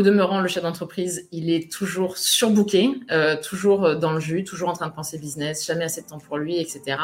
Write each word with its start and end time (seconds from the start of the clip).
Au 0.00 0.02
demeurant, 0.02 0.40
le 0.40 0.48
chef 0.48 0.62
d'entreprise, 0.62 1.28
il 1.30 1.50
est 1.50 1.70
toujours 1.70 2.16
surbooké, 2.16 2.90
euh, 3.10 3.36
toujours 3.36 3.96
dans 3.96 4.14
le 4.14 4.18
jus, 4.18 4.44
toujours 4.44 4.70
en 4.70 4.72
train 4.72 4.86
de 4.86 4.94
penser 4.94 5.18
business, 5.18 5.66
jamais 5.66 5.84
assez 5.84 6.00
de 6.00 6.06
temps 6.06 6.16
pour 6.16 6.38
lui, 6.38 6.58
etc. 6.58 6.96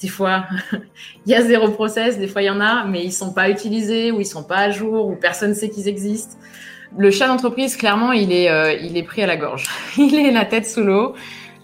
Des 0.00 0.08
fois, 0.08 0.46
il 1.24 1.30
y 1.30 1.36
a 1.36 1.42
zéro 1.42 1.70
process, 1.70 2.18
des 2.18 2.26
fois 2.26 2.42
il 2.42 2.46
y 2.46 2.50
en 2.50 2.60
a, 2.60 2.84
mais 2.84 3.04
ils 3.04 3.12
sont 3.12 3.32
pas 3.32 3.48
utilisés 3.48 4.10
ou 4.10 4.18
ils 4.18 4.26
sont 4.26 4.42
pas 4.42 4.56
à 4.56 4.70
jour 4.72 5.06
ou 5.06 5.14
personne 5.14 5.50
ne 5.50 5.54
sait 5.54 5.70
qu'ils 5.70 5.86
existent. 5.86 6.36
Le 6.98 7.12
chef 7.12 7.28
d'entreprise, 7.28 7.76
clairement, 7.76 8.10
il 8.10 8.32
est, 8.32 8.50
euh, 8.50 8.72
il 8.72 8.96
est 8.96 9.04
pris 9.04 9.22
à 9.22 9.28
la 9.28 9.36
gorge. 9.36 9.68
il 9.96 10.12
est 10.16 10.32
la 10.32 10.44
tête 10.44 10.66
sous 10.66 10.82
l'eau. 10.82 11.14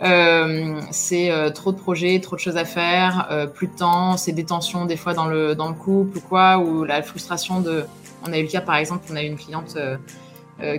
Euh, 0.03 0.81
c'est 0.93 1.33
trop 1.57 1.73
de 1.73 1.79
projets, 1.79 2.21
trop 2.21 2.37
de 2.37 2.41
choses 2.41 2.57
à 2.57 2.65
faire, 2.65 3.49
plus 3.53 3.67
de 3.67 3.75
temps, 3.75 4.17
c'est 4.17 4.31
des 4.31 4.45
tensions 4.45 4.85
des 4.85 4.97
fois 4.97 5.13
dans 5.13 5.27
le 5.27 5.57
dans 5.57 5.67
le 5.67 5.75
couple 5.75 6.19
ou 6.19 6.21
quoi, 6.21 6.59
ou 6.59 6.85
la 6.85 7.03
frustration 7.03 7.61
de. 7.61 7.85
On 8.25 8.33
a 8.33 8.39
eu 8.39 8.43
le 8.43 8.49
cas 8.49 8.61
par 8.61 8.77
exemple, 8.77 9.07
on 9.11 9.17
a 9.17 9.23
eu 9.25 9.27
une 9.27 9.37
cliente 9.37 9.77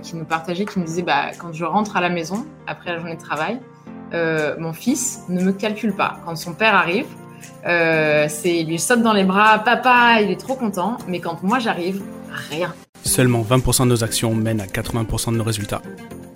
qui 0.03 0.15
nous 0.15 0.25
partageait, 0.25 0.65
qui 0.65 0.77
nous 0.79 0.85
disait 0.85 1.03
bah, 1.03 1.31
quand 1.37 1.53
je 1.53 1.63
rentre 1.63 1.95
à 1.95 2.01
la 2.01 2.09
maison 2.09 2.45
après 2.67 2.91
la 2.91 2.97
journée 2.97 3.15
de 3.15 3.21
travail, 3.21 3.59
euh, 4.13 4.55
mon 4.57 4.73
fils 4.73 5.21
ne 5.29 5.43
me 5.43 5.51
calcule 5.51 5.93
pas. 5.93 6.19
Quand 6.25 6.35
son 6.35 6.53
père 6.53 6.73
arrive, 6.73 7.05
euh, 7.65 8.25
c'est 8.27 8.57
il 8.57 8.67
lui 8.67 8.79
saute 8.79 9.01
dans 9.01 9.13
les 9.13 9.23
bras, 9.23 9.59
papa, 9.59 10.21
il 10.21 10.31
est 10.31 10.39
trop 10.39 10.55
content. 10.55 10.97
Mais 11.07 11.19
quand 11.19 11.43
moi 11.43 11.59
j'arrive, 11.59 12.01
rien. 12.49 12.73
Seulement 13.03 13.43
20% 13.43 13.83
de 13.83 13.89
nos 13.89 14.03
actions 14.03 14.33
mènent 14.33 14.61
à 14.61 14.65
80% 14.65 15.31
de 15.31 15.37
nos 15.37 15.43
résultats. 15.43 15.81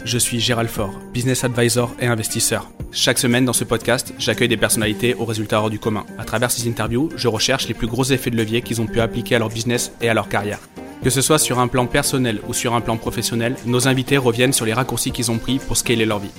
Je 0.06 0.18
suis 0.18 0.42
Gérald 0.42 0.70
Faure, 0.70 1.00
business 1.14 1.46
advisor 1.46 1.96
et 1.98 2.08
investisseur. 2.08 2.70
Chaque 2.92 3.18
semaine 3.18 3.46
dans 3.46 3.54
ce 3.54 3.64
podcast, 3.64 4.14
j'accueille 4.20 4.50
des 4.50 4.58
personnalités 4.58 5.14
aux 5.16 5.24
résultats 5.24 5.62
hors 5.62 5.70
du 5.70 5.80
commun. 5.80 6.06
À 6.20 6.26
travers 6.26 6.52
ces 6.52 6.68
interviews, 6.68 7.10
je 7.16 7.30
recherche 7.30 7.70
les 7.70 7.74
plus 7.74 7.88
gros 7.88 8.04
effets 8.04 8.30
de 8.30 8.36
levier 8.36 8.62
qu'ils 8.62 8.82
ont 8.82 8.86
pu 8.86 9.00
appliquer 9.00 9.36
à 9.36 9.40
leur 9.40 9.48
business 9.48 9.94
et 10.02 10.10
à 10.10 10.14
leur 10.14 10.28
carrière. 10.28 10.60
Que 11.04 11.10
ce 11.10 11.22
soit 11.22 11.40
sur 11.40 11.60
un 11.60 11.70
plan 11.70 11.88
personnel 11.88 12.42
ou 12.50 12.54
sur 12.54 12.74
un 12.74 12.82
plan 12.82 12.98
professionnel, 12.98 13.56
nos 13.66 13.88
invités 13.88 14.18
reviennent 14.18 14.52
sur 14.52 14.66
les 14.66 14.74
raccourcis 14.74 15.12
qu'ils 15.12 15.32
ont 15.32 15.38
pris 15.38 15.60
pour 15.60 15.78
scaler 15.78 16.06
leur 16.06 16.20
vie. 16.20 16.32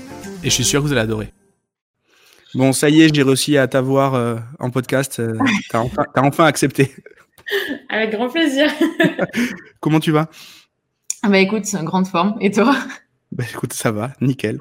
Et 0.43 0.51
je 0.51 0.55
suis 0.55 0.65
sûr 0.65 0.83
que 0.83 0.87
vous 0.87 0.93
allez 0.93 1.01
adorer. 1.01 1.33
Bon, 2.55 2.75
ça 2.75 2.91
y 2.91 3.01
est, 3.01 3.15
j'ai 3.15 3.23
réussi 3.23 3.57
à 3.57 3.67
t'avoir 3.67 4.15
euh, 4.15 4.37
en 4.61 4.69
podcast. 4.71 5.21
Euh, 5.21 5.39
t'as 5.71 5.79
enfin, 5.79 6.05
t'as 6.15 6.23
enfin 6.23 6.45
accepté. 6.45 6.95
Avec 7.89 8.11
grand 8.11 8.29
plaisir. 8.29 8.71
Comment 9.81 10.01
tu 10.01 10.13
vas? 10.13 10.29
Bah 11.27 11.39
écoute, 11.39 11.65
grande 11.83 12.07
forme. 12.07 12.37
Et 12.43 12.51
toi? 12.51 12.77
Bah 13.35 13.45
écoute, 13.51 13.73
ça 13.73 13.91
va, 13.91 14.13
nickel. 14.21 14.59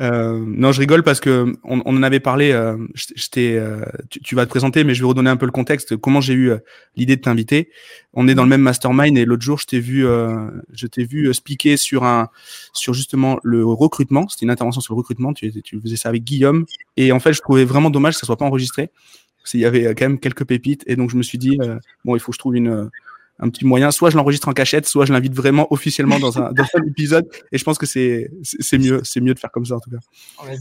Euh, 0.00 0.42
non, 0.46 0.72
je 0.72 0.80
rigole 0.80 1.02
parce 1.02 1.20
que 1.20 1.54
on, 1.64 1.82
on 1.84 1.96
en 1.96 2.02
avait 2.02 2.20
parlé. 2.20 2.50
Euh, 2.50 2.76
je, 2.94 3.28
euh, 3.38 3.84
tu, 4.10 4.34
vas 4.34 4.46
te 4.46 4.50
présenter, 4.50 4.84
mais 4.84 4.94
je 4.94 5.02
vais 5.02 5.08
redonner 5.08 5.28
un 5.28 5.36
peu 5.36 5.44
le 5.44 5.52
contexte. 5.52 5.96
Comment 5.96 6.22
j'ai 6.22 6.32
eu 6.32 6.50
euh, 6.50 6.58
l'idée 6.96 7.16
de 7.16 7.20
t'inviter 7.20 7.70
On 8.14 8.26
est 8.26 8.34
dans 8.34 8.42
le 8.42 8.48
même 8.48 8.62
mastermind 8.62 9.16
et 9.18 9.26
l'autre 9.26 9.42
jour, 9.42 9.58
je 9.58 9.66
t'ai 9.66 9.80
vu, 9.80 10.06
euh, 10.06 10.48
je 10.72 10.86
t'ai 10.86 11.04
vu 11.04 11.32
speaker 11.34 11.78
sur 11.78 12.04
un, 12.04 12.30
sur 12.72 12.94
justement 12.94 13.38
le 13.42 13.64
recrutement. 13.66 14.28
C'était 14.28 14.46
une 14.46 14.50
intervention 14.50 14.80
sur 14.80 14.94
le 14.94 14.98
recrutement. 14.98 15.34
Tu, 15.34 15.52
faisais 15.82 15.96
ça 15.96 16.08
avec 16.08 16.24
Guillaume 16.24 16.64
et 16.96 17.12
en 17.12 17.20
fait, 17.20 17.34
je 17.34 17.42
trouvais 17.42 17.64
vraiment 17.64 17.90
dommage 17.90 18.14
que 18.14 18.20
ça 18.20 18.26
soit 18.26 18.38
pas 18.38 18.46
enregistré. 18.46 18.90
Parce 19.38 19.52
qu'il 19.52 19.60
y 19.60 19.66
avait 19.66 19.94
quand 19.94 20.06
même 20.06 20.18
quelques 20.18 20.44
pépites 20.44 20.82
et 20.86 20.96
donc 20.96 21.10
je 21.10 21.16
me 21.16 21.22
suis 21.22 21.38
dit 21.38 21.58
bon, 22.04 22.16
il 22.16 22.18
faut 22.18 22.32
que 22.32 22.34
je 22.34 22.38
trouve 22.40 22.56
une 22.56 22.90
un 23.38 23.48
petit 23.48 23.64
moyen. 23.64 23.90
Soit 23.90 24.10
je 24.10 24.16
l'enregistre 24.16 24.48
en 24.48 24.52
cachette, 24.52 24.86
soit 24.86 25.04
je 25.04 25.12
l'invite 25.12 25.34
vraiment 25.34 25.66
officiellement 25.72 26.18
dans 26.18 26.38
un, 26.38 26.52
dans 26.52 26.64
un 26.74 26.82
épisode. 26.88 27.26
Et 27.52 27.58
je 27.58 27.64
pense 27.64 27.78
que 27.78 27.86
c'est 27.86 28.30
c'est 28.42 28.78
mieux, 28.78 29.00
c'est 29.04 29.20
mieux 29.20 29.34
de 29.34 29.38
faire 29.38 29.50
comme 29.50 29.66
ça 29.66 29.76
en 29.76 29.80
tout 29.80 29.90
cas. 29.90 29.98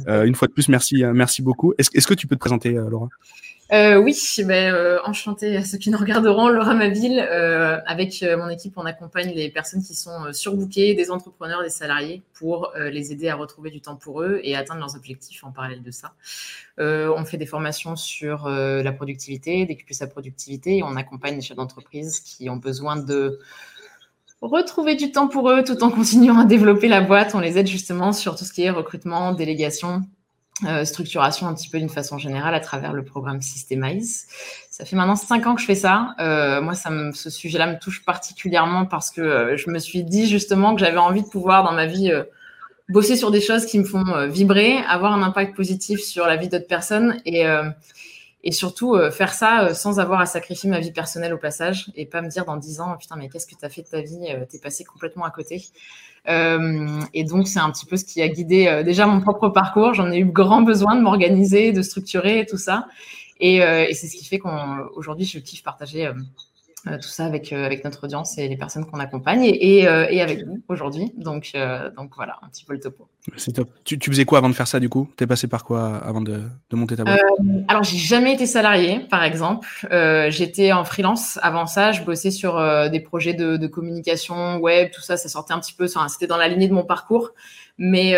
Euh, 0.08 0.26
une 0.26 0.36
fois 0.36 0.48
de 0.48 0.54
plus, 0.54 0.70
merci, 0.70 1.04
merci 1.14 1.42
beaucoup. 1.42 1.74
Est-ce 1.78 1.90
est 1.96 2.06
que 2.06 2.14
tu 2.14 2.28
peux 2.28 2.36
te 2.36 2.42
présenter, 2.42 2.78
euh, 2.78 2.90
Laura? 2.90 3.10
Euh, 3.72 3.98
oui, 3.98 4.16
ben, 4.46 4.74
euh, 4.74 5.00
enchantée 5.06 5.58
à 5.58 5.64
ceux 5.64 5.80
qui 5.80 5.90
nous 5.90 5.98
regarderont, 5.98 6.50
Laura 6.50 6.76
Maville. 6.76 7.20
Euh, 7.20 7.80
avec 7.88 8.24
mon 8.38 8.48
équipe, 8.50 8.74
on 8.78 8.86
accompagne 8.86 9.34
les 9.34 9.50
personnes 9.50 9.82
qui 9.82 9.96
sont 9.96 10.32
surbookées, 10.34 10.94
des 10.94 11.10
entrepreneurs, 11.10 11.64
des 11.64 11.70
salariés, 11.70 12.22
pour 12.34 12.72
les 12.78 13.12
aider 13.12 13.28
à 13.30 13.36
retrouver 13.36 13.72
du 13.72 13.82
temps 13.82 13.96
pour 13.96 14.22
eux 14.22 14.40
et 14.44 14.56
atteindre 14.56 14.82
leurs 14.82 14.96
objectifs 14.96 15.44
en 15.44 15.52
parallèle 15.52 15.82
de 15.82 15.92
ça. 15.92 16.14
on 16.78 17.26
fait 17.26 17.38
des 17.38 17.46
formations 17.48 17.96
sur 17.96 18.48
la 18.48 18.92
productivité, 18.92 19.66
décupler 19.66 19.96
sa 19.96 20.08
productivité, 20.08 20.78
et 20.78 20.84
on 20.84 20.96
accompagne 20.96 21.36
les 21.36 21.42
chefs 21.42 21.58
d'entreprise 21.58 22.20
qui 22.20 22.50
ont 22.50 22.58
besoin 22.58 22.96
de 22.96 23.40
retrouver 24.42 24.96
du 24.96 25.12
temps 25.12 25.28
pour 25.28 25.50
eux 25.50 25.64
tout 25.64 25.84
en 25.84 25.90
continuant 25.90 26.38
à 26.40 26.46
développer 26.46 26.88
la 26.88 27.02
boîte. 27.02 27.34
On 27.34 27.40
les 27.40 27.58
aide 27.58 27.68
justement 27.68 28.14
sur 28.14 28.36
tout 28.36 28.46
ce 28.46 28.54
qui 28.54 28.64
est 28.64 28.70
recrutement, 28.70 29.34
délégation, 29.34 30.04
euh, 30.64 30.86
structuration 30.86 31.48
un 31.48 31.54
petit 31.54 31.68
peu 31.68 31.80
d'une 31.80 31.90
façon 31.90 32.18
générale 32.18 32.56
à 32.56 32.62
travers 32.62 32.94
le 32.94 33.04
programme 33.04 33.42
Systemize. 33.42 34.28
Ça 34.72 34.86
fait 34.86 34.96
maintenant 34.96 35.18
cinq 35.18 35.46
ans 35.48 35.56
que 35.56 35.60
je 35.60 35.66
fais 35.66 35.76
ça. 35.76 36.16
Euh, 36.20 36.62
moi, 36.62 36.74
ça 36.76 36.90
me, 36.90 37.12
ce 37.12 37.30
sujet-là 37.30 37.68
me 37.68 37.78
touche 37.78 38.06
particulièrement 38.06 38.86
parce 38.86 39.12
que 39.12 39.22
euh, 39.22 39.58
je 39.58 39.70
me 39.70 39.80
suis 39.80 40.04
dit 40.04 40.28
justement 40.28 40.74
que 40.74 40.80
j'avais 40.80 40.98
envie 40.98 41.24
de 41.24 41.28
pouvoir 41.28 41.66
dans 41.66 41.74
ma 41.74 41.86
vie 41.86 42.10
euh, 42.10 42.24
bosser 42.88 43.18
sur 43.18 43.32
des 43.32 43.42
choses 43.42 43.66
qui 43.66 43.80
me 43.80 43.84
font 43.84 44.08
euh, 44.08 44.28
vibrer, 44.28 44.78
avoir 44.88 45.12
un 45.12 45.24
impact 45.24 45.56
positif 45.56 46.00
sur 46.02 46.26
la 46.26 46.38
vie 46.38 46.48
d'autres 46.48 46.68
personnes 46.68 47.20
et, 47.26 47.46
et 48.46 48.52
surtout 48.52 48.96
faire 49.12 49.34
ça 49.34 49.74
sans 49.74 50.00
avoir 50.00 50.22
à 50.22 50.26
sacrifier 50.26 50.70
ma 50.70 50.80
vie 50.80 50.92
personnelle 50.92 51.34
au 51.34 51.38
passage 51.38 51.92
et 51.96 52.06
pas 52.06 52.22
me 52.22 52.30
dire 52.30 52.46
dans 52.46 52.56
dix 52.56 52.80
ans, 52.80 52.96
putain, 52.98 53.16
mais 53.18 53.28
qu'est-ce 53.28 53.48
que 53.48 53.56
tu 53.56 53.66
as 53.66 53.70
fait 53.70 53.82
de 53.82 53.88
ta 53.88 54.02
vie 54.02 54.28
T'es 54.50 54.60
passé 54.60 54.84
complètement 54.84 55.26
à 55.26 55.32
côté. 55.32 55.64
Euh, 56.28 57.02
et 57.14 57.24
donc, 57.24 57.48
c'est 57.48 57.60
un 57.60 57.72
petit 57.72 57.86
peu 57.86 57.98
ce 57.98 58.06
qui 58.06 58.22
a 58.22 58.28
guidé 58.28 58.68
euh, 58.68 58.84
déjà 58.84 59.06
mon 59.06 59.22
propre 59.22 59.50
parcours. 59.50 59.94
J'en 59.94 60.12
ai 60.12 60.20
eu 60.20 60.26
grand 60.26 60.62
besoin 60.62 60.96
de 60.96 61.02
m'organiser, 61.02 61.72
de 61.72 61.82
structurer 61.82 62.40
et 62.40 62.46
tout 62.46 62.58
ça. 62.58 62.88
Et, 63.40 63.62
euh, 63.64 63.86
et 63.88 63.94
c'est 63.94 64.08
ce 64.08 64.16
qui 64.16 64.26
fait 64.26 64.40
qu'aujourd'hui, 64.40 65.26
je 65.26 65.40
kiffe 65.40 65.64
partager 65.64 66.08
euh, 66.08 66.14
tout 66.86 67.10
ça 67.10 67.26
avec, 67.26 67.52
euh, 67.52 67.66
avec 67.66 67.84
notre 67.84 68.04
audience 68.04 68.38
et 68.38 68.48
les 68.48 68.58
personnes 68.58 68.86
qu'on 68.86 69.00
accompagne 69.00 69.44
et, 69.44 69.80
et, 69.80 69.88
euh, 69.88 70.06
et, 70.10 70.22
avec 70.22 70.46
vous 70.46 70.62
aujourd'hui. 70.68 71.12
Donc, 71.18 71.54
donc 71.98 72.12
voilà, 72.16 72.38
un 72.44 72.50
petit 72.50 72.64
peu 72.64 72.74
le 72.74 72.80
topo. 72.80 73.08
C'est 73.38 73.54
top. 73.54 73.70
Tu, 73.84 73.98
tu, 73.98 74.12
faisais 74.12 74.26
quoi 74.26 74.38
avant 74.38 74.50
de 74.50 74.54
faire 74.54 74.68
ça 74.68 74.80
du 74.80 74.88
coup? 74.88 75.10
T'es 75.18 75.26
passé 75.26 75.48
par 75.48 75.64
quoi 75.64 75.98
avant 75.98 76.22
de, 76.22 76.44
de 76.70 76.76
monter 76.76 76.96
ta 76.96 77.04
boîte? 77.04 77.20
Alors, 77.68 77.84
j'ai 77.84 77.98
jamais 77.98 78.34
été 78.34 78.46
salarié, 78.46 79.00
par 79.10 79.24
exemple. 79.24 79.68
J'étais 80.30 80.72
en 80.72 80.86
freelance. 80.86 81.40
Avant 81.42 81.66
ça, 81.66 81.92
je 81.92 82.04
bossais 82.04 82.32
sur 82.32 82.62
des 82.90 83.00
projets 83.00 83.34
de, 83.34 83.58
de, 83.58 83.68
communication 83.68 84.58
web, 84.58 84.90
tout 84.94 85.02
ça. 85.02 85.18
Ça 85.18 85.30
sortait 85.30 85.54
un 85.54 85.60
petit 85.60 85.74
peu, 85.74 85.88
c'était 85.88 86.28
dans 86.28 86.38
la 86.38 86.48
lignée 86.48 86.68
de 86.68 86.74
mon 86.74 86.86
parcours. 86.86 87.32
Mais 87.80 88.16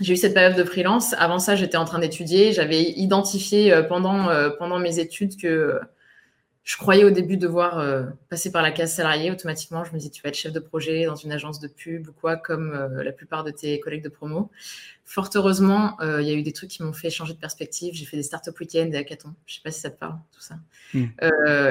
j'ai 0.00 0.14
eu 0.14 0.16
cette 0.16 0.34
période 0.34 0.56
de 0.56 0.64
freelance. 0.64 1.14
Avant 1.18 1.38
ça, 1.38 1.54
j'étais 1.54 1.76
en 1.76 1.84
train 1.84 1.98
d'étudier. 1.98 2.52
J'avais 2.54 2.82
identifié 2.82 3.82
pendant, 3.88 4.28
pendant 4.58 4.78
mes 4.78 5.00
études 5.00 5.36
que 5.36 5.78
je 6.68 6.76
croyais 6.76 7.02
au 7.02 7.10
début 7.10 7.38
devoir 7.38 7.78
euh, 7.78 8.02
passer 8.28 8.52
par 8.52 8.60
la 8.60 8.70
case 8.70 8.92
salarié 8.92 9.30
automatiquement. 9.30 9.84
Je 9.84 9.92
me 9.94 9.96
disais, 9.96 10.10
tu 10.10 10.20
vas 10.20 10.28
être 10.28 10.36
chef 10.36 10.52
de 10.52 10.60
projet 10.60 11.06
dans 11.06 11.14
une 11.14 11.32
agence 11.32 11.60
de 11.60 11.66
pub 11.66 12.08
ou 12.08 12.12
quoi, 12.12 12.36
comme 12.36 12.74
euh, 12.74 13.02
la 13.02 13.10
plupart 13.10 13.42
de 13.42 13.50
tes 13.50 13.80
collègues 13.80 14.04
de 14.04 14.10
promo. 14.10 14.50
Fort 15.06 15.30
heureusement, 15.34 15.96
euh, 16.02 16.20
il 16.20 16.28
y 16.28 16.30
a 16.30 16.34
eu 16.34 16.42
des 16.42 16.52
trucs 16.52 16.68
qui 16.68 16.82
m'ont 16.82 16.92
fait 16.92 17.08
changer 17.08 17.32
de 17.32 17.38
perspective. 17.38 17.94
J'ai 17.94 18.04
fait 18.04 18.18
des 18.18 18.22
startup 18.22 18.60
week-ends, 18.60 18.84
des 18.84 18.98
hackathons. 18.98 19.32
Je 19.46 19.54
sais 19.54 19.60
pas 19.64 19.70
si 19.70 19.80
ça 19.80 19.88
te 19.88 19.98
parle, 19.98 20.16
tout 20.30 20.42
ça. 20.42 20.56
Mm. 20.92 21.06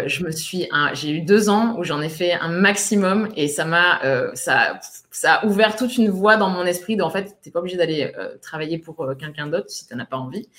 je 0.08 0.24
me 0.24 0.32
suis, 0.32 0.68
j'ai 0.94 1.12
eu 1.12 1.22
deux 1.22 1.48
ans 1.48 1.78
où 1.78 1.84
j'en 1.84 2.02
ai 2.02 2.10
fait 2.10 2.34
un 2.34 2.50
maximum 2.50 3.30
et 3.36 3.48
ça 3.48 3.66
m'a, 3.66 4.02
ça, 4.34 4.80
ça 5.12 5.36
a 5.36 5.46
ouvert 5.46 5.76
toute 5.76 5.96
une 5.98 6.10
voie 6.10 6.38
dans 6.38 6.50
mon 6.50 6.66
esprit. 6.66 6.96
De, 6.96 7.04
en 7.04 7.12
fait, 7.12 7.38
t'es 7.44 7.52
pas 7.52 7.60
obligé 7.60 7.78
d'aller 7.78 8.12
travailler 8.42 8.80
pour 8.80 9.08
quelqu'un 9.20 9.46
d'autre 9.46 9.70
si 9.70 9.86
tu 9.86 9.94
n'en 9.94 10.02
as 10.02 10.08
pas 10.08 10.18
envie. 10.18 10.50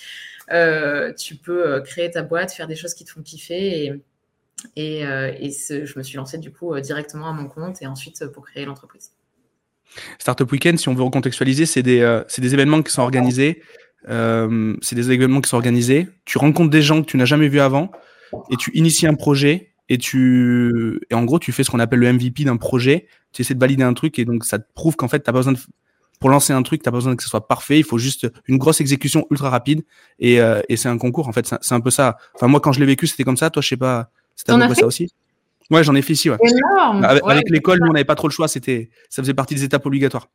tu 1.18 1.34
peux 1.34 1.80
créer 1.80 2.12
ta 2.12 2.22
boîte, 2.22 2.52
faire 2.52 2.68
des 2.68 2.76
choses 2.76 2.94
qui 2.94 3.04
te 3.04 3.10
font 3.10 3.22
kiffer 3.22 3.86
et 3.86 4.00
et, 4.76 5.04
euh, 5.04 5.32
je 5.40 5.98
me 5.98 6.02
suis 6.02 6.16
lancée 6.16 6.38
du 6.38 6.50
coup 6.50 6.74
euh, 6.74 6.80
directement 6.80 7.28
à 7.28 7.32
mon 7.32 7.48
compte 7.48 7.80
et 7.82 7.86
ensuite 7.86 8.22
euh, 8.22 8.28
pour 8.28 8.44
créer 8.46 8.64
l'entreprise. 8.64 9.12
Startup 10.18 10.50
Weekend, 10.50 10.78
si 10.78 10.88
on 10.88 10.94
veut 10.94 11.02
recontextualiser, 11.02 11.64
c'est 11.66 11.82
des, 11.82 12.22
des 12.38 12.54
événements 12.54 12.82
qui 12.82 12.92
sont 12.92 13.02
organisés. 13.02 13.62
C'est 14.06 14.94
des 14.94 15.10
événements 15.10 15.40
qui 15.40 15.48
sont 15.48 15.56
organisés. 15.56 16.08
Tu 16.26 16.36
rencontres 16.38 16.70
des 16.70 16.82
gens 16.82 17.00
que 17.00 17.06
tu 17.06 17.16
n'as 17.16 17.24
jamais 17.24 17.48
vus 17.48 17.60
avant 17.60 17.90
et 18.50 18.56
tu 18.56 18.70
inities 18.74 19.06
un 19.06 19.14
projet 19.14 19.72
et 19.88 19.96
tu 19.96 21.00
et 21.08 21.14
en 21.14 21.24
gros 21.24 21.38
tu 21.38 21.52
fais 21.52 21.64
ce 21.64 21.70
qu'on 21.70 21.80
appelle 21.80 22.00
le 22.00 22.12
MVP 22.12 22.44
d'un 22.44 22.58
projet. 22.58 23.06
Tu 23.32 23.40
essaies 23.40 23.54
de 23.54 23.60
valider 23.60 23.82
un 23.82 23.94
truc 23.94 24.18
et 24.18 24.26
donc 24.26 24.44
ça 24.44 24.58
te 24.58 24.66
prouve 24.74 24.94
qu'en 24.94 25.08
fait 25.08 25.22
tu 25.22 25.30
as 25.30 25.32
besoin 25.32 25.54
de 25.54 25.58
pour 26.20 26.28
lancer 26.28 26.52
un 26.52 26.62
truc, 26.62 26.82
tu 26.82 26.88
as 26.88 26.92
besoin 26.92 27.16
que 27.16 27.22
ce 27.22 27.28
soit 27.30 27.48
parfait. 27.48 27.78
Il 27.78 27.84
faut 27.84 27.98
juste 27.98 28.30
une 28.46 28.58
grosse 28.58 28.82
exécution 28.82 29.26
ultra 29.30 29.48
rapide 29.48 29.84
et, 30.18 30.34
et 30.68 30.76
c'est 30.76 30.90
un 30.90 30.98
concours 30.98 31.28
en 31.28 31.32
fait. 31.32 31.54
C'est 31.62 31.74
un 31.74 31.80
peu 31.80 31.90
ça. 31.90 32.18
Enfin 32.34 32.46
moi 32.46 32.60
quand 32.60 32.72
je 32.72 32.80
l'ai 32.80 32.86
vécu 32.86 33.06
c'était 33.06 33.24
comme 33.24 33.38
ça. 33.38 33.48
Toi 33.48 33.62
je 33.62 33.68
sais 33.68 33.78
pas 33.78 34.10
c'était 34.38 34.52
un 34.52 34.68
peu 34.68 34.74
ça 34.74 34.86
aussi? 34.86 35.10
Ouais, 35.68 35.82
j'en 35.82 35.94
ai 35.96 36.00
fait 36.00 36.12
ici. 36.14 36.30
Ouais. 36.30 36.38
Énorme. 36.40 37.04
Avec, 37.04 37.26
ouais, 37.26 37.32
avec 37.32 37.50
l'école, 37.50 37.80
nous, 37.80 37.88
on 37.88 37.92
n'avait 37.92 38.04
pas 38.04 38.14
trop 38.14 38.28
le 38.28 38.32
choix. 38.32 38.48
C'était, 38.48 38.88
ça 39.10 39.20
faisait 39.20 39.34
partie 39.34 39.54
des 39.54 39.64
étapes 39.64 39.84
obligatoires. 39.84 40.28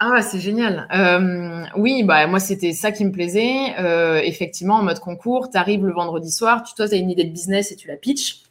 Ah, 0.00 0.20
c'est 0.22 0.40
génial. 0.40 0.88
Euh, 0.92 1.64
oui, 1.76 2.02
bah 2.02 2.26
moi 2.26 2.40
c'était 2.40 2.72
ça 2.72 2.90
qui 2.90 3.04
me 3.04 3.12
plaisait. 3.12 3.78
Euh, 3.78 4.20
effectivement, 4.24 4.74
en 4.74 4.82
mode 4.82 4.98
concours, 4.98 5.50
tu 5.50 5.56
arrives 5.56 5.86
le 5.86 5.92
vendredi 5.92 6.32
soir, 6.32 6.64
tu 6.64 6.74
toi 6.74 6.86
as 6.90 6.96
une 6.96 7.10
idée 7.10 7.22
de 7.22 7.30
business 7.30 7.70
et 7.70 7.76
tu 7.76 7.86
la 7.86 7.96
pitches. 7.96 8.42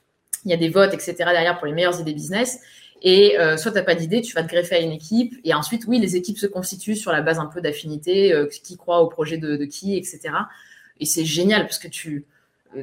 Il 0.45 0.51
y 0.51 0.53
a 0.53 0.57
des 0.57 0.69
votes, 0.69 0.93
etc. 0.93 1.15
derrière 1.17 1.57
pour 1.57 1.67
les 1.67 1.73
meilleures 1.73 1.99
idées 1.99 2.13
business. 2.13 2.61
Et 3.01 3.37
euh, 3.37 3.57
soit 3.57 3.73
t'as 3.73 3.83
pas 3.83 3.95
d'idée, 3.95 4.21
tu 4.21 4.33
vas 4.33 4.41
te 4.41 4.47
greffer 4.47 4.75
à 4.75 4.79
une 4.79 4.93
équipe. 4.93 5.35
Et 5.43 5.53
ensuite, 5.53 5.83
oui, 5.85 5.99
les 5.99 6.15
équipes 6.15 6.37
se 6.37 6.47
constituent 6.47 6.95
sur 6.95 7.11
la 7.11 7.21
base 7.21 7.39
un 7.39 7.47
peu 7.47 7.59
d'affinité, 7.59 8.33
qui 8.63 8.77
croit 8.77 9.01
au 9.01 9.07
projet 9.07 9.37
de, 9.37 9.57
de 9.57 9.65
qui, 9.65 9.97
etc. 9.97 10.21
Et 11.01 11.05
c'est 11.05 11.25
génial 11.25 11.63
parce 11.63 11.79
que 11.79 11.89
tu 11.89 12.25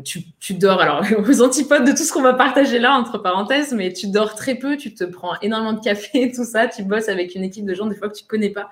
tu, 0.04 0.54
dors, 0.54 0.80
alors 0.80 1.04
aux 1.18 1.42
antipodes 1.42 1.84
de 1.84 1.92
tout 1.92 2.04
ce 2.04 2.12
qu'on 2.12 2.22
va 2.22 2.34
partager 2.34 2.78
là, 2.78 2.92
entre 2.94 3.18
parenthèses, 3.18 3.72
mais 3.72 3.92
tu 3.92 4.08
dors 4.08 4.34
très 4.34 4.54
peu, 4.54 4.76
tu 4.76 4.94
te 4.94 5.04
prends 5.04 5.38
énormément 5.40 5.72
de 5.72 5.80
café, 5.80 6.32
tout 6.34 6.44
ça, 6.44 6.68
tu 6.68 6.82
bosses 6.82 7.08
avec 7.08 7.34
une 7.34 7.44
équipe 7.44 7.64
de 7.64 7.74
gens 7.74 7.86
des 7.86 7.96
fois 7.96 8.08
que 8.08 8.16
tu 8.16 8.24
connais 8.24 8.50
pas. 8.50 8.70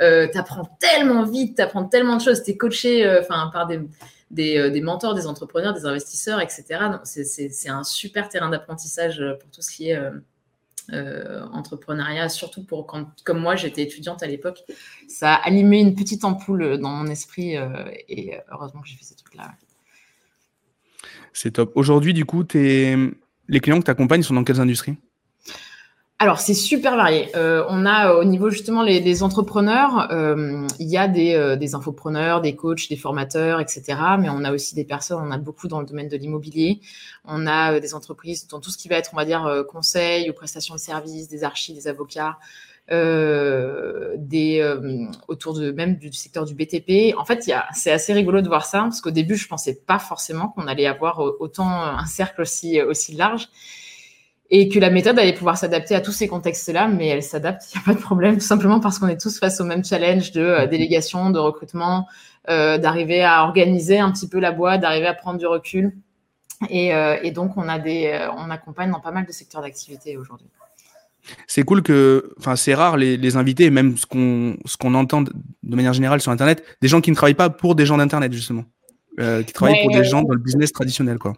Euh, 0.00 0.28
tu 0.30 0.38
apprends 0.38 0.64
tellement 0.80 1.24
vite, 1.24 1.56
tu 1.56 1.62
apprends 1.62 1.84
tellement 1.84 2.16
de 2.16 2.22
choses, 2.22 2.42
tu 2.42 2.50
es 2.50 2.56
coaché 2.56 3.06
euh, 3.06 3.22
par 3.22 3.70
euh, 3.70 3.78
des, 4.30 4.80
mentors, 4.80 5.14
des 5.14 5.26
entrepreneurs, 5.26 5.72
des 5.72 5.86
investisseurs, 5.86 6.40
etc. 6.40 6.64
C'est 7.04 7.68
un 7.68 7.84
super 7.84 8.28
terrain 8.28 8.48
d'apprentissage 8.48 9.22
pour 9.40 9.50
tout 9.50 9.62
ce 9.62 9.70
qui 9.70 9.90
est 9.90 10.00
entrepreneuriat, 10.90 12.28
surtout 12.28 12.64
pour 12.64 12.86
quand, 12.86 13.06
comme 13.24 13.38
moi, 13.38 13.54
j'étais 13.54 13.82
étudiante 13.82 14.22
à 14.22 14.26
l'époque. 14.26 14.64
Ça 15.08 15.34
a 15.34 15.46
allumé 15.46 15.78
une 15.78 15.94
petite 15.94 16.24
ampoule 16.24 16.78
dans 16.78 16.90
mon 16.90 17.06
esprit 17.06 17.56
et 18.08 18.38
heureusement 18.50 18.80
que 18.80 18.88
j'ai 18.88 18.96
fait 18.96 19.04
ces 19.04 19.14
trucs-là. 19.14 19.52
C'est 21.34 21.50
top. 21.50 21.72
Aujourd'hui, 21.74 22.14
du 22.14 22.24
coup, 22.24 22.44
es... 22.54 22.96
les 23.48 23.60
clients 23.60 23.80
que 23.80 23.84
tu 23.84 23.90
accompagnes 23.90 24.22
sont 24.22 24.34
dans 24.34 24.44
quelles 24.44 24.60
industries? 24.60 24.96
Alors, 26.20 26.38
c'est 26.38 26.54
super 26.54 26.96
varié. 26.96 27.28
Euh, 27.36 27.64
on 27.68 27.84
a 27.84 28.08
euh, 28.08 28.20
au 28.20 28.24
niveau 28.24 28.48
justement 28.48 28.82
les, 28.82 29.22
entrepreneurs, 29.24 30.12
euh, 30.12 30.64
il 30.78 30.88
y 30.88 30.96
a 30.96 31.08
des, 31.08 31.56
des, 31.58 31.74
infopreneurs, 31.74 32.40
des 32.40 32.54
coachs, 32.54 32.88
des 32.88 32.96
formateurs, 32.96 33.60
etc. 33.60 33.82
Mais 34.20 34.30
on 34.30 34.44
a 34.44 34.52
aussi 34.52 34.76
des 34.76 34.84
personnes, 34.84 35.20
on 35.20 35.32
a 35.32 35.38
beaucoup 35.38 35.66
dans 35.66 35.80
le 35.80 35.86
domaine 35.86 36.08
de 36.08 36.16
l'immobilier. 36.16 36.80
On 37.24 37.48
a 37.48 37.80
des 37.80 37.94
entreprises 37.94 38.46
dans 38.46 38.60
tout 38.60 38.70
ce 38.70 38.78
qui 38.78 38.88
va 38.88 38.94
être, 38.94 39.10
on 39.12 39.16
va 39.16 39.24
dire, 39.24 39.64
conseil 39.68 40.30
ou 40.30 40.32
prestations 40.32 40.74
de 40.74 40.80
services, 40.80 41.28
des 41.28 41.42
archives, 41.42 41.74
des 41.74 41.88
avocats, 41.88 42.38
des, 42.90 44.76
autour 45.28 45.54
de 45.54 45.72
même 45.72 45.96
du 45.96 46.12
secteur 46.12 46.44
du 46.44 46.54
BTP. 46.54 47.16
En 47.16 47.24
fait, 47.24 47.48
c'est 47.72 47.90
assez 47.90 48.12
rigolo 48.12 48.42
de 48.42 48.48
voir 48.48 48.66
ça 48.66 48.80
parce 48.82 49.00
qu'au 49.00 49.10
début, 49.10 49.36
je 49.36 49.48
pensais 49.48 49.74
pas 49.86 49.98
forcément 49.98 50.48
qu'on 50.48 50.66
allait 50.66 50.86
avoir 50.86 51.20
autant 51.40 51.70
un 51.70 52.06
cercle 52.06 52.42
aussi, 52.42 52.80
aussi 52.82 53.14
large 53.14 53.48
et 54.50 54.68
que 54.68 54.78
la 54.78 54.90
méthode 54.90 55.18
allait 55.18 55.32
pouvoir 55.32 55.56
s'adapter 55.56 55.94
à 55.94 56.00
tous 56.00 56.12
ces 56.12 56.28
contextes-là, 56.28 56.88
mais 56.88 57.08
elle 57.08 57.22
s'adapte, 57.22 57.62
il 57.74 57.78
n'y 57.78 57.82
a 57.82 57.84
pas 57.84 57.94
de 57.94 58.02
problème, 58.02 58.34
tout 58.34 58.44
simplement 58.44 58.80
parce 58.80 58.98
qu'on 58.98 59.08
est 59.08 59.20
tous 59.20 59.38
face 59.38 59.60
au 59.60 59.64
même 59.64 59.84
challenge 59.84 60.32
de 60.32 60.42
euh, 60.42 60.66
délégation, 60.66 61.30
de 61.30 61.38
recrutement, 61.38 62.06
euh, 62.48 62.78
d'arriver 62.78 63.24
à 63.24 63.42
organiser 63.44 63.98
un 63.98 64.12
petit 64.12 64.28
peu 64.28 64.38
la 64.38 64.52
boîte, 64.52 64.82
d'arriver 64.82 65.06
à 65.06 65.14
prendre 65.14 65.38
du 65.38 65.46
recul. 65.46 65.96
Et, 66.70 66.94
euh, 66.94 67.16
et 67.22 67.30
donc, 67.30 67.56
on, 67.56 67.68
a 67.68 67.78
des, 67.78 68.06
euh, 68.06 68.30
on 68.36 68.50
accompagne 68.50 68.90
dans 68.90 69.00
pas 69.00 69.10
mal 69.10 69.26
de 69.26 69.32
secteurs 69.32 69.62
d'activité 69.62 70.16
aujourd'hui. 70.16 70.46
C'est 71.46 71.62
cool 71.62 71.82
que, 71.82 72.32
enfin, 72.38 72.56
c'est 72.56 72.74
rare 72.74 72.96
les, 72.96 73.16
les, 73.16 73.36
invités, 73.36 73.70
même 73.70 73.96
ce 73.96 74.06
qu'on 74.06 74.56
ce 74.66 74.76
qu'on 74.76 74.94
entend 74.94 75.22
de 75.22 75.32
manière 75.76 75.92
générale 75.92 76.20
sur 76.20 76.32
Internet, 76.32 76.62
des 76.80 76.88
gens 76.88 77.00
qui 77.00 77.10
ne 77.10 77.16
travaillent 77.16 77.34
pas 77.34 77.50
pour 77.50 77.74
des 77.74 77.86
gens 77.86 77.96
d'Internet 77.96 78.32
justement, 78.32 78.64
euh, 79.20 79.42
qui 79.42 79.52
travaillent 79.52 79.82
pour 79.82 79.92
des 79.92 80.04
gens 80.04 80.22
dans 80.22 80.34
le 80.34 80.40
business 80.40 80.72
traditionnel, 80.72 81.18
quoi. 81.18 81.34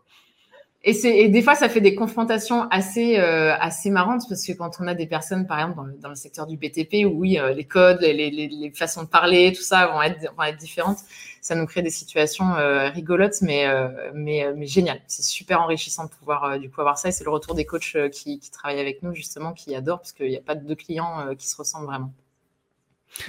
Et, 0.89 0.95
et, 1.05 1.29
des 1.29 1.43
fois, 1.43 1.57
ça 1.57 1.69
fait 1.69 1.81
des 1.81 1.97
confrontations 1.97 2.69
assez, 2.71 3.19
euh, 3.19 3.53
assez 3.59 3.91
marrantes 3.91 4.23
parce 4.29 4.47
que 4.47 4.53
quand 4.53 4.71
on 4.79 4.87
a 4.87 4.95
des 4.95 5.09
personnes, 5.09 5.45
par 5.45 5.59
exemple, 5.59 5.77
dans 5.77 5.83
le, 5.83 5.95
dans 5.99 6.09
le 6.11 6.15
secteur 6.15 6.47
du 6.47 6.57
BTP, 6.57 7.05
où 7.07 7.23
oui, 7.23 7.41
euh, 7.41 7.53
les 7.53 7.65
codes, 7.65 8.01
les, 8.03 8.13
les, 8.15 8.31
les, 8.31 8.71
façons 8.71 9.03
de 9.03 9.09
parler, 9.09 9.53
tout 9.53 9.65
ça 9.65 9.89
vont 9.89 10.01
être, 10.01 10.33
vont 10.37 10.45
être 10.45 10.59
différentes, 10.59 10.99
ça 11.47 11.55
nous 11.55 11.67
crée 11.67 11.83
des 11.83 11.91
situations 11.91 12.55
euh, 12.57 12.89
rigolotes, 12.89 13.41
mais, 13.41 13.67
euh, 13.67 13.89
mais, 14.15 14.53
mais 14.57 14.67
génial. 14.67 15.01
C'est 15.07 15.23
super 15.23 15.61
enrichissant 15.61 16.05
de 16.05 16.11
pouvoir 16.11 16.59
du 16.59 16.71
coup 16.71 16.81
avoir 16.81 16.99
ça. 16.99 17.09
Et 17.09 17.13
c'est 17.13 17.23
le 17.23 17.31
retour 17.31 17.55
des 17.55 17.65
coachs 17.65 17.97
qui, 18.11 18.41
qui, 18.41 18.51
travaillent 18.51 18.81
avec 18.81 19.05
nous, 19.05 19.15
justement, 19.15 19.53
qui 19.53 19.75
adorent 19.77 20.01
parce 20.01 20.13
qu'il 20.13 20.29
n'y 20.29 20.37
a 20.37 20.41
pas 20.41 20.57
de 20.57 20.75
clients 20.75 21.35
qui 21.39 21.49
se 21.49 21.57
ressemblent 21.57 21.87
vraiment. 21.87 22.13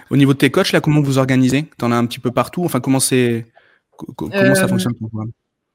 Au 0.10 0.18
niveau 0.18 0.34
de 0.34 0.40
tes 0.40 0.50
coachs, 0.50 0.72
là, 0.72 0.82
comment 0.82 1.02
vous 1.02 1.20
organisez? 1.20 1.70
Tu 1.78 1.86
en 1.86 1.92
as 1.92 1.96
un 1.96 2.08
petit 2.08 2.20
peu 2.20 2.32
partout? 2.32 2.66
Enfin, 2.66 2.80
comment, 2.80 3.00
c'est, 3.00 3.46
comment 4.16 4.56
ça 4.56 4.68
fonctionne 4.68 4.96
pour 4.96 5.12
toi 5.12 5.26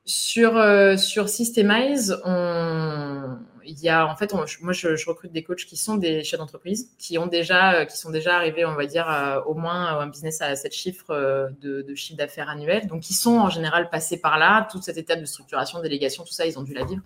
sur, 0.04 0.56
euh, 0.56 0.96
sur 0.96 1.28
Systemize, 1.28 2.18
on, 2.24 3.36
il 3.64 3.78
y 3.80 3.88
a, 3.88 4.06
en 4.06 4.16
fait, 4.16 4.32
moi, 4.34 4.72
je, 4.72 5.08
recrute 5.08 5.32
des 5.32 5.42
coachs 5.42 5.64
qui 5.64 5.76
sont 5.76 5.96
des 5.96 6.24
chefs 6.24 6.38
d'entreprise, 6.38 6.90
qui 6.98 7.18
ont 7.18 7.26
déjà, 7.26 7.74
euh, 7.74 7.84
qui 7.84 7.96
sont 7.96 8.10
déjà 8.10 8.36
arrivés, 8.36 8.64
on 8.64 8.74
va 8.74 8.86
dire, 8.86 9.42
au 9.46 9.54
moins 9.54 9.98
un 9.98 10.06
business 10.06 10.40
à 10.40 10.54
7 10.54 10.72
chiffres 10.72 11.10
euh, 11.10 11.48
de, 11.60 11.94
chiffre 11.94 12.16
d'affaires 12.16 12.48
annuel. 12.48 12.86
Donc, 12.86 13.10
ils 13.10 13.14
sont 13.14 13.38
en 13.38 13.50
général 13.50 13.90
passés 13.90 14.20
par 14.20 14.38
là. 14.38 14.68
Toute 14.70 14.82
cette 14.82 14.98
étape 14.98 15.20
de 15.20 15.26
structuration, 15.26 15.80
délégation, 15.80 16.24
tout 16.24 16.32
ça, 16.32 16.46
ils 16.46 16.58
ont 16.58 16.62
dû 16.62 16.74
la 16.74 16.84
vivre. 16.84 17.02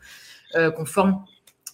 Euh, 0.54 0.70
qu'on 0.70 0.86
forme 0.86 1.24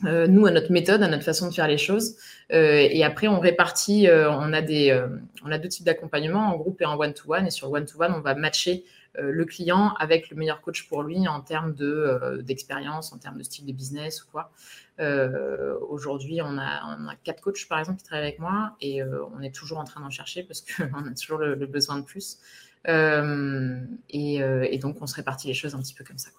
euh, 0.05 0.27
nous 0.27 0.47
à 0.47 0.51
notre 0.51 0.73
méthode, 0.73 1.03
à 1.03 1.09
notre 1.09 1.25
façon 1.25 1.49
de 1.49 1.55
faire 1.55 1.69
les 1.69 1.79
choses. 1.79 2.17
Euh, 2.53 2.89
et 2.91 3.05
après, 3.05 3.29
on 3.29 3.39
répartit. 3.39 4.09
on 4.11 4.53
a 4.53 4.63
des, 4.63 4.99
on 5.45 5.53
a 5.53 5.59
deux 5.59 5.69
types 5.69 5.85
d'accompagnement 5.85 6.53
en 6.53 6.57
groupe 6.57 6.81
et 6.81 6.85
en 6.85 6.99
one 6.99 7.15
to 7.15 7.33
one. 7.33 7.47
Et 7.47 7.51
sur 7.51 7.71
one 7.71 7.85
to 7.85 8.03
one, 8.03 8.13
on 8.17 8.21
va 8.21 8.35
matcher 8.35 8.85
euh, 8.85 9.02
le 9.19 9.45
client 9.45 9.95
avec 9.99 10.31
le 10.31 10.37
meilleur 10.37 10.61
coach 10.63 10.89
pour 10.89 11.03
lui 11.03 11.29
en 11.29 11.41
termes 11.41 11.75
euh, 11.81 12.41
d'expérience, 12.43 13.13
en 13.13 13.19
termes 13.19 13.39
de 13.39 13.43
style 13.43 13.67
de 13.67 13.73
business 13.73 14.25
ou 14.25 14.31
quoi. 14.31 14.53
Euh, 15.01 15.77
aujourd'hui, 15.89 16.41
on 16.43 16.59
a, 16.59 17.17
quatre 17.25 17.43
coachs 17.43 17.67
par 17.69 17.79
exemple 17.79 17.99
qui 17.99 18.05
travaillent 18.05 18.29
avec 18.29 18.39
moi 18.39 18.77
et 18.81 19.03
on 19.03 19.41
est 19.43 19.55
toujours 19.55 19.79
en 19.79 19.85
train 19.85 20.01
d'en 20.01 20.11
chercher 20.11 20.43
parce 20.43 20.63
qu'on 20.63 21.07
a 21.07 21.15
toujours 21.15 21.39
le, 21.39 21.67
besoin 21.67 21.99
de 21.99 22.05
plus. 22.05 22.39
Et, 22.89 24.79
donc, 24.81 24.97
on 25.01 25.07
se 25.07 25.15
répartit 25.15 25.49
les 25.49 25.55
choses 25.55 25.75
un 25.75 25.81
petit 25.81 25.95
peu 25.95 26.05
comme 26.05 26.19
ça. 26.19 26.31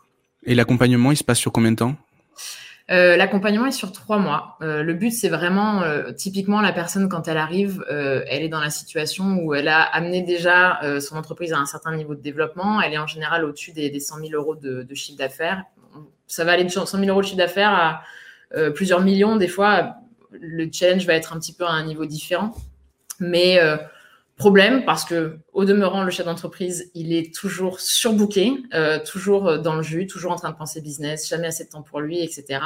Et 0.44 0.56
l'accompagnement, 0.56 1.12
il 1.12 1.18
se 1.18 1.24
passe 1.24 1.40
sur 1.40 1.52
combien 1.52 1.72
de 1.72 1.78
temps? 1.78 1.96
Euh, 2.92 3.16
l'accompagnement 3.16 3.66
est 3.66 3.72
sur 3.72 3.92
trois 3.92 4.18
mois. 4.18 4.58
Euh, 4.62 4.84
le 4.84 4.94
but, 4.94 5.12
c'est 5.12 5.30
vraiment, 5.30 5.82
euh, 5.84 6.12
typiquement, 6.12 6.60
la 6.60 6.74
personne, 6.74 7.08
quand 7.08 7.28
elle 7.28 7.38
arrive, 7.38 7.84
elle 7.90 8.44
est 8.44 8.50
dans 8.50 8.60
la 8.60 8.70
situation 8.70 9.38
où 9.38 9.54
elle 9.54 9.68
a 9.68 9.82
amené 9.82 10.22
déjà 10.22 10.80
son 11.00 11.16
entreprise 11.16 11.54
à 11.54 11.58
un 11.58 11.66
certain 11.66 11.96
niveau 11.96 12.16
de 12.16 12.22
développement. 12.22 12.82
Elle 12.82 12.94
est 12.94 12.98
en 12.98 13.08
général 13.08 13.46
au-dessus 13.46 13.72
des, 13.72 13.90
des 13.90 14.00
100 14.00 14.18
000 14.18 14.30
euros 14.34 14.56
de, 14.56 14.84
de, 14.84 14.96
chiffre 14.96 15.18
d'affaires. 15.18 15.64
Ça 16.28 16.44
va 16.44 16.54
aller 16.54 16.64
de 16.64 16.70
100 16.70 16.86
000 16.86 17.04
euros 17.06 17.22
de 17.22 17.26
chiffre 17.26 17.38
d'affaires 17.38 17.72
à 17.72 18.04
plusieurs 18.76 19.02
millions. 19.02 19.36
Des 19.36 19.48
fois, 19.48 19.96
le 20.32 20.70
challenge 20.72 21.06
va 21.06 21.14
être 21.14 21.34
un 21.34 21.40
petit 21.40 21.54
peu 21.54 21.66
à 21.66 21.72
un 21.72 21.86
niveau 21.86 22.06
différent. 22.06 22.54
Mais 23.20 23.60
Problème 24.38 24.84
parce 24.84 25.06
que, 25.06 25.38
au 25.54 25.64
demeurant, 25.64 26.04
le 26.04 26.10
chef 26.10 26.26
d'entreprise, 26.26 26.90
il 26.96 27.14
est 27.14 27.34
toujours 27.34 27.80
surbooké, 27.80 28.52
euh, 28.74 28.98
toujours 29.06 29.60
dans 29.60 29.76
le 29.76 29.84
jus, 29.84 30.08
toujours 30.08 30.32
en 30.32 30.38
train 30.38 30.50
de 30.50 30.56
penser 30.56 30.82
business, 30.82 31.28
jamais 31.30 31.48
assez 31.48 31.66
de 31.66 31.70
temps 31.70 31.84
pour 31.84 32.02
lui, 32.02 32.20
etc. 32.20 32.60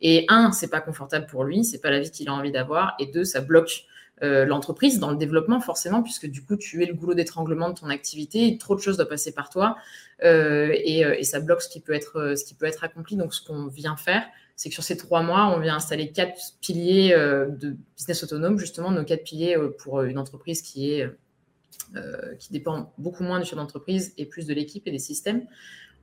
Et 0.00 0.26
un, 0.28 0.50
c'est 0.50 0.68
pas 0.68 0.80
confortable 0.80 1.26
pour 1.26 1.44
lui, 1.44 1.64
c'est 1.64 1.80
pas 1.80 1.90
la 1.90 2.00
vie 2.00 2.10
qu'il 2.10 2.28
a 2.28 2.32
envie 2.32 2.50
d'avoir. 2.50 2.96
Et 2.98 3.06
deux, 3.06 3.22
ça 3.22 3.40
bloque 3.40 3.84
euh, 4.24 4.44
l'entreprise 4.46 4.98
dans 4.98 5.12
le 5.12 5.16
développement 5.16 5.60
forcément, 5.60 6.02
puisque 6.02 6.26
du 6.26 6.44
coup, 6.44 6.56
tu 6.56 6.82
es 6.82 6.86
le 6.86 6.94
goulot 6.94 7.14
d'étranglement 7.14 7.68
de 7.68 7.78
ton 7.78 7.88
activité, 7.88 8.58
trop 8.58 8.74
de 8.74 8.80
choses 8.80 8.96
doivent 8.96 9.08
passer 9.08 9.32
par 9.32 9.48
toi, 9.48 9.76
euh, 10.24 10.70
et, 10.72 11.02
et, 11.02 11.22
ça 11.22 11.38
bloque 11.38 11.62
ce 11.62 11.68
qui 11.68 11.78
peut 11.80 11.92
être 11.92 12.34
ce 12.36 12.44
qui 12.44 12.54
peut 12.54 12.66
être 12.66 12.82
accompli. 12.82 13.14
Donc, 13.16 13.32
ce 13.32 13.46
qu'on 13.46 13.68
vient 13.68 13.96
faire, 13.96 14.26
c'est 14.56 14.70
que 14.70 14.74
sur 14.74 14.82
ces 14.82 14.96
trois 14.96 15.22
mois, 15.22 15.54
on 15.54 15.60
vient 15.60 15.76
installer 15.76 16.10
quatre 16.10 16.54
piliers 16.62 17.12
euh, 17.12 17.46
de 17.46 17.76
business 17.94 18.24
autonome, 18.24 18.58
justement, 18.58 18.90
nos 18.90 19.04
quatre 19.04 19.22
piliers 19.22 19.56
euh, 19.56 19.68
pour 19.78 20.02
une 20.02 20.18
entreprise 20.18 20.62
qui 20.62 21.02
euh, 21.02 22.34
dépend 22.50 22.92
beaucoup 22.96 23.22
moins 23.22 23.38
du 23.38 23.44
chef 23.44 23.56
d'entreprise 23.56 24.14
et 24.16 24.24
plus 24.24 24.46
de 24.46 24.54
l'équipe 24.54 24.86
et 24.86 24.90
des 24.90 24.98
systèmes. 24.98 25.42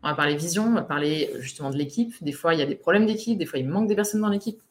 On 0.03 0.09
va 0.09 0.13
parler 0.13 0.35
vision, 0.35 0.65
on 0.67 0.73
va 0.73 0.83
parler 0.83 1.31
justement 1.39 1.71
de 1.71 1.77
l'équipe. 1.77 2.13
Des 2.21 2.31
fois, 2.31 2.53
il 2.53 2.59
y 2.59 2.63
a 2.63 2.67
des 2.67 2.75
problèmes 2.75 3.07
d'équipe, 3.07 3.39
des 3.39 3.45
fois, 3.47 3.57
il 3.57 3.67
manque 3.67 3.87
des 3.87 3.95
personnes 3.95 4.21
dans 4.21 4.29
l'équipe. 4.29 4.61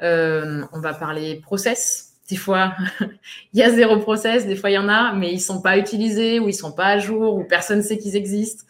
on 0.00 0.80
va 0.80 0.92
parler 0.92 1.36
process. 1.36 2.10
Des 2.28 2.36
fois, 2.36 2.74
il 3.00 3.60
y 3.60 3.62
a 3.62 3.70
zéro 3.70 3.98
process, 3.98 4.46
des 4.46 4.56
fois, 4.56 4.70
il 4.70 4.74
y 4.74 4.78
en 4.78 4.88
a, 4.88 5.14
mais 5.14 5.32
ils 5.32 5.40
sont 5.40 5.62
pas 5.62 5.78
utilisés 5.78 6.38
ou 6.38 6.48
ils 6.48 6.54
sont 6.54 6.72
pas 6.72 6.86
à 6.86 6.98
jour 6.98 7.34
ou 7.36 7.44
personne 7.44 7.78
ne 7.78 7.82
sait 7.82 7.96
qu'ils 7.96 8.16
existent. 8.16 8.64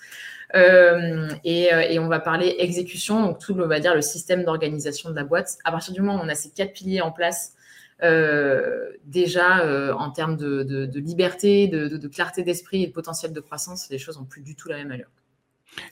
Euh, 0.54 1.28
et, 1.44 1.72
euh, 1.72 1.80
et, 1.88 1.98
on 1.98 2.08
va 2.08 2.20
parler 2.20 2.56
exécution, 2.58 3.22
donc 3.22 3.38
tout, 3.38 3.54
on 3.58 3.66
va 3.66 3.80
dire, 3.80 3.94
le 3.94 4.02
système 4.02 4.44
d'organisation 4.44 5.10
de 5.10 5.14
la 5.14 5.24
boîte. 5.24 5.58
À 5.64 5.72
partir 5.72 5.94
du 5.94 6.02
moment 6.02 6.20
où 6.20 6.24
on 6.24 6.28
a 6.28 6.34
ces 6.34 6.50
quatre 6.50 6.74
piliers 6.74 7.00
en 7.00 7.10
place, 7.10 7.54
euh, 8.02 8.90
déjà 9.04 9.94
en 9.96 10.10
termes 10.10 10.36
de, 10.36 10.90
liberté, 10.98 11.68
de, 11.68 12.08
clarté 12.08 12.42
d'esprit 12.42 12.82
et 12.82 12.86
de 12.88 12.92
potentiel 12.92 13.32
de 13.32 13.40
croissance, 13.40 13.88
les 13.90 13.98
choses 13.98 14.18
n'ont 14.18 14.24
plus 14.24 14.42
du 14.42 14.54
tout 14.54 14.68
la 14.68 14.76
même 14.76 14.90
allure. 14.90 15.10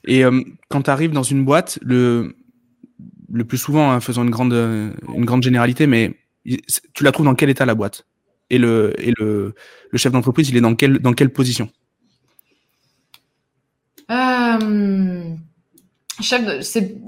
Et 0.06 0.22
quand 0.68 0.82
tu 0.82 0.90
arrives 0.90 1.12
dans 1.12 1.22
une 1.22 1.44
boîte, 1.44 1.78
le, 1.80 2.36
le 3.32 3.44
plus 3.44 3.58
souvent, 3.58 3.90
hein, 3.90 4.00
faisant 4.00 4.24
une 4.24 4.30
grande, 4.30 4.52
une 4.52 5.24
grande 5.24 5.42
généralité, 5.42 5.86
mais 5.86 6.18
tu 6.44 7.04
la 7.04 7.12
trouves 7.12 7.26
dans 7.26 7.34
quel 7.34 7.48
état 7.48 7.64
la 7.64 7.74
boîte? 7.74 8.06
Et 8.50 8.58
le, 8.58 8.92
et 8.98 9.12
le, 9.16 9.54
le 9.90 9.98
chef 9.98 10.12
d'entreprise, 10.12 10.50
il 10.50 10.56
est 10.56 10.60
dans 10.60 10.72
dans 10.72 11.12
quelle 11.12 11.30
position? 11.30 11.70
Euh, 14.58 15.34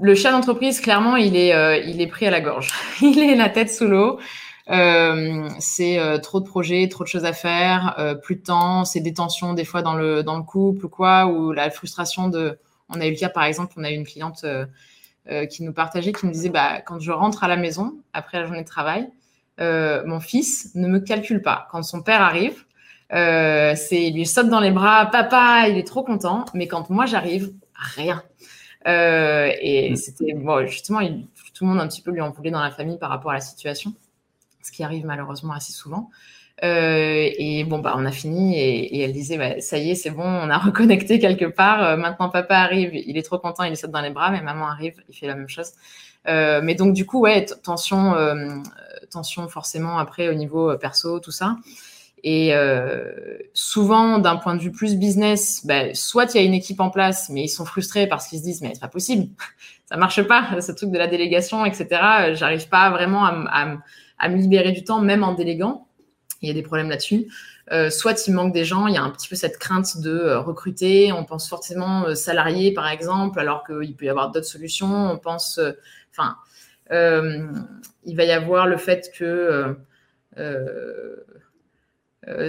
le 0.01 0.15
chef 0.15 0.31
d'entreprise, 0.31 0.79
clairement, 0.79 1.15
il 1.15 1.35
est, 1.35 1.53
euh, 1.53 2.07
pris 2.07 2.25
à 2.25 2.31
la 2.31 2.41
gorge. 2.41 2.71
il 3.01 3.19
est 3.19 3.35
la 3.35 3.49
tête 3.49 3.71
sous 3.71 3.87
l'eau. 3.87 4.19
Euh, 4.69 5.49
c'est 5.59 5.99
trop 6.21 6.39
de 6.39 6.45
projets, 6.45 6.87
trop 6.87 7.03
de 7.03 7.09
choses 7.09 7.25
à 7.25 7.33
faire, 7.33 8.17
plus 8.23 8.37
de 8.37 8.43
temps, 8.43 8.85
c'est 8.85 9.01
des 9.01 9.13
tensions 9.13 9.53
des 9.53 9.65
fois 9.65 9.81
dans 9.81 9.93
le, 9.93 10.23
dans 10.23 10.37
le 10.37 10.43
couple 10.43 10.85
ou 10.85 10.89
quoi, 10.89 11.25
ou 11.25 11.51
la 11.51 11.69
frustration 11.69 12.29
de. 12.29 12.57
On 12.89 13.01
a 13.01 13.07
eu 13.07 13.11
le 13.11 13.17
cas, 13.17 13.29
par 13.29 13.43
exemple, 13.43 13.73
on 13.77 13.83
a 13.83 13.91
eu 13.91 13.95
une 13.95 14.05
cliente 14.05 14.45
qui 15.49 15.63
nous 15.63 15.73
partageait, 15.73 16.13
qui 16.13 16.25
nous 16.25 16.31
disait 16.31 16.49
bah, 16.49 16.81
quand 16.81 16.99
je 16.99 17.11
rentre 17.11 17.43
à 17.43 17.47
la 17.47 17.57
maison 17.57 17.95
après 18.13 18.39
la 18.39 18.45
journée 18.45 18.63
de 18.63 18.67
travail, 18.67 19.09
mon 19.59 20.21
fils 20.21 20.71
ne 20.75 20.87
me 20.87 20.99
calcule 20.99 21.41
pas. 21.41 21.67
Quand 21.69 21.83
son 21.83 22.01
père 22.01 22.21
arrive, 22.21 22.63
euh, 23.13 23.75
c'est, 23.75 24.03
il 24.03 24.15
lui 24.15 24.25
saute 24.25 24.49
dans 24.49 24.59
les 24.59 24.71
bras, 24.71 25.05
papa, 25.07 25.67
il 25.69 25.77
est 25.77 25.87
trop 25.87 26.03
content. 26.03 26.45
Mais 26.53 26.67
quand 26.67 26.89
moi 26.89 27.05
j'arrive, 27.05 27.53
rien. 27.95 28.23
et 28.85 29.91
mm. 29.91 29.95
c'était 29.95 30.33
bon, 30.33 30.65
justement, 30.67 30.99
tout 31.53 31.65
le 31.65 31.69
monde 31.69 31.79
un 31.79 31.87
petit 31.87 32.01
peu 32.01 32.11
lui 32.11 32.21
en 32.21 32.31
voulait 32.31 32.51
dans 32.51 32.61
la 32.63 32.71
famille 32.71 32.97
par 32.97 33.09
rapport 33.09 33.31
à 33.31 33.35
la 33.35 33.41
situation, 33.41 33.93
ce 34.61 34.71
qui 34.71 34.83
arrive 34.83 35.05
malheureusement 35.05 35.53
assez 35.53 35.73
souvent. 35.73 36.09
Euh, 36.63 37.29
et 37.37 37.63
bon, 37.63 37.79
bah, 37.79 37.93
on 37.97 38.05
a 38.05 38.11
fini 38.11 38.57
et, 38.57 39.01
elle 39.01 39.11
disait, 39.11 39.37
bah, 39.37 39.59
ça 39.59 39.77
y 39.77 39.91
est, 39.91 39.95
c'est 39.95 40.11
bon, 40.11 40.23
on 40.23 40.49
a 40.49 40.57
reconnecté 40.59 41.19
quelque 41.19 41.45
part. 41.45 41.83
Euh, 41.83 41.97
maintenant, 41.97 42.29
papa 42.29 42.57
arrive, 42.57 42.93
il 42.93 43.17
est 43.17 43.23
trop 43.23 43.39
content, 43.39 43.63
il 43.63 43.75
saute 43.75 43.91
dans 43.91 44.01
les 44.01 44.11
bras, 44.11 44.31
mais 44.31 44.41
maman 44.41 44.67
arrive, 44.67 44.95
il 45.09 45.15
fait 45.15 45.27
la 45.27 45.35
même 45.35 45.49
chose. 45.49 45.71
Euh, 46.27 46.61
mais 46.63 46.75
donc, 46.75 46.93
du 46.93 47.05
coup, 47.05 47.21
ouais, 47.21 47.45
tension, 47.45 48.15
tension 49.11 49.47
forcément 49.49 49.97
après 49.97 50.29
au 50.29 50.33
niveau 50.33 50.75
perso, 50.77 51.19
tout 51.19 51.31
ça. 51.31 51.57
Et 52.25 52.53
souvent, 53.53 54.17
d'un 54.17 54.37
point 54.37 54.55
de 54.55 54.61
vue 54.61 54.71
plus 54.71 54.95
business, 54.95 55.65
bah, 55.65 55.93
soit 55.93 56.33
il 56.33 56.41
y 56.41 56.43
a 56.43 56.47
une 56.47 56.53
équipe 56.53 56.79
en 56.79 56.89
place, 56.89 57.29
mais 57.29 57.43
ils 57.43 57.49
sont 57.49 57.65
frustrés 57.65 58.07
parce 58.07 58.27
qu'ils 58.27 58.39
se 58.39 58.43
disent, 58.43 58.61
mais 58.61 58.71
c'est 58.73 58.79
pas 58.79 58.87
possible, 58.87 59.27
ça 59.89 59.97
marche 59.97 60.21
pas, 60.23 60.61
ce 60.61 60.71
truc 60.71 60.89
de 60.91 60.97
la 60.97 61.07
délégation, 61.07 61.65
etc. 61.65 61.87
J'arrive 62.33 62.69
pas 62.69 62.89
vraiment 62.91 63.25
à, 63.25 63.77
à 64.19 64.29
me 64.29 64.37
libérer 64.37 64.71
du 64.71 64.85
temps, 64.85 65.01
même 65.01 65.23
en 65.23 65.33
déléguant 65.33 65.87
il 66.43 66.47
y 66.47 66.51
a 66.51 66.53
des 66.53 66.61
problèmes 66.61 66.89
là-dessus. 66.89 67.31
Euh, 67.71 67.89
soit 67.89 68.27
il 68.27 68.33
manque 68.33 68.53
des 68.53 68.65
gens, 68.65 68.87
il 68.87 68.93
y 68.93 68.97
a 68.97 69.01
un 69.01 69.09
petit 69.09 69.29
peu 69.29 69.35
cette 69.35 69.57
crainte 69.57 69.97
de 70.01 70.11
euh, 70.11 70.39
recruter, 70.39 71.13
on 71.13 71.23
pense 71.23 71.47
forcément 71.47 72.05
euh, 72.05 72.15
salarié 72.15 72.73
par 72.73 72.87
exemple, 72.89 73.39
alors 73.39 73.65
qu'il 73.65 73.95
peut 73.95 74.05
y 74.05 74.09
avoir 74.09 74.31
d'autres 74.31 74.45
solutions, 74.45 75.11
on 75.11 75.17
pense, 75.17 75.59
enfin, 76.11 76.35
il 76.91 78.15
va 78.15 78.23
y 78.25 78.31
avoir 78.31 78.67
le 78.67 78.77
fait 78.77 79.11
que 79.17 79.77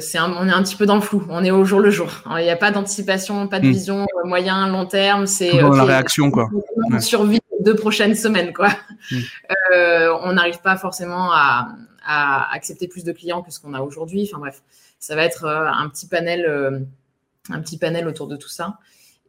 c'est 0.01 0.21
on 0.21 0.49
est 0.49 0.53
un 0.53 0.63
petit 0.63 0.77
peu 0.77 0.87
dans 0.87 0.95
le 0.95 1.01
flou, 1.01 1.25
on 1.29 1.43
est 1.45 1.51
au 1.51 1.65
jour 1.65 1.81
le 1.81 1.91
jour. 1.91 2.09
Il 2.39 2.45
n'y 2.45 2.51
a 2.51 2.57
pas 2.57 2.71
d'anticipation, 2.71 3.49
pas 3.49 3.61
de 3.61 3.67
hmm. 3.67 3.73
vision 3.73 4.07
moyen, 4.25 4.69
long 4.69 4.87
terme. 4.87 5.27
C'est 5.27 5.53
la 5.53 5.85
réaction 5.85 6.31
quoi. 6.31 6.49
On 6.93 7.01
survit 7.01 7.41
les 7.53 7.65
deux 7.65 7.75
prochaines 7.75 8.15
semaines 8.15 8.53
quoi. 8.53 8.69
Hmm. 9.11 9.21
on 10.23 10.33
n'arrive 10.33 10.61
pas 10.61 10.77
forcément 10.77 11.33
à, 11.33 11.69
à 12.05 12.53
accepter 12.55 12.89
plus 12.89 13.05
de 13.05 13.13
clients 13.13 13.43
que 13.43 13.51
ce 13.51 13.61
qu'on 13.61 13.75
a 13.75 13.81
aujourd'hui. 13.81 14.29
Enfin 14.31 14.39
bref, 14.39 14.63
ça 14.99 15.15
va 15.15 15.25
être 15.25 15.45
euh, 15.45 15.67
un 15.67 15.89
petit 15.89 16.07
panel, 16.07 16.45
euh, 16.47 16.81
un 17.51 17.61
petit 17.61 17.79
panel 17.79 18.07
autour 18.07 18.27
de 18.27 18.37
tout 18.37 18.49
ça. 18.49 18.79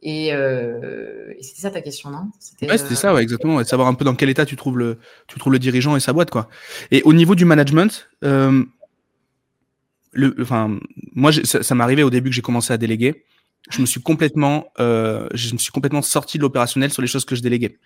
Et, 0.01 0.33
euh, 0.33 1.33
c'était 1.41 1.61
ça 1.61 1.71
ta 1.71 1.81
question, 1.81 2.11
non? 2.11 2.29
C'était 2.39 2.77
c'était 2.77 2.95
ça, 2.95 3.13
ouais, 3.13 3.23
exactement. 3.23 3.63
savoir 3.63 3.87
un 3.87 3.95
peu 3.95 4.05
dans 4.05 4.13
quel 4.13 4.29
état 4.29 4.45
tu 4.45 4.55
trouves 4.55 4.77
le, 4.77 4.99
tu 5.27 5.39
trouves 5.39 5.53
le 5.53 5.59
dirigeant 5.59 5.95
et 5.95 5.99
sa 5.99 6.13
boîte, 6.13 6.29
quoi. 6.29 6.47
Et 6.91 7.01
au 7.03 7.13
niveau 7.13 7.33
du 7.33 7.45
management, 7.45 8.09
le, 10.15 10.35
enfin, 10.41 10.79
moi, 11.13 11.31
ça, 11.31 11.61
ça 11.61 11.75
m'est 11.75 11.83
arrivé 11.83 12.03
au 12.03 12.09
début 12.09 12.29
que 12.29 12.35
j'ai 12.35 12.41
commencé 12.41 12.73
à 12.73 12.77
déléguer 12.77 13.25
je 13.69 13.81
me 13.81 13.85
suis 13.85 14.01
complètement, 14.01 14.71
euh, 14.79 15.27
je 15.33 15.53
me 15.53 15.57
suis 15.57 15.71
complètement 15.71 16.01
sorti 16.01 16.37
de 16.37 16.43
l'opérationnel 16.43 16.91
sur 16.91 17.01
les 17.01 17.07
choses 17.07 17.25
que 17.25 17.35
je 17.35 17.41
déléguais. 17.41 17.77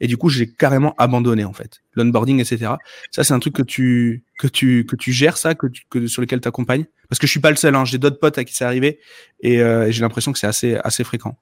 Et 0.00 0.06
du 0.06 0.16
coup, 0.16 0.28
j'ai 0.28 0.48
carrément 0.48 0.94
abandonné 0.98 1.44
en 1.44 1.52
fait 1.52 1.80
l'onboarding, 1.94 2.40
etc. 2.40 2.72
Ça, 3.10 3.24
c'est 3.24 3.34
un 3.34 3.38
truc 3.38 3.54
que 3.54 3.62
tu 3.62 4.24
que 4.38 4.48
tu 4.48 4.84
que 4.84 4.96
tu 4.96 5.12
gères 5.12 5.36
ça, 5.36 5.54
que, 5.54 5.68
tu, 5.68 5.84
que 5.90 6.06
sur 6.06 6.22
lequel 6.22 6.40
tu 6.40 6.48
accompagnes. 6.48 6.86
Parce 7.08 7.18
que 7.18 7.26
je 7.26 7.30
suis 7.30 7.40
pas 7.40 7.50
le 7.50 7.56
seul. 7.56 7.74
Hein, 7.74 7.84
j'ai 7.84 7.98
d'autres 7.98 8.18
potes 8.18 8.38
à 8.38 8.44
qui 8.44 8.54
c'est 8.54 8.64
arrivé 8.64 8.98
et, 9.40 9.62
euh, 9.62 9.90
j'ai 9.90 10.00
l'impression 10.00 10.32
que 10.32 10.38
c'est 10.38 10.46
assez 10.46 10.76
assez 10.82 11.04
fréquent. 11.04 11.36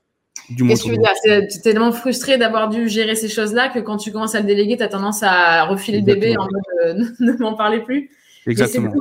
Qu'est-ce 0.48 0.82
que 0.82 0.88
tu 0.88 0.90
veux 0.90 0.98
dire? 0.98 1.12
Tu 1.24 1.30
es 1.30 1.60
tellement 1.62 1.90
frustré 1.90 2.36
d'avoir 2.36 2.68
dû 2.68 2.88
gérer 2.88 3.14
ces 3.14 3.28
choses-là 3.28 3.70
que 3.70 3.78
quand 3.78 3.96
tu 3.96 4.12
commences 4.12 4.34
à 4.34 4.40
le 4.40 4.46
déléguer, 4.46 4.76
tu 4.76 4.82
as 4.82 4.88
tendance 4.88 5.22
à 5.22 5.64
refiler 5.64 6.00
le 6.00 6.04
bébé 6.04 6.36
en 6.36 6.44
mode 6.44 6.62
euh, 6.84 7.04
ne 7.20 7.32
m'en 7.38 7.54
parlez 7.54 7.80
plus. 7.80 8.10
Exactement. 8.46 8.92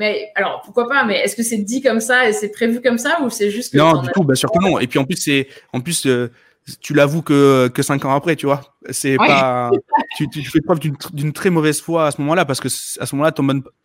Mais 0.00 0.32
alors, 0.34 0.62
pourquoi 0.64 0.88
pas 0.88 1.04
Mais 1.04 1.18
est-ce 1.18 1.36
que 1.36 1.42
c'est 1.42 1.58
dit 1.58 1.82
comme 1.82 2.00
ça 2.00 2.26
et 2.26 2.32
c'est 2.32 2.48
prévu 2.48 2.80
comme 2.80 2.96
ça 2.96 3.20
ou 3.22 3.28
c'est 3.28 3.50
juste 3.50 3.74
que 3.74 3.76
Non, 3.76 4.00
du 4.00 4.08
tout, 4.14 4.24
bien 4.24 4.34
sûr 4.34 4.50
que 4.50 4.58
non. 4.58 4.78
Et 4.78 4.86
puis 4.86 4.98
en 4.98 5.04
plus, 5.04 5.16
c'est 5.16 5.46
en 5.74 5.80
plus 5.82 6.06
euh, 6.06 6.32
tu 6.80 6.94
l'avoues 6.94 7.20
que, 7.20 7.68
que 7.68 7.82
cinq 7.82 8.06
ans 8.06 8.14
après, 8.14 8.34
tu 8.34 8.46
vois. 8.46 8.62
C'est 8.88 9.18
pas 9.18 9.70
tu, 10.16 10.26
tu, 10.30 10.42
fais 10.42 10.62
preuve 10.62 10.80
d'une 10.80 11.34
très 11.34 11.50
mauvaise 11.50 11.82
foi 11.82 12.06
à 12.06 12.10
ce 12.12 12.20
moment-là 12.22 12.46
parce 12.46 12.60
que 12.60 12.68
à 12.68 13.04
ce 13.04 13.14
moment-là, 13.14 13.30
tu 13.32 13.42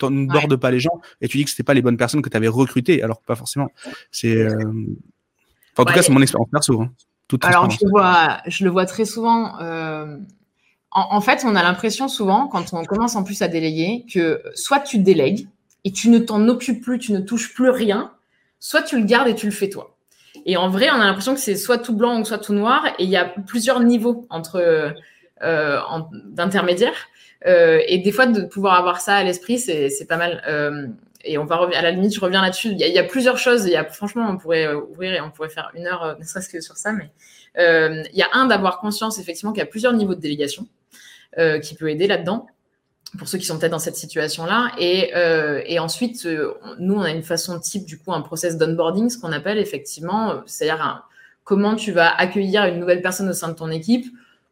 n'abordes 0.10 0.56
pas 0.56 0.72
les 0.72 0.80
gens 0.80 1.02
et 1.20 1.28
tu 1.28 1.36
dis 1.38 1.44
que 1.44 1.50
c'était 1.50 1.64
pas 1.64 1.74
les 1.74 1.82
bonnes 1.82 1.98
personnes 1.98 2.22
que 2.22 2.30
tu 2.30 2.38
avais 2.38 2.48
recrutées, 2.48 3.04
alors 3.04 3.20
pas 3.20 3.36
forcément. 3.36 3.68
C'est 4.10 4.38
euh, 4.38 4.58
en 5.78 5.84
tout 5.84 5.94
cas, 5.94 6.02
c'est 6.02 6.14
mon 6.14 6.22
expérience 6.22 6.50
perso. 6.50 6.82
Hein. 6.82 6.92
alors, 7.42 7.70
je 7.70 7.80
le 7.84 7.90
vois, 7.90 8.38
je 8.48 8.64
le 8.64 8.70
vois 8.70 8.86
très 8.86 9.04
souvent. 9.04 9.60
Euh, 9.60 10.18
en, 10.92 11.18
en, 11.18 11.20
fait, 11.20 11.44
on 11.46 11.58
a 11.58 11.62
l'impression 11.62 12.08
souvent, 12.08 12.48
quand 12.48 12.72
on 12.72 12.86
commence 12.86 13.18
en 13.18 13.26
plus 13.26 13.42
à 13.42 13.50
déléguer, 13.50 14.06
que 14.10 14.42
soit 14.54 14.80
tu 14.80 15.00
délègues, 15.00 15.50
et 15.86 15.92
tu 15.92 16.10
ne 16.10 16.20
t'en 16.20 16.48
occupes 16.50 16.84
plus, 16.84 17.00
tu 17.00 17.14
ne 17.14 17.20
touches 17.20 17.54
plus 17.54 17.70
rien, 17.70 18.12
soit 18.60 18.82
tu 18.82 19.00
le 19.00 19.06
gardes 19.06 19.30
et 19.30 19.36
tu 19.36 19.46
le 19.46 19.52
fais 19.52 19.70
toi. 19.70 19.96
Et 20.46 20.58
en 20.58 20.68
vrai, 20.68 20.90
on 20.90 20.96
a 20.96 21.06
l'impression 21.06 21.36
que 21.36 21.40
c'est 21.40 21.56
soit 21.56 21.78
tout 21.78 21.96
blanc 21.96 22.20
ou 22.20 22.26
soit 22.26 22.40
tout 22.40 22.54
noir, 22.54 22.86
et 23.00 23.04
il 23.04 23.10
y 23.10 23.16
a 23.16 23.26
plusieurs 23.26 23.80
niveaux 23.80 24.26
entre 24.30 24.94
euh, 25.44 25.80
d'intermédiaires. 26.26 27.08
Euh, 27.46 27.80
et 27.88 28.00
des 28.00 28.12
fois, 28.12 28.26
de 28.26 28.42
pouvoir 28.42 28.74
avoir 28.76 29.00
ça 29.00 29.16
à 29.16 29.24
l'esprit, 29.24 29.60
c'est 29.60 30.08
pas 30.10 30.18
mal. 30.18 30.44
Euh, 30.48 30.88
et 31.24 31.38
on 31.38 31.46
va 31.46 31.70
à 31.74 31.82
la 31.82 31.92
limite, 31.92 32.14
je 32.14 32.20
reviens 32.20 32.42
là-dessus. 32.42 32.70
Il, 32.70 32.80
y, 32.80 33.00
a 33.00 33.04
plusieurs 33.04 33.38
choses. 33.38 33.70
Franchement, 33.92 34.28
on 34.30 34.38
pourrait 34.38 34.74
ouvrir 34.74 35.14
et 35.14 35.22
on 35.22 35.32
pourrait 35.32 35.50
faire 35.50 35.72
une 35.76 35.88
heure, 35.88 36.18
ne 36.20 36.24
serait-ce 36.24 36.50
que 36.50 36.62
sur 36.62 36.78
ça. 36.78 36.94
Mais 36.94 37.12
il 37.58 38.18
y 38.18 38.22
a 38.22 38.30
un 38.34 38.46
d'avoir 38.48 38.80
conscience 38.80 39.20
effectivement 39.20 39.52
qu'il 39.52 39.60
y 39.60 39.64
a 39.64 39.68
plusieurs 39.68 39.94
niveaux 39.94 40.14
de 40.16 40.20
délégation 40.20 40.68
qui 41.64 41.76
peut 41.76 41.90
aider 41.90 42.06
là-dedans 42.08 42.48
pour 43.18 43.28
ceux 43.28 43.38
qui 43.38 43.46
sont 43.46 43.58
peut-être 43.58 43.72
dans 43.72 43.80
cette 43.80 43.96
situation-là. 43.96 44.72
Et, 44.78 45.12
euh, 45.16 45.62
et 45.66 45.80
ensuite, 45.80 46.26
euh, 46.26 46.54
nous, 46.80 46.96
on 46.96 47.02
a 47.02 47.12
une 47.12 47.24
façon 47.24 47.60
type, 47.60 47.86
du 47.86 47.98
coup, 47.98 48.14
un 48.14 48.22
process 48.22 48.58
d'onboarding, 48.58 49.10
ce 49.10 49.18
qu'on 49.18 49.32
appelle 49.32 49.58
effectivement, 49.58 50.32
euh, 50.32 50.36
c'est-à-dire 50.46 51.08
comment 51.44 51.76
tu 51.76 51.92
vas 51.92 52.10
accueillir 52.10 52.66
une 52.66 52.80
nouvelle 52.80 53.02
personne 53.02 53.30
au 53.30 53.34
sein 53.34 53.50
de 53.50 53.54
ton 53.54 53.70
équipe 53.70 54.06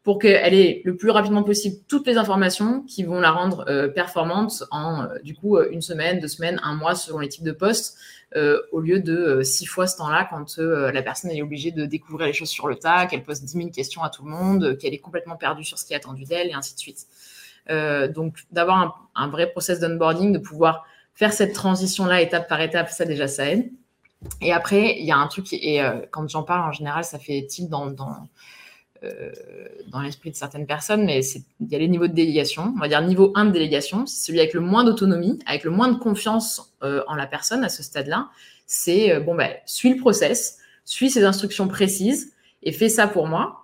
pour 0.04 0.20
qu'elle 0.20 0.54
ait 0.54 0.82
le 0.84 0.98
plus 0.98 1.10
rapidement 1.12 1.44
possible 1.44 1.78
toutes 1.88 2.06
les 2.08 2.18
informations 2.18 2.82
qui 2.82 3.04
vont 3.04 3.22
la 3.22 3.32
rendre 3.32 3.88
performante 3.96 4.66
en, 4.70 5.08
du 5.24 5.34
coup, 5.34 5.58
une 5.62 5.82
semaine, 5.82 6.20
deux 6.20 6.28
semaines, 6.28 6.60
un 6.62 6.76
mois, 6.76 6.94
selon 6.94 7.20
les 7.20 7.30
types 7.30 7.46
de 7.46 7.54
postes, 7.54 7.98
au 8.36 8.82
lieu 8.82 9.00
de 9.00 9.44
six 9.44 9.66
fois 9.66 9.88
ce 9.88 9.96
temps-là 9.96 10.28
quand 10.30 10.58
la 10.58 11.02
personne 11.02 11.32
est 11.32 11.42
obligée 11.42 11.72
de 11.72 11.86
découvrir 11.86 12.28
les 12.28 12.34
choses 12.34 12.50
sur 12.50 12.68
le 12.68 12.76
tas, 12.76 13.06
qu'elle 13.06 13.24
pose 13.24 13.44
10 13.44 13.54
000 13.54 13.70
questions 13.70 14.04
à 14.04 14.10
tout 14.10 14.26
le 14.26 14.30
monde, 14.30 14.78
qu'elle 14.78 14.94
est 14.94 15.00
complètement 15.00 15.38
perdue 15.38 15.64
sur 15.64 15.80
ce 15.80 15.86
qui 15.86 15.94
est 15.94 15.96
attendu 15.96 16.26
d'elle, 16.26 16.50
et 16.50 16.54
ainsi 16.54 16.76
de 16.76 16.80
suite. 16.80 17.08
Euh, 17.70 18.08
donc, 18.08 18.40
d'avoir 18.52 19.10
un, 19.16 19.28
vrai 19.28 19.52
process 19.52 19.80
d'onboarding, 19.80 20.34
de 20.34 20.40
pouvoir 20.40 20.86
faire 21.14 21.32
cette 21.32 21.54
transition-là 21.54 22.22
étape 22.22 22.50
par 22.50 22.62
étape, 22.62 22.90
ça 22.90 23.06
déjà, 23.06 23.28
ça 23.28 23.50
aide. 23.50 23.72
Et 24.42 24.54
après, 24.54 24.98
il 25.00 25.06
y 25.06 25.12
a 25.12 25.18
un 25.18 25.28
truc, 25.28 25.52
et 25.54 25.82
euh, 25.82 26.02
quand 26.12 26.28
j'en 26.30 26.44
parle 26.44 26.62
en 26.62 26.72
général, 26.72 27.04
ça 27.04 27.20
fait 27.20 27.46
tilt 27.46 27.70
dans, 27.70 27.88
dans, 27.88 28.28
euh, 29.04 29.32
l'esprit 30.02 30.32
de 30.32 30.36
certaines 30.36 30.66
personnes, 30.66 31.04
mais 31.04 31.22
il 31.60 31.68
y 31.68 31.76
a 31.76 31.78
les 31.78 31.90
niveaux 31.90 32.08
de 32.08 32.14
délégation. 32.14 32.74
On 32.76 32.80
va 32.80 32.88
dire 32.88 33.02
niveau 33.02 33.34
1 33.36 33.46
de 33.46 33.52
délégation, 33.52 34.06
c'est 34.06 34.28
celui 34.28 34.40
avec 34.40 34.54
le 34.54 34.62
moins 34.62 34.86
d'autonomie, 34.86 35.40
avec 35.46 35.66
le 35.66 35.72
moins 35.72 35.90
de 35.90 35.98
confiance 35.98 36.74
en 36.82 37.16
la 37.16 37.28
personne 37.28 37.66
à 37.66 37.70
ce 37.70 37.84
stade-là. 37.84 38.30
C'est, 38.66 39.20
bon, 39.20 39.36
ben, 39.36 39.52
suis 39.66 39.94
le 39.94 40.00
process, 40.00 40.58
suis 40.86 41.10
ses 41.10 41.26
instructions 41.26 41.68
précises 41.68 42.34
et 42.62 42.72
fais 42.72 42.88
ça 42.88 43.08
pour 43.08 43.28
moi. 43.28 43.63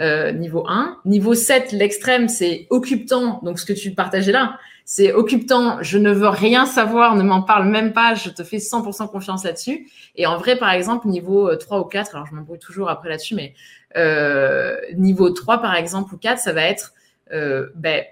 Euh, 0.00 0.32
niveau 0.32 0.64
1. 0.66 0.96
Niveau 1.04 1.34
7, 1.34 1.72
l'extrême, 1.72 2.28
c'est 2.28 2.66
occupe-temps. 2.70 3.40
Donc, 3.42 3.58
ce 3.58 3.66
que 3.66 3.74
tu 3.74 3.90
partageais 3.90 4.32
là, 4.32 4.58
c'est 4.86 5.12
occupe-temps. 5.12 5.82
Je 5.82 5.98
ne 5.98 6.10
veux 6.10 6.28
rien 6.28 6.64
savoir, 6.64 7.16
ne 7.16 7.22
m'en 7.22 7.42
parle 7.42 7.68
même 7.68 7.92
pas. 7.92 8.14
Je 8.14 8.30
te 8.30 8.42
fais 8.42 8.56
100% 8.56 9.10
confiance 9.10 9.44
là-dessus. 9.44 9.90
Et 10.16 10.26
en 10.26 10.38
vrai, 10.38 10.56
par 10.56 10.70
exemple, 10.70 11.06
niveau 11.06 11.54
3 11.54 11.78
euh, 11.78 11.80
ou 11.82 11.84
4, 11.84 12.14
alors 12.14 12.26
je 12.26 12.34
m'embrouille 12.34 12.58
toujours 12.58 12.88
après 12.88 13.10
là-dessus, 13.10 13.34
mais 13.34 13.52
euh, 13.98 14.76
niveau 14.96 15.28
3, 15.30 15.58
par 15.58 15.74
exemple, 15.74 16.14
ou 16.14 16.16
4, 16.16 16.38
ça 16.38 16.52
va 16.54 16.62
être, 16.62 16.94
ben, 17.30 18.04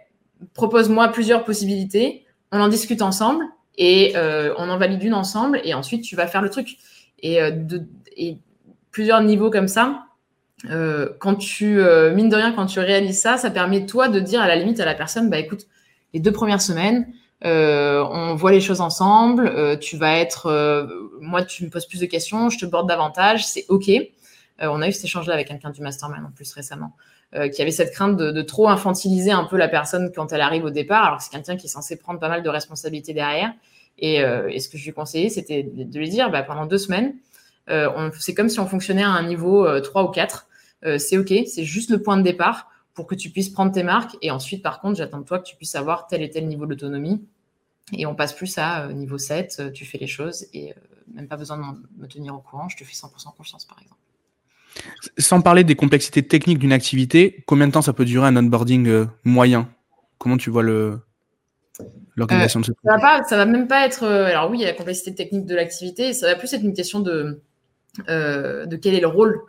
propose-moi 0.52 1.08
plusieurs 1.08 1.44
possibilités. 1.44 2.26
On 2.52 2.60
en 2.60 2.68
discute 2.68 3.00
ensemble 3.00 3.44
et 3.78 4.12
on 4.58 4.68
en 4.68 4.76
valide 4.76 5.02
une 5.02 5.14
ensemble. 5.14 5.60
Et 5.64 5.72
ensuite, 5.72 6.04
tu 6.04 6.16
vas 6.16 6.26
faire 6.26 6.42
le 6.42 6.50
truc. 6.50 6.76
Et 7.22 7.40
plusieurs 8.90 9.22
niveaux 9.22 9.50
comme 9.50 9.68
ça 9.68 10.04
euh, 10.66 11.10
quand 11.20 11.36
tu, 11.36 11.80
euh, 11.80 12.12
mine 12.14 12.28
de 12.28 12.36
rien, 12.36 12.52
quand 12.52 12.66
tu 12.66 12.80
réalises 12.80 13.20
ça, 13.20 13.36
ça 13.36 13.50
permet 13.50 13.86
toi 13.86 14.08
de 14.08 14.18
dire 14.18 14.40
à 14.40 14.48
la 14.48 14.56
limite 14.56 14.80
à 14.80 14.84
la 14.84 14.94
personne, 14.94 15.30
bah 15.30 15.38
écoute, 15.38 15.66
les 16.14 16.20
deux 16.20 16.32
premières 16.32 16.60
semaines, 16.60 17.06
euh, 17.44 18.04
on 18.10 18.34
voit 18.34 18.50
les 18.50 18.60
choses 18.60 18.80
ensemble, 18.80 19.78
tu 19.78 19.96
vas 19.96 20.18
être, 20.18 20.88
moi 21.20 21.44
tu 21.44 21.64
me 21.64 21.70
poses 21.70 21.86
plus 21.86 22.00
de 22.00 22.06
questions, 22.06 22.50
je 22.50 22.58
te 22.58 22.66
borde 22.66 22.88
davantage, 22.88 23.46
c'est 23.46 23.66
ok. 23.68 23.90
on 24.60 24.82
a 24.82 24.88
eu 24.88 24.92
cet 24.92 25.04
échange-là 25.04 25.34
avec 25.34 25.46
quelqu'un 25.46 25.70
du 25.70 25.80
mastermind 25.80 26.24
en 26.26 26.32
plus 26.32 26.52
récemment, 26.52 26.96
qui 27.52 27.62
avait 27.62 27.70
cette 27.70 27.92
crainte 27.92 28.16
de, 28.16 28.32
de, 28.32 28.42
trop 28.42 28.68
infantiliser 28.68 29.30
un 29.30 29.44
peu 29.44 29.56
la 29.56 29.68
personne 29.68 30.10
quand 30.12 30.32
elle 30.32 30.40
arrive 30.40 30.64
au 30.64 30.70
départ, 30.70 31.04
alors 31.04 31.18
que 31.18 31.24
c'est 31.24 31.30
quelqu'un 31.30 31.56
qui 31.56 31.66
est 31.66 31.70
censé 31.70 31.96
prendre 31.96 32.18
pas 32.18 32.28
mal 32.28 32.42
de 32.42 32.48
responsabilités 32.48 33.12
derrière. 33.12 33.52
Et, 34.00 34.16
et 34.16 34.58
ce 34.58 34.68
que 34.68 34.76
je 34.76 34.84
lui 34.84 34.92
conseillais, 34.92 35.28
c'était 35.28 35.62
de 35.62 35.98
lui 35.98 36.08
dire, 36.08 36.30
bah, 36.30 36.42
pendant 36.42 36.66
deux 36.66 36.78
semaines, 36.78 37.14
c'est 38.18 38.34
comme 38.34 38.48
si 38.48 38.58
on 38.58 38.66
fonctionnait 38.66 39.04
à 39.04 39.10
un 39.10 39.22
niveau 39.22 39.80
3 39.80 40.02
ou 40.02 40.08
4. 40.08 40.47
Euh, 40.84 40.98
c'est 40.98 41.18
OK, 41.18 41.32
c'est 41.46 41.64
juste 41.64 41.90
le 41.90 42.02
point 42.02 42.16
de 42.16 42.22
départ 42.22 42.70
pour 42.94 43.06
que 43.06 43.14
tu 43.14 43.30
puisses 43.30 43.48
prendre 43.48 43.72
tes 43.72 43.82
marques. 43.82 44.16
Et 44.22 44.30
ensuite, 44.30 44.62
par 44.62 44.80
contre, 44.80 44.98
j'attends 44.98 45.18
de 45.18 45.24
toi 45.24 45.38
que 45.38 45.44
tu 45.44 45.56
puisses 45.56 45.74
avoir 45.74 46.06
tel 46.06 46.22
et 46.22 46.30
tel 46.30 46.46
niveau 46.46 46.66
d'autonomie. 46.66 47.24
Et 47.92 48.06
on 48.06 48.14
passe 48.14 48.32
plus 48.32 48.58
à 48.58 48.86
euh, 48.86 48.92
niveau 48.92 49.18
7, 49.18 49.56
euh, 49.60 49.70
tu 49.70 49.84
fais 49.84 49.98
les 49.98 50.06
choses 50.06 50.46
et 50.52 50.74
même 51.14 51.26
pas 51.26 51.36
besoin 51.38 51.56
de 51.56 51.62
me 52.02 52.06
tenir 52.06 52.34
au 52.34 52.38
courant, 52.38 52.68
je 52.68 52.76
te 52.76 52.84
fais 52.84 52.92
100% 52.92 53.34
confiance, 53.34 53.64
par 53.64 53.78
exemple. 53.80 54.00
Sans 55.16 55.40
parler 55.40 55.64
des 55.64 55.74
complexités 55.74 56.22
techniques 56.22 56.58
d'une 56.58 56.72
activité, 56.72 57.42
combien 57.46 57.66
de 57.66 57.72
temps 57.72 57.80
ça 57.80 57.94
peut 57.94 58.04
durer 58.04 58.26
un 58.26 58.36
onboarding 58.36 59.06
moyen? 59.24 59.70
Comment 60.18 60.36
tu 60.36 60.50
vois 60.50 60.62
le, 60.62 61.00
l'organisation 62.14 62.60
de 62.60 62.66
ce 62.66 62.72
ça 62.84 62.96
va 62.96 63.00
pas, 63.00 63.24
ça 63.24 63.38
va 63.38 63.46
même 63.46 63.66
pas 63.66 63.86
être. 63.86 64.04
alors 64.04 64.50
oui, 64.50 64.58
il 64.58 64.60
y 64.60 64.64
a 64.64 64.68
la 64.68 64.74
complexité 64.76 65.14
technique 65.14 65.46
de 65.46 65.54
l'activité. 65.54 66.12
Ça 66.12 66.26
va 66.26 66.34
plus 66.34 66.52
être 66.52 66.62
une 66.62 66.74
question 66.74 67.00
de 67.00 67.40
de 68.06 68.76
quel 68.76 68.94
est 68.94 69.00
le 69.00 69.08
rôle 69.08 69.40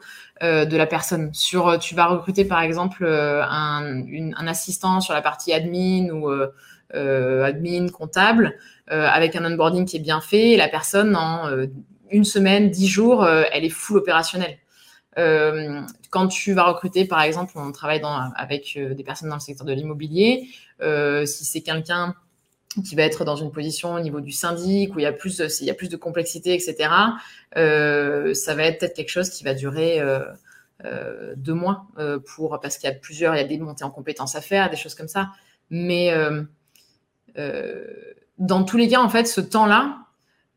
de 0.41 0.77
la 0.77 0.85
personne. 0.85 1.33
Sur, 1.33 1.77
tu 1.79 1.95
vas 1.95 2.05
recruter 2.07 2.45
par 2.45 2.61
exemple 2.61 3.05
un, 3.05 4.03
un, 4.37 4.47
assistant 4.47 5.01
sur 5.01 5.13
la 5.13 5.21
partie 5.21 5.51
admin 5.51 6.09
ou 6.11 6.29
euh, 6.95 7.43
admin, 7.43 7.87
comptable, 7.89 8.57
euh, 8.91 9.07
avec 9.07 9.35
un 9.35 9.45
onboarding 9.45 9.85
qui 9.85 9.97
est 9.97 9.99
bien 9.99 10.21
fait. 10.21 10.57
la 10.57 10.67
personne, 10.67 11.15
en 11.15 11.47
euh, 11.47 11.67
une 12.09 12.23
semaine, 12.23 12.71
dix 12.71 12.87
jours, 12.87 13.27
elle 13.27 13.63
est 13.63 13.69
full 13.69 13.97
opérationnelle. 13.97 14.57
quand 16.09 16.27
tu 16.27 16.53
vas 16.53 16.63
recruter, 16.63 17.05
par 17.05 17.21
exemple, 17.21 17.53
on 17.55 17.71
travaille 17.71 17.99
dans, 17.99 18.31
avec 18.35 18.79
des 18.79 19.03
personnes 19.03 19.29
dans 19.29 19.35
le 19.35 19.41
secteur 19.41 19.67
de 19.67 19.73
l'immobilier. 19.73 20.49
si 20.81 21.45
c'est 21.45 21.61
quelqu'un 21.61 22.15
qui 22.85 22.95
va 22.95 23.03
être 23.03 23.25
dans 23.25 23.35
une 23.35 23.51
position 23.51 23.95
au 23.95 23.99
niveau 23.99 24.21
du 24.21 24.31
syndic 24.31 24.95
où 24.95 24.99
il 24.99 25.03
y 25.03 25.07
a 25.07 25.11
plus 25.11 25.37
de, 25.37 25.47
il 25.61 25.65
y 25.65 25.71
a 25.71 25.73
plus 25.73 25.89
de 25.89 25.97
complexité, 25.97 26.53
etc. 26.53 26.89
ça 27.55 28.55
va 28.55 28.63
être 28.63 28.79
peut-être 28.79 28.95
quelque 28.95 29.09
chose 29.09 29.29
qui 29.29 29.43
va 29.43 29.53
durer 29.55 29.99
deux 31.35 31.53
mois 31.55 31.87
pour 32.27 32.59
parce 32.61 32.77
qu'il 32.77 32.87
y 32.87 32.93
a 32.93 32.95
plusieurs, 32.95 33.35
il 33.35 33.39
y 33.39 33.41
a 33.41 33.47
des 33.47 33.57
montées 33.57 33.83
en 33.83 33.89
compétences 33.89 34.35
à 34.35 34.41
faire, 34.41 34.69
des 34.69 34.77
choses 34.77 34.93
comme 34.93 35.07
ça. 35.07 35.29
Mais 35.71 36.13
euh, 37.37 37.85
dans 38.37 38.63
tous 38.63 38.77
les 38.77 38.87
cas, 38.87 39.01
en 39.01 39.09
fait, 39.09 39.25
ce 39.25 39.41
temps-là, 39.41 39.97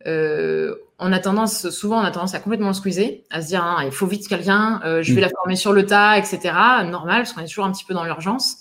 euh, 0.07 0.75
on 0.99 1.13
a 1.13 1.19
tendance, 1.19 1.71
souvent, 1.71 2.01
on 2.01 2.05
a 2.05 2.11
tendance 2.11 2.35
à 2.35 2.41
complètement 2.41 2.69
le 2.69 2.75
squeezer, 2.75 3.23
à 3.31 3.43
se 3.43 3.49
dire, 3.49 3.63
hein, 3.63 3.83
il 3.85 3.93
faut 3.93 4.07
vite 4.07 4.29
quelqu'un, 4.29 4.81
euh, 4.85 5.03
je 5.03 5.13
vais 5.13 5.21
mm. 5.21 5.25
la 5.25 5.29
former 5.31 5.57
sur 5.57 5.73
le 5.73 5.85
tas, 5.85 6.19
etc. 6.19 6.41
Normal, 6.85 7.23
parce 7.23 7.33
qu'on 7.33 7.41
est 7.41 7.49
toujours 7.49 7.65
un 7.65 7.73
petit 7.73 7.85
peu 7.85 7.95
dans 7.95 8.05
l'urgence. 8.05 8.59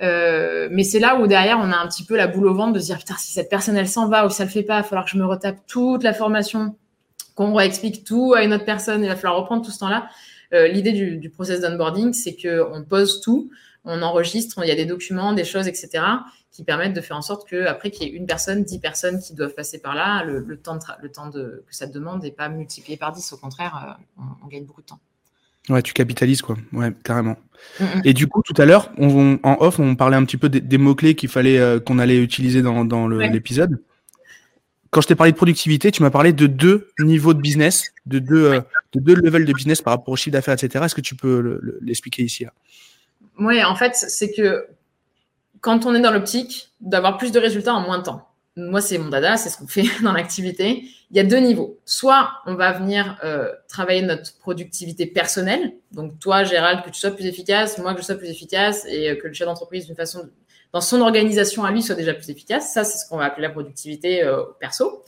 Mais 0.00 0.82
c'est 0.82 0.98
là 0.98 1.20
où 1.20 1.26
derrière, 1.26 1.58
on 1.58 1.70
a 1.70 1.76
un 1.76 1.86
petit 1.88 2.04
peu 2.04 2.16
la 2.16 2.26
boule 2.26 2.46
au 2.46 2.54
ventre 2.54 2.72
de 2.72 2.80
se 2.80 2.86
dire, 2.86 2.98
putain, 2.98 3.16
si 3.18 3.32
cette 3.32 3.50
personne, 3.50 3.76
elle 3.76 3.88
s'en 3.88 4.08
va 4.08 4.26
ou 4.26 4.30
elle 4.30 4.46
le 4.46 4.50
fait 4.50 4.62
pas, 4.62 4.78
il 4.78 4.82
va 4.82 4.82
falloir 4.82 5.04
que 5.04 5.10
je 5.10 5.18
me 5.18 5.26
retape 5.26 5.58
toute 5.66 6.02
la 6.02 6.14
formation, 6.14 6.76
qu'on 7.34 7.54
réexplique 7.54 8.04
tout 8.04 8.34
à 8.34 8.42
une 8.42 8.52
autre 8.52 8.64
personne, 8.64 9.02
il 9.02 9.08
va 9.08 9.16
falloir 9.16 9.40
reprendre 9.40 9.64
tout 9.64 9.70
ce 9.70 9.78
temps-là. 9.78 10.08
L'idée 10.52 10.92
du, 10.92 11.30
process 11.30 11.60
d'onboarding, 11.60 12.12
c'est 12.12 12.34
qu'on 12.34 12.82
pose 12.82 13.20
tout, 13.20 13.50
on 13.84 14.02
enregistre, 14.02 14.60
il 14.62 14.68
y 14.68 14.72
a 14.72 14.74
des 14.74 14.86
documents, 14.86 15.32
des 15.32 15.44
choses, 15.44 15.68
etc 15.68 16.02
qui 16.52 16.64
permettent 16.64 16.94
de 16.94 17.00
faire 17.00 17.16
en 17.16 17.22
sorte 17.22 17.48
qu'après 17.48 17.90
qu'il 17.90 18.08
y 18.08 18.10
ait 18.10 18.16
une 18.16 18.26
personne, 18.26 18.64
dix 18.64 18.78
personnes 18.78 19.20
qui 19.20 19.34
doivent 19.34 19.54
passer 19.54 19.78
par 19.80 19.94
là, 19.94 20.24
le, 20.24 20.56
temps, 20.56 20.78
le 21.00 21.10
temps 21.10 21.28
de, 21.28 21.64
que 21.66 21.74
ça 21.74 21.86
demande 21.86 22.22
n'est 22.22 22.32
pas 22.32 22.48
multiplié 22.48 22.96
par 22.96 23.12
dix. 23.12 23.32
Au 23.32 23.36
contraire, 23.36 23.98
euh, 24.18 24.22
on, 24.42 24.48
gagne 24.48 24.64
beaucoup 24.64 24.82
de 24.82 24.86
temps. 24.86 25.00
Ouais, 25.68 25.82
tu 25.82 25.92
capitalises 25.92 26.42
quoi. 26.42 26.56
Ouais, 26.72 26.92
carrément. 27.04 27.36
Mm, 27.78 27.84
mm. 27.84 28.02
Et 28.04 28.14
du 28.14 28.26
coup, 28.26 28.42
tout 28.42 28.54
à 28.60 28.64
l'heure, 28.64 28.90
on, 28.98 29.38
en 29.42 29.56
off, 29.60 29.78
on 29.78 29.94
parlait 29.96 30.16
un 30.16 30.24
petit 30.24 30.36
peu 30.36 30.48
des, 30.48 30.78
mots-clés 30.78 31.14
qu'il 31.14 31.28
fallait 31.28 31.58
euh, 31.58 31.80
qu'on 31.80 31.98
allait 31.98 32.18
utiliser 32.18 32.62
dans, 32.62 32.84
dans 32.84 33.08
l'épisode. 33.08 33.80
Quand 34.90 35.00
je 35.00 35.06
t'ai 35.06 35.14
parlé 35.14 35.30
de 35.30 35.36
productivité, 35.36 35.92
tu 35.92 36.02
m'as 36.02 36.10
parlé 36.10 36.32
de 36.32 36.46
deux 36.48 36.88
niveaux 36.98 37.32
de 37.32 37.40
business, 37.40 37.92
de 38.06 38.18
deux, 38.18 38.44
euh, 38.44 38.60
de 38.92 39.00
deux 39.00 39.14
levels 39.14 39.44
de 39.44 39.52
business 39.52 39.82
par 39.82 39.92
rapport 39.92 40.12
au 40.12 40.16
chiffre 40.16 40.32
d'affaires, 40.32 40.54
etc. 40.54 40.84
Est-ce 40.84 40.96
que 40.96 41.00
tu 41.00 41.14
peux 41.14 41.60
l'expliquer 41.80 42.24
ici 42.24 42.44
Oui, 43.38 43.62
en 43.62 43.76
fait, 43.76 43.94
c'est 43.94 44.32
que 44.32 44.66
quand 45.60 45.86
on 45.86 45.94
est 45.94 46.00
dans 46.00 46.10
l'optique 46.10 46.70
d'avoir 46.80 47.18
plus 47.18 47.30
de 47.32 47.38
résultats 47.38 47.74
en 47.74 47.82
moins 47.82 47.98
de 47.98 48.04
temps. 48.04 48.29
Moi, 48.60 48.80
c'est 48.80 48.98
mon 48.98 49.08
dada, 49.08 49.36
c'est 49.36 49.48
ce 49.48 49.58
qu'on 49.58 49.66
fait 49.66 49.86
dans 50.02 50.12
l'activité. 50.12 50.84
Il 51.10 51.16
y 51.16 51.20
a 51.20 51.24
deux 51.24 51.38
niveaux. 51.38 51.78
Soit 51.84 52.30
on 52.46 52.54
va 52.54 52.72
venir 52.72 53.18
euh, 53.24 53.50
travailler 53.68 54.02
notre 54.02 54.36
productivité 54.38 55.06
personnelle. 55.06 55.72
Donc 55.92 56.18
toi, 56.18 56.44
Gérald, 56.44 56.84
que 56.84 56.90
tu 56.90 57.00
sois 57.00 57.10
plus 57.10 57.26
efficace, 57.26 57.78
moi 57.78 57.94
que 57.94 58.00
je 58.00 58.06
sois 58.06 58.14
plus 58.14 58.28
efficace 58.28 58.86
et 58.88 59.18
que 59.18 59.26
le 59.26 59.32
chef 59.32 59.46
d'entreprise, 59.46 59.86
d'une 59.86 59.96
façon, 59.96 60.28
dans 60.72 60.80
son 60.80 61.00
organisation 61.00 61.64
à 61.64 61.70
lui, 61.72 61.82
soit 61.82 61.94
déjà 61.96 62.14
plus 62.14 62.30
efficace. 62.30 62.72
Ça, 62.72 62.84
c'est 62.84 62.98
ce 62.98 63.08
qu'on 63.08 63.16
va 63.16 63.24
appeler 63.24 63.46
la 63.46 63.50
productivité 63.50 64.22
euh, 64.22 64.42
perso. 64.60 65.04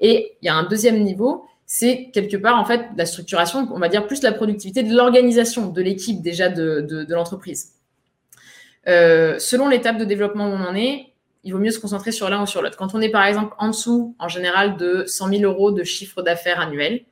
Et 0.00 0.36
il 0.42 0.46
y 0.46 0.48
a 0.48 0.54
un 0.54 0.64
deuxième 0.64 1.02
niveau, 1.02 1.46
c'est 1.66 2.10
quelque 2.12 2.36
part 2.36 2.58
en 2.58 2.64
fait 2.64 2.86
la 2.96 3.06
structuration, 3.06 3.68
on 3.72 3.78
va 3.78 3.88
dire 3.88 4.06
plus 4.06 4.22
la 4.22 4.32
productivité 4.32 4.82
de 4.82 4.94
l'organisation, 4.94 5.68
de 5.68 5.82
l'équipe 5.82 6.22
déjà 6.22 6.48
de, 6.48 7.06
l'entreprise. 7.08 7.72
Euh, 8.88 9.38
selon 9.38 9.68
l'étape 9.68 9.98
de 9.98 10.04
développement 10.04 10.48
où 10.48 10.52
on 10.52 10.64
en 10.64 10.74
est, 10.76 11.06
il 11.46 11.52
vaut 11.52 11.60
mieux 11.60 11.70
se 11.70 11.78
concentrer 11.78 12.10
sur 12.10 12.28
l'un 12.28 12.42
ou 12.42 12.46
sur 12.46 12.60
l'autre. 12.60 12.76
Quand 12.76 12.94
on 12.96 13.00
est 13.00 13.08
par 13.08 13.24
exemple 13.24 13.54
en 13.58 13.68
dessous, 13.68 14.16
en 14.18 14.26
général, 14.26 14.76
de 14.76 15.04
100 15.06 15.28
000 15.28 15.42
euros 15.44 15.70
de 15.70 15.84
chiffre 15.84 16.20
d'affaires 16.20 16.58
annuel, 16.58 17.04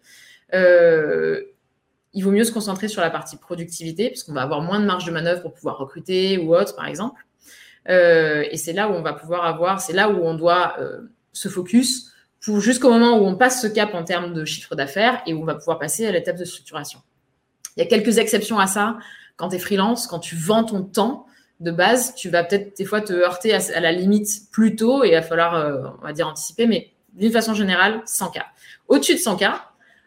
euh, 0.52 1.40
il 2.12 2.24
vaut 2.24 2.32
mieux 2.32 2.42
se 2.42 2.50
concentrer 2.50 2.88
sur 2.88 3.00
la 3.00 3.10
partie 3.10 3.36
productivité, 3.36 4.08
parce 4.08 4.24
qu'on 4.24 4.32
va 4.32 4.42
avoir 4.42 4.60
moins 4.60 4.80
de 4.80 4.86
marge 4.86 5.04
de 5.04 5.12
manœuvre 5.12 5.40
pour 5.40 5.54
pouvoir 5.54 5.78
recruter 5.78 6.38
ou 6.38 6.54
autre, 6.54 6.74
par 6.74 6.86
exemple. 6.86 7.24
Euh, 7.88 8.44
et 8.50 8.56
c'est 8.56 8.72
là 8.72 8.88
où 8.88 8.92
on 8.92 9.02
va 9.02 9.12
pouvoir 9.12 9.44
avoir, 9.44 9.80
c'est 9.80 9.92
là 9.92 10.10
où 10.10 10.24
on 10.24 10.34
doit 10.34 10.76
se 11.32 11.48
focus 11.48 12.12
pour 12.44 12.60
jusqu'au 12.60 12.90
moment 12.90 13.16
où 13.18 13.24
on 13.24 13.36
passe 13.36 13.62
ce 13.62 13.68
cap 13.68 13.94
en 13.94 14.02
termes 14.02 14.34
de 14.34 14.44
chiffre 14.44 14.74
d'affaires 14.74 15.22
et 15.26 15.32
où 15.32 15.42
on 15.42 15.46
va 15.46 15.54
pouvoir 15.54 15.78
passer 15.78 16.06
à 16.06 16.12
l'étape 16.12 16.36
de 16.36 16.44
structuration. 16.44 17.00
Il 17.76 17.80
y 17.80 17.86
a 17.86 17.86
quelques 17.86 18.18
exceptions 18.18 18.58
à 18.58 18.66
ça. 18.66 18.98
Quand 19.36 19.50
tu 19.50 19.56
es 19.56 19.58
freelance, 19.60 20.08
quand 20.08 20.18
tu 20.18 20.34
vends 20.34 20.64
ton 20.64 20.82
temps, 20.82 21.26
de 21.64 21.70
base, 21.70 22.14
tu 22.14 22.28
vas 22.30 22.44
peut-être 22.44 22.76
des 22.76 22.84
fois 22.84 23.00
te 23.00 23.12
heurter 23.12 23.54
à, 23.54 23.80
la 23.80 23.92
limite 23.92 24.50
plus 24.52 24.76
tôt 24.76 25.02
et 25.02 25.08
il 25.08 25.12
va 25.12 25.22
falloir, 25.22 25.54
euh, 25.54 25.88
on 26.00 26.06
va 26.06 26.12
dire, 26.12 26.28
anticiper, 26.28 26.66
mais 26.66 26.92
d'une 27.14 27.32
façon 27.32 27.54
générale, 27.54 28.02
100K. 28.06 28.42
Au-dessus 28.88 29.14
de 29.14 29.18
100K, 29.18 29.52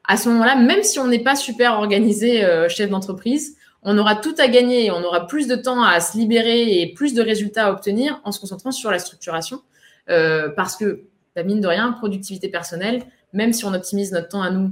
à 0.06 0.18
ce 0.18 0.30
moment-là, 0.30 0.56
même 0.56 0.84
si 0.84 1.00
on 1.00 1.08
n'est 1.08 1.24
pas 1.24 1.36
super 1.36 1.74
organisé 1.74 2.46
euh, 2.46 2.70
chef 2.70 2.90
d'entreprise, 2.90 3.58
on 3.84 3.98
aura 3.98 4.16
tout 4.16 4.36
à 4.38 4.48
gagner, 4.48 4.92
on 4.92 5.04
aura 5.04 5.28
plus 5.28 5.48
de 5.48 5.56
temps 5.56 5.84
à 5.84 6.00
se 6.00 6.18
libérer 6.18 6.82
et 6.82 6.94
plus 6.94 7.14
de 7.14 7.22
résultats 7.22 7.68
à 7.68 7.72
obtenir 7.72 8.22
en 8.24 8.32
se 8.32 8.40
concentrant 8.40 8.72
sur 8.72 8.92
la 8.92 9.00
structuration. 9.00 9.62
Euh, 10.10 10.50
parce 10.50 10.76
que, 10.76 11.04
la 11.36 11.44
bah, 11.44 11.48
mine 11.48 11.62
de 11.62 11.68
rien, 11.68 11.92
productivité 11.92 12.50
personnelle, 12.50 13.04
même 13.34 13.54
si 13.54 13.66
on 13.66 13.74
optimise 13.74 14.12
notre 14.12 14.30
temps 14.30 14.42
à 14.42 14.50
nous 14.50 14.72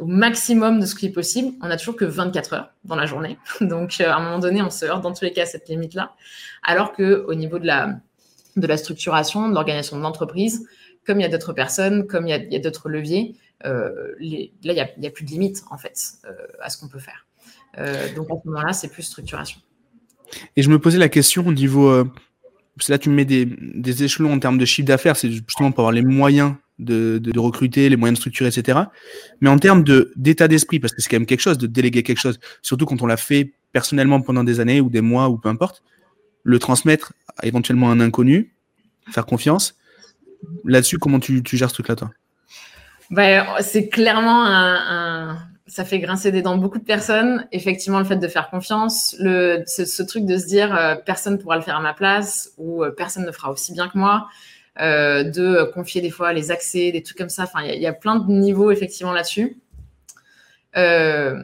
au 0.00 0.06
maximum 0.06 0.80
de 0.80 0.86
ce 0.86 0.94
qui 0.94 1.06
est 1.06 1.12
possible. 1.12 1.52
On 1.62 1.68
n'a 1.68 1.76
toujours 1.76 1.96
que 1.96 2.04
24 2.04 2.54
heures 2.54 2.72
dans 2.84 2.96
la 2.96 3.06
journée. 3.06 3.38
Donc, 3.60 4.00
euh, 4.00 4.10
à 4.10 4.16
un 4.16 4.22
moment 4.22 4.38
donné, 4.38 4.62
on 4.62 4.70
se 4.70 4.84
heurte 4.84 5.02
dans 5.02 5.12
tous 5.12 5.24
les 5.24 5.32
cas 5.32 5.42
à 5.42 5.46
cette 5.46 5.68
limite-là. 5.68 6.14
Alors 6.62 6.92
qu'au 6.92 7.34
niveau 7.34 7.58
de 7.58 7.66
la, 7.66 8.00
de 8.56 8.66
la 8.66 8.76
structuration, 8.76 9.48
de 9.48 9.54
l'organisation 9.54 9.96
de 9.96 10.02
l'entreprise, 10.02 10.66
comme 11.06 11.20
il 11.20 11.22
y 11.22 11.26
a 11.26 11.28
d'autres 11.28 11.52
personnes, 11.52 12.06
comme 12.06 12.26
il 12.26 12.48
y 12.50 12.56
a, 12.56 12.58
d'autres 12.58 12.88
leviers, 12.88 13.36
euh, 13.66 14.14
là, 14.62 14.72
il 14.72 15.00
n'y 15.00 15.06
a, 15.06 15.10
plus 15.10 15.24
de 15.24 15.30
limite, 15.30 15.62
en 15.70 15.76
fait, 15.78 15.98
euh, 16.24 16.32
à 16.60 16.70
ce 16.70 16.78
qu'on 16.78 16.88
peut 16.88 16.98
faire. 16.98 17.26
donc, 18.16 18.30
à 18.30 18.34
ce 18.42 18.48
moment-là, 18.48 18.72
c'est 18.72 18.88
plus 18.88 19.02
structuration. 19.02 19.60
Et 20.56 20.62
je 20.62 20.70
me 20.70 20.78
posais 20.78 20.98
la 20.98 21.08
question 21.08 21.46
au 21.46 21.52
niveau. 21.52 22.04
là, 22.88 22.98
tu 22.98 23.10
me 23.10 23.14
mets 23.16 23.24
des, 23.24 23.44
des 23.46 24.04
échelons 24.04 24.32
en 24.32 24.38
termes 24.38 24.58
de 24.58 24.64
chiffre 24.64 24.86
d'affaires, 24.86 25.16
c'est 25.16 25.30
justement 25.30 25.72
pour 25.72 25.80
avoir 25.80 25.92
les 25.92 26.02
moyens 26.02 26.54
de, 26.80 27.38
recruter, 27.38 27.88
les 27.88 27.96
moyens 27.96 28.18
de 28.18 28.20
structurer, 28.20 28.48
etc. 28.48 28.78
Mais 29.40 29.48
en 29.48 29.58
termes 29.58 29.84
d'état 30.16 30.48
d'esprit, 30.48 30.80
parce 30.80 30.94
que 30.94 31.02
c'est 31.02 31.08
quand 31.08 31.18
même 31.18 31.26
quelque 31.26 31.40
chose 31.40 31.58
de 31.58 31.66
déléguer 31.66 32.02
quelque 32.02 32.20
chose, 32.20 32.40
surtout 32.62 32.86
quand 32.86 33.02
on 33.02 33.06
l'a 33.06 33.16
fait 33.16 33.52
personnellement 33.72 34.20
pendant 34.20 34.44
des 34.44 34.60
années 34.60 34.80
ou 34.80 34.90
des 34.90 35.00
mois 35.00 35.28
ou 35.28 35.38
peu 35.38 35.48
importe, 35.48 35.82
le 36.42 36.58
transmettre 36.58 37.12
à 37.38 37.46
éventuellement 37.46 37.90
un 37.90 38.00
inconnu, 38.00 38.54
faire 39.10 39.26
confiance. 39.26 39.74
Là-dessus, 40.64 40.98
comment 40.98 41.20
tu, 41.20 41.42
gères 41.44 41.68
ce 41.68 41.74
truc-là, 41.74 41.96
toi? 41.96 42.10
Ben, 43.10 43.46
C'est 43.60 43.88
clairement 43.88 44.46
un, 44.46 45.36
Ça 45.66 45.84
fait 45.84 46.00
grincer 46.00 46.32
des 46.32 46.42
dents 46.42 46.56
beaucoup 46.56 46.78
de 46.78 46.84
personnes. 46.84 47.46
Effectivement, 47.52 47.98
le 47.98 48.04
fait 48.04 48.16
de 48.16 48.28
faire 48.28 48.50
confiance, 48.50 49.14
le, 49.20 49.62
ce, 49.66 50.02
truc 50.02 50.24
de 50.24 50.38
se 50.38 50.46
dire 50.46 50.74
euh, 50.74 50.96
personne 50.96 51.34
ne 51.34 51.38
pourra 51.38 51.56
le 51.56 51.62
faire 51.62 51.76
à 51.76 51.80
ma 51.80 51.94
place 51.94 52.52
ou 52.56 52.82
euh, 52.82 52.90
personne 52.90 53.24
ne 53.24 53.32
fera 53.32 53.50
aussi 53.50 53.72
bien 53.72 53.88
que 53.88 53.98
moi. 53.98 54.28
Euh, 54.78 55.24
de 55.24 55.64
confier 55.74 56.00
des 56.00 56.10
fois 56.10 56.32
les 56.32 56.52
accès, 56.52 56.92
des 56.92 57.02
trucs 57.02 57.18
comme 57.18 57.28
ça. 57.28 57.42
Enfin, 57.42 57.64
il 57.64 57.80
y, 57.80 57.86
a 57.86 57.92
plein 57.92 58.16
de 58.16 58.30
niveaux 58.30 58.70
effectivement 58.70 59.12
là-dessus. 59.12 59.60
Euh, 60.76 61.42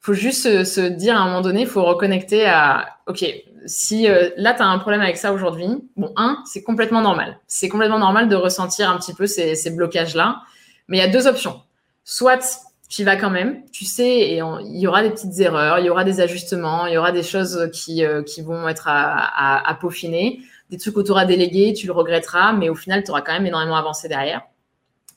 faut 0.00 0.14
juste 0.14 0.64
se, 0.64 0.80
dire 0.80 1.16
à 1.16 1.20
un 1.20 1.24
moment 1.26 1.40
donné, 1.40 1.62
il 1.62 1.66
faut 1.66 1.84
reconnecter 1.84 2.46
à, 2.46 2.86
ok, 3.08 3.24
si 3.66 4.08
euh, 4.08 4.30
là, 4.36 4.54
tu 4.54 4.62
as 4.62 4.66
un 4.66 4.78
problème 4.78 5.00
avec 5.00 5.16
ça 5.16 5.32
aujourd'hui, 5.32 5.66
bon, 5.96 6.12
un, 6.16 6.42
c'est 6.46 6.62
complètement 6.62 7.02
normal. 7.02 7.40
C'est 7.48 7.68
complètement 7.68 7.98
normal 7.98 8.28
de 8.28 8.36
ressentir 8.36 8.88
un 8.88 8.96
petit 8.98 9.12
peu 9.12 9.26
ces, 9.26 9.70
blocages-là. 9.70 10.42
Mais 10.86 10.98
il 10.98 11.00
y 11.00 11.04
a 11.04 11.08
deux 11.08 11.26
options. 11.26 11.60
Soit 12.04 12.62
tu 12.88 13.02
y 13.02 13.04
vas 13.04 13.16
quand 13.16 13.30
même, 13.30 13.64
tu 13.72 13.84
sais, 13.84 14.06
et 14.06 14.36
il 14.36 14.78
y 14.78 14.86
aura 14.86 15.02
des 15.02 15.10
petites 15.10 15.40
erreurs, 15.40 15.80
il 15.80 15.86
y 15.86 15.90
aura 15.90 16.04
des 16.04 16.20
ajustements, 16.20 16.86
il 16.86 16.94
y 16.94 16.96
aura 16.96 17.10
des 17.10 17.24
choses 17.24 17.68
qui, 17.72 18.04
euh, 18.04 18.22
vont 18.44 18.68
être 18.68 18.84
à 18.86 19.76
peaufiner 19.80 20.40
des 20.70 20.78
trucs 20.78 20.96
où 20.96 21.02
tu 21.02 21.10
auras 21.10 21.24
délégué, 21.24 21.72
tu 21.72 21.86
le 21.86 21.92
regretteras, 21.92 22.52
mais 22.52 22.68
au 22.68 22.74
final, 22.74 23.04
tu 23.04 23.10
auras 23.10 23.22
quand 23.22 23.32
même 23.32 23.46
énormément 23.46 23.76
avancé 23.76 24.08
derrière. 24.08 24.42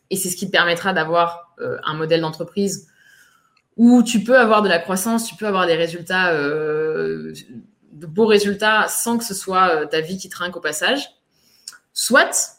Et 0.09 0.15
c'est 0.15 0.29
ce 0.29 0.35
qui 0.35 0.47
te 0.47 0.51
permettra 0.51 0.93
d'avoir 0.93 1.53
euh, 1.59 1.77
un 1.83 1.93
modèle 1.93 2.21
d'entreprise 2.21 2.87
où 3.77 4.03
tu 4.03 4.23
peux 4.23 4.37
avoir 4.37 4.61
de 4.61 4.69
la 4.69 4.79
croissance, 4.79 5.25
tu 5.25 5.35
peux 5.35 5.47
avoir 5.47 5.65
des 5.65 5.75
résultats, 5.75 6.33
euh, 6.33 7.33
de 7.93 8.05
beaux 8.05 8.25
résultats 8.25 8.87
sans 8.87 9.17
que 9.17 9.23
ce 9.23 9.33
soit 9.33 9.69
euh, 9.69 9.85
ta 9.85 10.01
vie 10.01 10.17
qui 10.17 10.29
trinque 10.29 10.57
au 10.57 10.61
passage. 10.61 11.09
Soit 11.93 12.55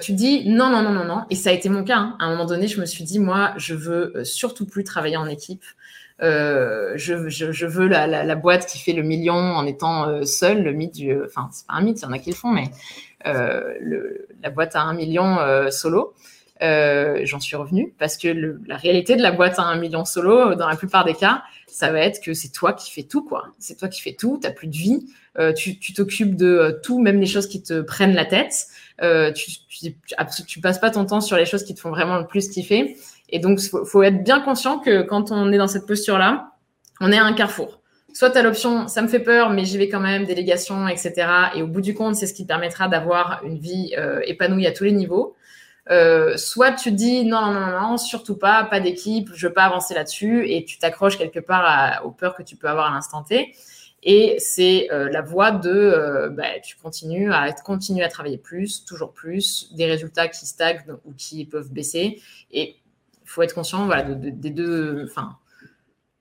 tu 0.00 0.12
dis 0.12 0.48
non, 0.48 0.70
non, 0.70 0.82
non, 0.82 0.92
non, 0.92 1.04
non. 1.04 1.24
Et 1.28 1.34
ça 1.34 1.50
a 1.50 1.52
été 1.52 1.68
mon 1.68 1.82
cas. 1.82 1.96
Hein. 1.96 2.16
À 2.20 2.26
un 2.26 2.30
moment 2.30 2.44
donné, 2.44 2.68
je 2.68 2.80
me 2.80 2.86
suis 2.86 3.02
dit, 3.02 3.18
moi, 3.18 3.52
je 3.56 3.74
veux 3.74 4.24
surtout 4.24 4.64
plus 4.64 4.84
travailler 4.84 5.16
en 5.16 5.26
équipe. 5.26 5.64
Euh, 6.22 6.92
je, 6.96 7.66
veux 7.66 7.88
la, 7.88 8.34
boîte 8.34 8.66
qui 8.66 8.78
fait 8.78 8.92
le 8.92 9.02
million 9.02 9.34
en 9.34 9.66
étant 9.66 10.08
euh, 10.08 10.24
seule, 10.24 10.62
le 10.62 10.72
mythe 10.72 10.94
du. 10.94 11.14
Enfin, 11.24 11.48
c'est 11.52 11.66
pas 11.66 11.74
un 11.74 11.82
mythe, 11.82 12.00
il 12.00 12.02
y 12.02 12.06
en 12.06 12.12
a 12.12 12.18
qui 12.18 12.30
le 12.30 12.36
font, 12.36 12.50
mais 12.50 12.70
le, 13.24 14.28
la 14.42 14.50
boîte 14.50 14.76
à 14.76 14.82
un 14.82 14.94
million 14.94 15.38
solo. 15.70 16.14
J'en 16.60 17.40
suis 17.40 17.56
revenue 17.56 17.94
parce 17.98 18.16
que 18.16 18.28
la 18.66 18.76
réalité 18.76 19.16
de 19.16 19.22
la 19.22 19.32
boîte 19.32 19.58
à 19.58 19.62
un 19.62 19.76
million 19.78 20.04
solo, 20.04 20.54
dans 20.54 20.68
la 20.68 20.76
plupart 20.76 21.04
des 21.04 21.14
cas, 21.14 21.42
ça 21.66 21.90
va 21.90 22.00
être 22.00 22.20
que 22.20 22.34
c'est 22.34 22.50
toi 22.50 22.72
qui 22.72 22.90
fais 22.90 23.04
tout, 23.04 23.24
quoi. 23.24 23.48
C'est 23.58 23.78
toi 23.78 23.88
qui 23.88 24.00
fais 24.00 24.14
tout, 24.14 24.38
tu 24.42 24.52
plus 24.52 24.68
de 24.68 24.76
vie, 24.76 25.06
tu 25.56 25.94
t'occupes 25.94 26.36
de 26.36 26.78
tout, 26.82 27.00
même 27.00 27.18
les 27.18 27.26
choses 27.26 27.48
qui 27.48 27.62
te 27.62 27.80
prennent 27.80 28.14
la 28.14 28.26
tête. 28.26 28.68
Euh, 29.02 29.32
tu, 29.32 29.50
tu, 29.68 29.94
tu, 30.46 30.60
passes 30.60 30.78
pas 30.78 30.90
ton 30.90 31.06
temps 31.06 31.22
sur 31.22 31.36
les 31.38 31.46
choses 31.46 31.64
qui 31.64 31.74
te 31.74 31.80
font 31.80 31.90
vraiment 31.90 32.18
le 32.18 32.26
plus 32.26 32.50
kiffer. 32.50 32.96
Et 33.30 33.38
donc, 33.38 33.60
faut, 33.60 33.84
faut 33.84 34.02
être 34.02 34.22
bien 34.22 34.40
conscient 34.40 34.78
que 34.78 35.02
quand 35.02 35.30
on 35.30 35.52
est 35.52 35.58
dans 35.58 35.68
cette 35.68 35.86
posture-là, 35.86 36.52
on 37.00 37.10
est 37.12 37.18
à 37.18 37.24
un 37.24 37.32
carrefour. 37.32 37.80
Soit 38.12 38.30
tu 38.30 38.38
as 38.38 38.42
l'option, 38.42 38.88
ça 38.88 39.02
me 39.02 39.08
fait 39.08 39.20
peur, 39.20 39.50
mais 39.50 39.64
j'y 39.64 39.78
vais 39.78 39.88
quand 39.88 40.00
même, 40.00 40.24
délégation, 40.24 40.88
etc. 40.88 41.28
Et 41.54 41.62
au 41.62 41.66
bout 41.66 41.80
du 41.80 41.94
compte, 41.94 42.16
c'est 42.16 42.26
ce 42.26 42.34
qui 42.34 42.42
te 42.42 42.48
permettra 42.48 42.88
d'avoir 42.88 43.42
une 43.44 43.58
vie 43.58 43.94
euh, 43.96 44.20
épanouie 44.24 44.66
à 44.66 44.72
tous 44.72 44.84
les 44.84 44.92
niveaux. 44.92 45.36
Euh, 45.90 46.36
soit 46.36 46.72
tu 46.72 46.92
dis 46.92 47.24
non, 47.24 47.52
non, 47.52 47.66
non, 47.80 47.96
surtout 47.96 48.36
pas, 48.36 48.64
pas 48.64 48.80
d'équipe, 48.80 49.30
je 49.34 49.46
veux 49.46 49.52
pas 49.52 49.64
avancer 49.64 49.94
là-dessus, 49.94 50.50
et 50.50 50.64
tu 50.64 50.78
t'accroches 50.78 51.18
quelque 51.18 51.40
part 51.40 52.04
aux 52.04 52.10
peurs 52.10 52.34
que 52.34 52.42
tu 52.42 52.56
peux 52.56 52.68
avoir 52.68 52.90
à 52.90 52.94
l'instant 52.94 53.22
T. 53.22 53.54
Et 54.02 54.36
c'est 54.38 54.88
euh, 54.92 55.10
la 55.10 55.20
voie 55.20 55.50
de 55.50 56.32
bah, 56.32 56.58
tu 56.64 56.76
continues 56.76 57.32
à 57.32 57.52
continuer 57.52 58.02
à 58.02 58.08
travailler 58.08 58.38
plus, 58.38 58.84
toujours 58.84 59.12
plus, 59.12 59.72
des 59.74 59.86
résultats 59.86 60.28
qui 60.28 60.46
stagnent 60.46 60.82
ou 61.04 61.12
qui 61.16 61.44
peuvent 61.44 61.70
baisser. 61.72 62.20
Et 62.50 62.76
faut 63.30 63.42
être 63.42 63.54
conscient 63.54 63.86
voilà, 63.86 64.02
des 64.02 64.50
deux, 64.50 65.06
enfin, 65.08 65.36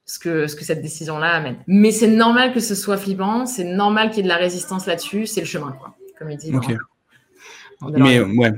ce 0.05 0.19
que, 0.19 0.47
ce 0.47 0.55
que 0.55 0.63
cette 0.63 0.81
décision-là 0.81 1.31
amène. 1.33 1.57
Mais 1.67 1.91
c'est 1.91 2.07
normal 2.07 2.53
que 2.53 2.59
ce 2.59 2.75
soit 2.75 2.97
flippant, 2.97 3.45
c'est 3.45 3.63
normal 3.63 4.09
qu'il 4.09 4.17
y 4.17 4.19
ait 4.21 4.23
de 4.23 4.27
la 4.29 4.37
résistance 4.37 4.85
là-dessus, 4.85 5.25
c'est 5.25 5.41
le 5.41 5.47
chemin, 5.47 5.71
quoi, 5.71 5.95
comme 6.17 6.29
il 6.31 6.37
dit. 6.37 6.51
Mais 7.81 8.19
ouais, 8.19 8.51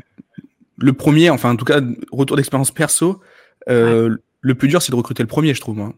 le 0.77 0.93
premier, 0.93 1.29
enfin 1.29 1.51
en 1.51 1.55
tout 1.55 1.65
cas, 1.65 1.79
retour 2.11 2.37
d'expérience 2.37 2.71
perso, 2.71 3.21
euh, 3.69 4.17
le 4.41 4.55
plus 4.55 4.67
dur 4.67 4.81
c'est 4.81 4.91
de 4.91 4.97
recruter 4.97 5.23
le 5.23 5.27
premier, 5.27 5.53
je 5.53 5.61
trouve. 5.61 5.77
Moi. 5.77 5.93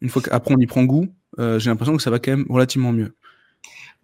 Une 0.00 0.08
fois 0.08 0.22
qu'après 0.22 0.54
on 0.54 0.58
y 0.58 0.66
prend 0.66 0.84
goût, 0.84 1.08
euh, 1.38 1.58
j'ai 1.58 1.70
l'impression 1.70 1.96
que 1.96 2.02
ça 2.02 2.10
va 2.10 2.18
quand 2.18 2.32
même 2.32 2.46
relativement 2.48 2.92
mieux. 2.92 3.14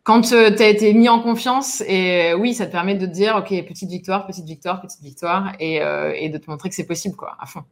Quand 0.05 0.33
euh, 0.33 0.55
tu 0.55 0.63
as 0.63 0.69
été 0.69 0.95
mis 0.95 1.09
en 1.09 1.21
confiance, 1.21 1.83
et 1.87 2.31
euh, 2.31 2.39
oui, 2.39 2.55
ça 2.55 2.67
te 2.67 2.73
permet 2.73 2.95
de 2.95 3.07
te 3.07 3.11
dire, 3.11 3.37
OK, 3.37 3.49
petite 3.67 3.91
victoire, 3.91 4.27
petite 4.27 4.45
victoire, 4.45 4.81
petite 4.81 5.03
victoire, 5.03 5.53
et, 5.59 5.81
et 6.15 6.29
de 6.29 6.39
te 6.39 6.49
montrer 6.49 6.69
que 6.69 6.75
c'est 6.75 6.87
possible, 6.87 7.17
quoi, 7.17 7.37
à 7.41 7.47
fond. 7.47 7.65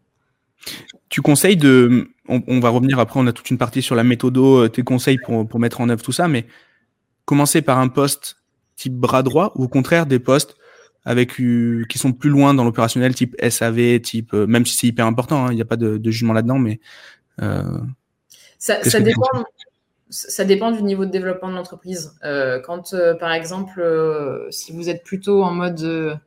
Tu 1.09 1.23
conseilles 1.23 1.57
de, 1.57 2.09
on, 2.29 2.61
va 2.61 2.71
revenir 2.71 2.99
après, 2.99 3.21
on 3.21 3.27
a 3.27 3.33
toute 3.33 3.51
une 3.51 3.59
partie 3.59 3.83
sur 3.83 3.95
la 3.95 4.05
méthode, 4.05 4.73
tes 4.73 4.83
conseils 4.83 5.19
pour, 5.19 5.47
pour 5.47 5.61
mettre 5.61 5.81
en 5.81 5.89
œuvre 5.89 6.03
tout 6.03 6.13
ça, 6.13 6.27
mais 6.29 6.47
commencer 7.25 7.63
par 7.63 7.79
un 7.79 7.89
poste 7.89 8.37
type 8.77 8.95
bras 8.95 9.23
droit 9.23 9.53
ou 9.55 9.65
au 9.65 9.69
contraire 9.69 10.07
des 10.07 10.19
postes 10.19 10.57
avec 11.05 11.35
qui 11.35 11.99
sont 11.99 12.13
plus 12.13 12.31
loin 12.31 12.55
dans 12.55 12.65
l'opérationnel 12.65 13.15
type 13.15 13.37
SAV, 13.41 14.01
type 14.01 14.33
même 14.33 14.65
si 14.65 14.77
c'est 14.77 14.87
hyper 14.87 15.07
important, 15.07 15.47
hein, 15.47 15.53
il 15.53 15.57
n'y 15.57 15.63
a 15.63 15.67
pas 15.67 15.77
de, 15.77 15.99
de 15.99 16.11
jugement 16.11 16.33
là-dedans, 16.33 16.59
mais 16.59 16.81
ça, 18.59 19.01
dépend, 19.01 19.45
ça 20.15 20.45
dépend 20.45 20.71
du 20.71 20.83
niveau 20.83 21.05
de 21.05 21.11
développement 21.11 21.49
de 21.49 21.55
l'entreprise. 21.55 22.15
Euh, 22.25 22.61
quand, 22.61 22.95
euh, 22.95 23.15
par 23.15 23.33
exemple, 23.33 23.81
euh, 23.81 24.51
si 24.51 24.73
vous 24.73 24.89
êtes 24.89 25.03
plutôt 25.03 25.43
en 25.43 25.53
mode 25.53 26.21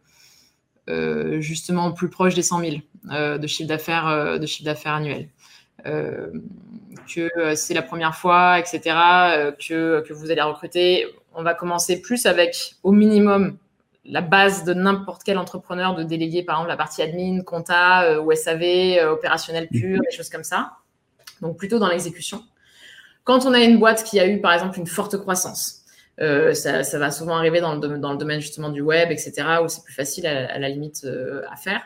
justement 1.39 1.91
plus 1.91 2.09
proche 2.09 2.33
des 2.33 2.43
100 2.43 2.59
000 2.61 2.75
de 3.11 3.47
chiffre 3.47 3.67
d'affaires 3.67 4.39
de 4.39 4.45
chiffre 4.45 4.65
d'affaires 4.65 4.93
annuel, 4.93 5.29
que 5.83 7.55
c'est 7.55 7.73
la 7.73 7.81
première 7.81 8.15
fois, 8.15 8.59
etc., 8.59 8.81
que, 9.67 10.01
que 10.01 10.13
vous 10.13 10.31
allez 10.31 10.41
recruter, 10.41 11.05
on 11.33 11.43
va 11.43 11.53
commencer 11.53 12.01
plus 12.01 12.25
avec 12.25 12.75
au 12.83 12.91
minimum 12.91 13.57
la 14.05 14.21
base 14.21 14.63
de 14.63 14.73
n'importe 14.73 15.23
quel 15.23 15.37
entrepreneur 15.37 15.93
de 15.93 16.03
déléguer 16.03 16.43
par 16.43 16.55
exemple 16.55 16.69
la 16.69 16.77
partie 16.77 17.01
admin, 17.01 17.41
compta 17.41 18.21
ou 18.21 18.33
SAV, 18.33 19.05
opérationnel 19.11 19.67
pur, 19.67 19.99
des 19.99 20.15
choses 20.15 20.29
comme 20.29 20.43
ça 20.43 20.77
donc 21.41 21.57
plutôt 21.57 21.79
dans 21.79 21.87
l'exécution. 21.87 22.43
Quand 23.23 23.45
on 23.45 23.53
a 23.53 23.59
une 23.59 23.79
boîte 23.79 24.03
qui 24.03 24.19
a 24.19 24.27
eu, 24.27 24.39
par 24.39 24.53
exemple, 24.53 24.79
une 24.79 24.87
forte 24.87 25.17
croissance, 25.17 25.81
euh, 26.19 26.53
ça, 26.53 26.81
va 26.97 27.11
souvent 27.11 27.35
arriver 27.35 27.59
dans 27.59 27.75
le, 27.75 27.97
dans 27.97 28.11
le, 28.11 28.17
domaine 28.17 28.39
justement 28.39 28.69
du 28.69 28.81
web, 28.81 29.11
etc., 29.11 29.33
où 29.63 29.67
c'est 29.67 29.83
plus 29.83 29.93
facile 29.93 30.25
à, 30.25 30.57
la 30.57 30.69
limite 30.69 31.03
euh, 31.03 31.43
à 31.51 31.55
faire. 31.55 31.81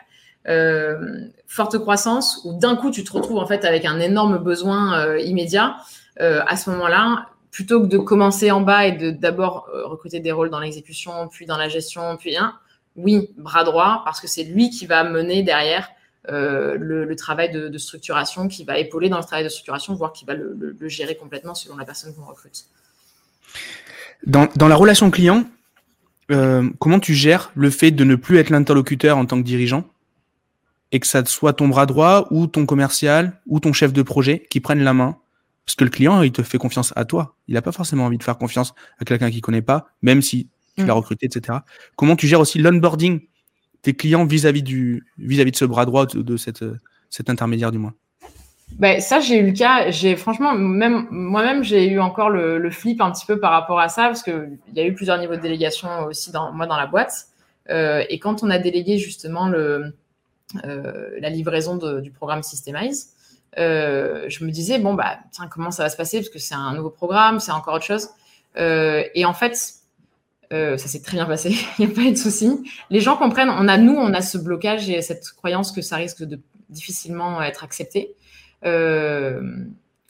Euh, 0.48 1.26
forte 1.46 1.78
croissance, 1.78 2.40
où 2.44 2.58
d'un 2.58 2.74
coup 2.76 2.90
tu 2.90 3.04
te 3.04 3.12
retrouves 3.12 3.38
en 3.38 3.46
fait 3.46 3.64
avec 3.64 3.84
un 3.84 4.00
énorme 4.00 4.38
besoin 4.38 5.16
immédiat. 5.18 5.76
à 6.18 6.56
ce 6.56 6.70
moment-là, 6.70 7.26
plutôt 7.50 7.82
que 7.82 7.86
de 7.86 7.98
commencer 7.98 8.50
en 8.50 8.62
bas 8.62 8.86
et 8.86 8.92
de 8.92 9.10
d'abord 9.10 9.68
recruter 9.72 10.20
des 10.20 10.32
rôles 10.32 10.50
dans 10.50 10.60
l'exécution, 10.60 11.28
puis 11.28 11.46
dans 11.46 11.58
la 11.58 11.68
gestion, 11.68 12.16
puis 12.16 12.36
un, 12.36 12.54
oui, 12.96 13.30
bras 13.36 13.64
droit, 13.64 14.02
parce 14.04 14.20
que 14.20 14.26
c'est 14.26 14.44
lui 14.44 14.70
qui 14.70 14.86
va 14.86 15.04
mener 15.04 15.42
derrière 15.42 15.88
euh, 16.28 16.76
le, 16.78 17.16
travail 17.16 17.50
de, 17.50 17.78
structuration, 17.78 18.46
qui 18.48 18.64
va 18.64 18.78
épauler 18.78 19.08
dans 19.08 19.18
le 19.18 19.24
travail 19.24 19.44
de 19.44 19.48
structuration, 19.48 19.94
voire 19.94 20.12
qui 20.12 20.24
va 20.24 20.34
le, 20.34 20.76
gérer 20.88 21.16
complètement 21.16 21.54
selon 21.54 21.76
la 21.76 21.84
personne 21.84 22.14
qu'on 22.14 22.24
recrute. 22.24 22.66
Dans, 24.26 24.48
la 24.68 24.76
relation 24.76 25.10
client, 25.10 25.44
euh, 26.30 26.68
comment 26.78 27.00
tu 27.00 27.14
gères 27.14 27.50
le 27.56 27.70
fait 27.70 27.90
de 27.90 28.04
ne 28.04 28.14
plus 28.14 28.38
être 28.38 28.50
l'interlocuteur 28.50 29.18
en 29.18 29.26
tant 29.26 29.38
que 29.38 29.46
dirigeant? 29.46 29.84
Et 30.92 31.00
que 31.00 31.06
ça 31.06 31.24
soit 31.24 31.54
ton 31.54 31.68
bras 31.68 31.86
droit 31.86 32.28
ou 32.30 32.46
ton 32.46 32.66
commercial 32.66 33.40
ou 33.46 33.58
ton 33.58 33.72
chef 33.72 33.92
de 33.92 34.02
projet 34.02 34.46
qui 34.50 34.60
prenne 34.60 34.84
la 34.84 34.92
main 34.92 35.16
Parce 35.64 35.74
que 35.74 35.84
le 35.84 35.90
client, 35.90 36.22
il 36.22 36.32
te 36.32 36.42
fait 36.42 36.58
confiance 36.58 36.92
à 36.96 37.06
toi. 37.06 37.34
Il 37.48 37.54
n'a 37.54 37.62
pas 37.62 37.72
forcément 37.72 38.04
envie 38.04 38.18
de 38.18 38.22
faire 38.22 38.36
confiance 38.36 38.74
à 39.00 39.04
quelqu'un 39.04 39.30
qu'il 39.30 39.40
connaît 39.40 39.62
pas, 39.62 39.86
même 40.02 40.20
si 40.20 40.48
tu 40.76 40.84
l'as 40.84 40.94
mm. 40.94 40.98
recruté, 40.98 41.26
etc. 41.26 41.58
Comment 41.96 42.14
tu 42.14 42.26
gères 42.26 42.40
aussi 42.40 42.58
l'onboarding 42.58 43.20
tes 43.80 43.94
clients 43.94 44.24
vis-à-vis 44.24 44.62
du 44.62 45.04
vis-à-vis 45.18 45.50
de 45.50 45.56
ce 45.56 45.64
bras 45.64 45.86
droit 45.86 46.06
de, 46.06 46.36
cette 46.36 46.64
cet 47.10 47.30
intermédiaire 47.30 47.72
du 47.72 47.78
moins? 47.78 47.94
Ben, 48.78 49.00
ça, 49.00 49.20
j'ai 49.20 49.38
eu 49.38 49.46
le 49.46 49.52
cas. 49.52 49.90
J'ai 49.90 50.16
franchement, 50.16 50.54
même 50.54 51.06
moi-même, 51.10 51.64
j'ai 51.64 51.90
eu 51.90 52.00
encore 52.00 52.30
le, 52.30 52.70
flip 52.70 53.00
un 53.00 53.10
petit 53.10 53.26
peu 53.26 53.40
par 53.40 53.52
rapport 53.52 53.80
à 53.80 53.88
ça, 53.88 54.04
parce 54.04 54.22
qu'il 54.22 54.58
y 54.74 54.80
a 54.80 54.86
eu 54.86 54.94
plusieurs 54.94 55.18
niveaux 55.18 55.36
de 55.36 55.40
délégation 55.40 56.04
aussi 56.04 56.32
dans 56.32 56.52
moi 56.52 56.66
dans 56.66 56.76
la 56.76 56.86
boîte. 56.86 57.26
Euh, 57.70 58.04
et 58.08 58.18
quand 58.18 58.42
on 58.42 58.50
a 58.50 58.58
délégué 58.58 58.98
justement 58.98 59.48
le, 59.48 59.58
euh, 59.58 59.90
la 60.64 61.30
livraison 61.30 61.76
du 62.00 62.10
programme 62.10 62.42
Systemize, 62.42 63.10
euh, 63.58 64.24
je 64.28 64.44
me 64.44 64.50
disais 64.50 64.78
bon 64.78 64.94
bah 64.94 65.18
tiens 65.30 65.46
comment 65.46 65.70
ça 65.70 65.82
va 65.82 65.88
se 65.88 65.96
passer? 65.96 66.18
Parce 66.18 66.30
que 66.30 66.38
c'est 66.38 66.54
un 66.54 66.74
nouveau 66.74 66.90
programme, 66.90 67.40
c'est 67.40 67.52
encore 67.52 67.74
autre 67.74 67.84
chose. 67.84 68.08
et 68.56 69.24
en 69.24 69.34
fait, 69.34 69.82
euh, 70.52 70.76
ça 70.76 70.86
s'est 70.86 71.00
très 71.00 71.16
bien 71.16 71.24
passé, 71.24 71.50
il 71.78 71.86
n'y 71.86 71.92
a 71.92 71.94
pas 71.94 72.10
de 72.10 72.16
souci. 72.16 72.50
Les 72.90 73.00
gens 73.00 73.16
comprennent, 73.16 73.50
on 73.50 73.68
a, 73.68 73.78
nous, 73.78 73.94
on 73.94 74.12
a 74.12 74.20
ce 74.20 74.36
blocage 74.36 74.90
et 74.90 75.00
cette 75.00 75.30
croyance 75.30 75.72
que 75.72 75.80
ça 75.80 75.96
risque 75.96 76.24
de 76.24 76.38
difficilement 76.68 77.40
être 77.42 77.64
accepté. 77.64 78.14
Euh, 78.64 79.42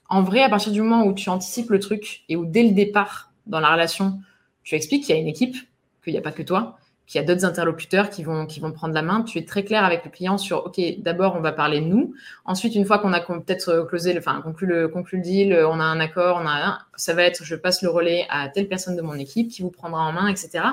en 0.09 0.23
vrai, 0.23 0.43
à 0.43 0.49
partir 0.49 0.73
du 0.73 0.83
moment 0.83 1.05
où 1.05 1.15
tu 1.15 1.29
anticipes 1.29 1.71
le 1.71 1.79
truc 1.79 2.25
et 2.29 2.37
où 2.37 2.45
dès 2.45 2.65
le 2.65 2.73
départ 2.73 3.33
dans 3.47 3.61
la 3.61 3.73
relation, 3.73 4.19
tu 4.65 4.75
expliques 4.75 5.05
qu'il 5.05 5.15
y 5.15 5.19
a 5.19 5.21
une 5.21 5.29
équipe, 5.29 5.57
qu'il 6.03 6.13
n'y 6.13 6.19
a 6.19 6.23
pas 6.23 6.33
que 6.33 6.43
toi, 6.43 6.77
qu'il 7.07 7.21
y 7.21 7.25
a 7.25 7.27
d'autres 7.27 7.45
interlocuteurs 7.45 8.11
qui 8.11 8.23
vont, 8.23 8.47
qui 8.47 8.61
vont 8.61 8.73
prendre 8.73 8.95
la 8.95 9.03
main. 9.03 9.23
Tu 9.23 9.39
es 9.39 9.45
très 9.45 9.65
clair 9.65 9.85
avec 9.85 10.05
le 10.05 10.11
client 10.11 10.39
sur, 10.39 10.67
OK, 10.67 10.81
d'abord, 10.99 11.35
on 11.37 11.41
va 11.41 11.53
parler 11.53 11.81
nous. 11.81 12.15
Ensuite, 12.45 12.75
une 12.75 12.85
fois 12.85 12.99
qu'on 12.99 13.13
a 13.13 13.21
peut-être 13.21 13.69
euh, 13.69 13.85
closé, 13.85 14.17
enfin, 14.17 14.41
conclu 14.43 14.67
le, 14.67 14.89
conclu 14.89 15.19
le 15.19 15.23
deal, 15.23 15.55
on 15.69 15.81
a 15.81 15.85
un 15.85 16.01
accord, 16.01 16.41
on 16.43 16.47
a 16.47 16.53
un, 16.53 16.79
ça 16.97 17.15
va 17.15 17.25
être, 17.25 17.45
je 17.45 17.55
passe 17.55 17.83
le 17.83 17.91
relais 17.91 18.27
à 18.31 18.49
telle 18.49 18.69
personne 18.69 18.97
de 18.97 19.03
mon 19.03 19.15
équipe 19.15 19.51
qui 19.51 19.63
vous 19.63 19.71
prendra 19.71 20.03
en 20.03 20.13
main, 20.13 20.29
etc. 20.29 20.65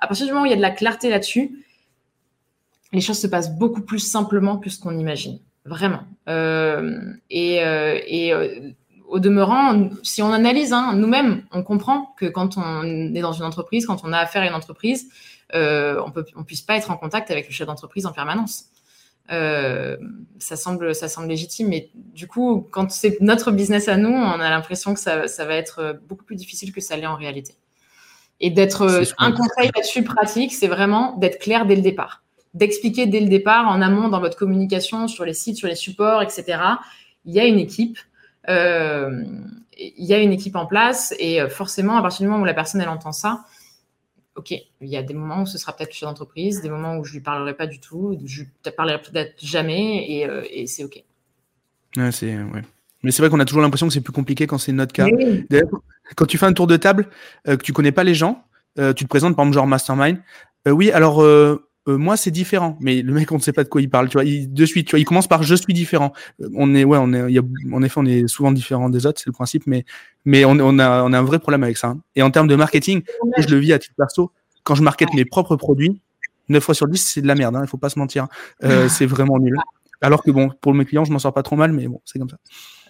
À 0.00 0.06
partir 0.06 0.26
du 0.26 0.32
moment 0.32 0.44
où 0.44 0.46
il 0.46 0.50
y 0.50 0.54
a 0.54 0.56
de 0.56 0.62
la 0.62 0.70
clarté 0.70 1.10
là-dessus, 1.10 1.64
les 2.92 3.00
choses 3.00 3.18
se 3.18 3.26
passent 3.26 3.56
beaucoup 3.56 3.82
plus 3.82 4.00
simplement 4.00 4.58
que 4.58 4.70
ce 4.70 4.78
qu'on 4.78 4.98
imagine. 4.98 5.38
Vraiment. 5.64 6.00
Euh, 6.28 7.00
et, 7.28 7.64
euh, 7.64 7.98
et 8.06 8.32
au 9.10 9.18
demeurant, 9.18 9.90
si 10.02 10.22
on 10.22 10.32
analyse, 10.32 10.72
hein, 10.72 10.94
nous-mêmes, 10.94 11.42
on 11.52 11.62
comprend 11.62 12.14
que 12.16 12.26
quand 12.26 12.56
on 12.56 13.14
est 13.14 13.20
dans 13.20 13.32
une 13.32 13.44
entreprise, 13.44 13.86
quand 13.86 14.02
on 14.04 14.12
a 14.12 14.18
affaire 14.18 14.42
à 14.42 14.46
une 14.46 14.54
entreprise, 14.54 15.08
euh, 15.54 16.00
on 16.04 16.10
peut, 16.10 16.24
on 16.36 16.44
puisse 16.44 16.62
pas 16.62 16.76
être 16.76 16.90
en 16.90 16.96
contact 16.96 17.30
avec 17.30 17.46
le 17.46 17.52
chef 17.52 17.66
d'entreprise 17.66 18.06
en 18.06 18.12
permanence. 18.12 18.66
Euh, 19.32 19.96
ça 20.38 20.56
semble, 20.56 20.94
ça 20.94 21.08
semble 21.08 21.28
légitime, 21.28 21.68
mais 21.68 21.90
du 21.94 22.26
coup, 22.26 22.66
quand 22.70 22.90
c'est 22.90 23.20
notre 23.20 23.52
business 23.52 23.88
à 23.88 23.96
nous, 23.96 24.10
on 24.10 24.40
a 24.40 24.50
l'impression 24.50 24.94
que 24.94 25.00
ça, 25.00 25.26
va 25.26 25.54
être 25.54 26.00
beaucoup 26.08 26.24
plus 26.24 26.36
difficile 26.36 26.72
que 26.72 26.80
ça 26.80 26.96
l'est 26.96 27.06
en 27.06 27.16
réalité. 27.16 27.54
Et 28.40 28.50
d'être 28.50 29.04
un 29.18 29.32
conseil 29.32 29.70
là-dessus 29.74 30.02
pratique, 30.02 30.54
c'est 30.54 30.66
vraiment 30.66 31.16
d'être 31.18 31.38
clair 31.38 31.66
dès 31.66 31.76
le 31.76 31.82
départ, 31.82 32.22
d'expliquer 32.54 33.06
dès 33.06 33.20
le 33.20 33.28
départ 33.28 33.68
en 33.68 33.82
amont 33.82 34.08
dans 34.08 34.20
votre 34.20 34.36
communication 34.36 35.08
sur 35.08 35.24
les 35.24 35.34
sites, 35.34 35.56
sur 35.56 35.68
les 35.68 35.74
supports, 35.74 36.22
etc. 36.22 36.58
Il 37.26 37.34
y 37.34 37.38
a 37.38 37.44
une 37.44 37.58
équipe, 37.58 37.98
euh, 38.48 39.22
il 39.78 40.04
y 40.04 40.14
a 40.14 40.18
une 40.18 40.32
équipe 40.32 40.56
en 40.56 40.66
place 40.66 41.14
et 41.18 41.46
forcément, 41.48 41.96
à 41.96 42.02
partir 42.02 42.24
du 42.24 42.28
moment 42.28 42.42
où 42.42 42.46
la 42.46 42.54
personne 42.54 42.80
elle 42.80 42.88
entend 42.88 43.12
ça, 43.12 43.44
ok, 44.40 44.50
il 44.50 44.88
y 44.88 44.96
a 44.96 45.02
des 45.02 45.14
moments 45.14 45.42
où 45.42 45.46
ce 45.46 45.56
sera 45.56 45.74
peut-être 45.74 45.92
chef 45.92 46.08
d'entreprise, 46.08 46.60
des 46.60 46.68
moments 46.68 46.96
où 46.96 47.04
je 47.04 47.12
lui 47.12 47.20
parlerai 47.20 47.54
pas 47.54 47.66
du 47.66 47.78
tout, 47.78 48.18
je 48.24 48.42
ne 48.42 48.70
parlerai 48.70 49.00
peut-être 49.00 49.34
jamais, 49.44 50.04
et, 50.10 50.28
et 50.50 50.66
c'est 50.66 50.84
ok. 50.84 51.02
Ouais, 51.96 52.12
c'est 52.12 52.36
ouais. 52.36 52.62
Mais 53.02 53.10
c'est 53.10 53.22
vrai 53.22 53.30
qu'on 53.30 53.40
a 53.40 53.44
toujours 53.44 53.62
l'impression 53.62 53.86
que 53.86 53.92
c'est 53.92 54.00
plus 54.00 54.12
compliqué 54.12 54.46
quand 54.46 54.58
c'est 54.58 54.72
notre 54.72 54.92
cas. 54.92 55.06
Quand 56.16 56.26
tu 56.26 56.38
fais 56.38 56.46
un 56.46 56.52
tour 56.52 56.66
de 56.66 56.76
table, 56.76 57.08
que 57.44 57.54
tu 57.56 57.72
connais 57.72 57.92
pas 57.92 58.04
les 58.04 58.14
gens, 58.14 58.44
tu 58.76 59.04
te 59.04 59.06
présentes 59.06 59.36
par 59.36 59.44
exemple 59.44 59.54
genre 59.54 59.66
mastermind. 59.66 60.18
oui, 60.66 60.90
alors 60.90 61.22
euh, 61.88 61.96
moi 61.96 62.16
c'est 62.16 62.30
différent. 62.30 62.76
Mais 62.80 63.02
le 63.02 63.12
mec 63.12 63.32
on 63.32 63.36
ne 63.36 63.40
sait 63.40 63.52
pas 63.52 63.64
de 63.64 63.68
quoi 63.68 63.80
il 63.80 63.88
parle 63.88 64.08
tu 64.08 64.14
vois. 64.14 64.24
Il, 64.24 64.52
de 64.52 64.66
suite 64.66 64.86
tu 64.86 64.92
vois 64.92 65.00
il 65.00 65.04
commence 65.04 65.26
par 65.26 65.42
je 65.42 65.54
suis 65.54 65.72
différent 65.72 66.12
euh, 66.42 66.48
on 66.54 66.74
est 66.74 66.84
ouais 66.84 66.98
on 67.00 67.12
est 67.12 67.30
il 67.30 67.34
y 67.34 67.38
a, 67.38 67.42
en 67.72 67.82
effet 67.82 67.98
on 67.98 68.06
est 68.06 68.28
souvent 68.28 68.52
différent 68.52 68.90
des 68.90 69.06
autres 69.06 69.20
c'est 69.20 69.28
le 69.28 69.32
principe 69.32 69.66
mais 69.66 69.84
mais 70.24 70.44
on, 70.44 70.52
on, 70.60 70.78
a 70.78 71.02
on 71.02 71.12
a 71.12 71.18
un 71.18 71.22
vrai 71.22 71.38
problème 71.38 71.62
avec 71.62 71.78
ça 71.78 71.88
hein. 71.88 72.00
et 72.16 72.22
en 72.22 72.30
termes 72.30 72.48
de 72.48 72.56
marketing 72.56 73.02
je 73.38 73.48
le 73.48 73.58
vis 73.58 73.72
à 73.72 73.78
titre 73.78 73.94
perso. 73.96 74.32
Quand 74.62 74.74
je 74.74 74.82
market 74.82 75.12
mes 75.14 75.24
propres 75.24 75.56
produits 75.56 76.00
9 76.50 76.62
fois 76.62 76.74
sur 76.74 76.86
10 76.86 76.98
c'est 76.98 77.22
de 77.22 77.26
la 77.26 77.34
merde 77.34 77.56
hein, 77.56 77.62
il 77.64 77.68
faut 77.68 77.78
pas 77.78 77.88
se 77.88 77.98
mentir. 77.98 78.26
Euh, 78.62 78.88
c'est 78.88 79.06
vraiment 79.06 79.38
nul. 79.38 79.56
Alors 80.02 80.22
que 80.22 80.30
bon 80.30 80.50
pour 80.60 80.74
mes 80.74 80.84
clients 80.84 81.04
je 81.04 81.12
m'en 81.12 81.18
sors 81.18 81.32
pas 81.32 81.42
trop 81.42 81.56
mal 81.56 81.72
mais 81.72 81.88
bon 81.88 82.02
c'est 82.04 82.18
comme 82.18 82.28
ça. 82.28 82.36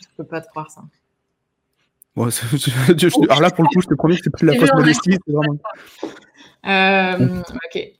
Je 0.00 0.06
peux 0.16 0.24
pas 0.24 0.40
te 0.40 0.48
croire 0.48 0.70
ça. 0.70 0.82
Bon, 2.16 2.28
alors 3.28 3.40
là 3.40 3.50
pour 3.52 3.62
le 3.62 3.68
coup 3.68 3.80
je 3.80 3.86
te 3.86 3.94
promets 3.94 4.16
que 4.16 4.22
c'est 4.24 4.30
plus 4.30 4.48
de 4.48 4.52
la 4.52 4.58
fausse 4.58 4.74
modestie 4.74 5.16
c'est 5.24 5.32
vraiment 5.32 5.56
euh, 6.66 7.40
ok 7.40 7.99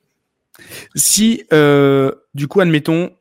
si, 0.95 1.43
euh, 1.53 2.11
du 2.33 2.47
coup, 2.47 2.61
admettons, 2.61 3.11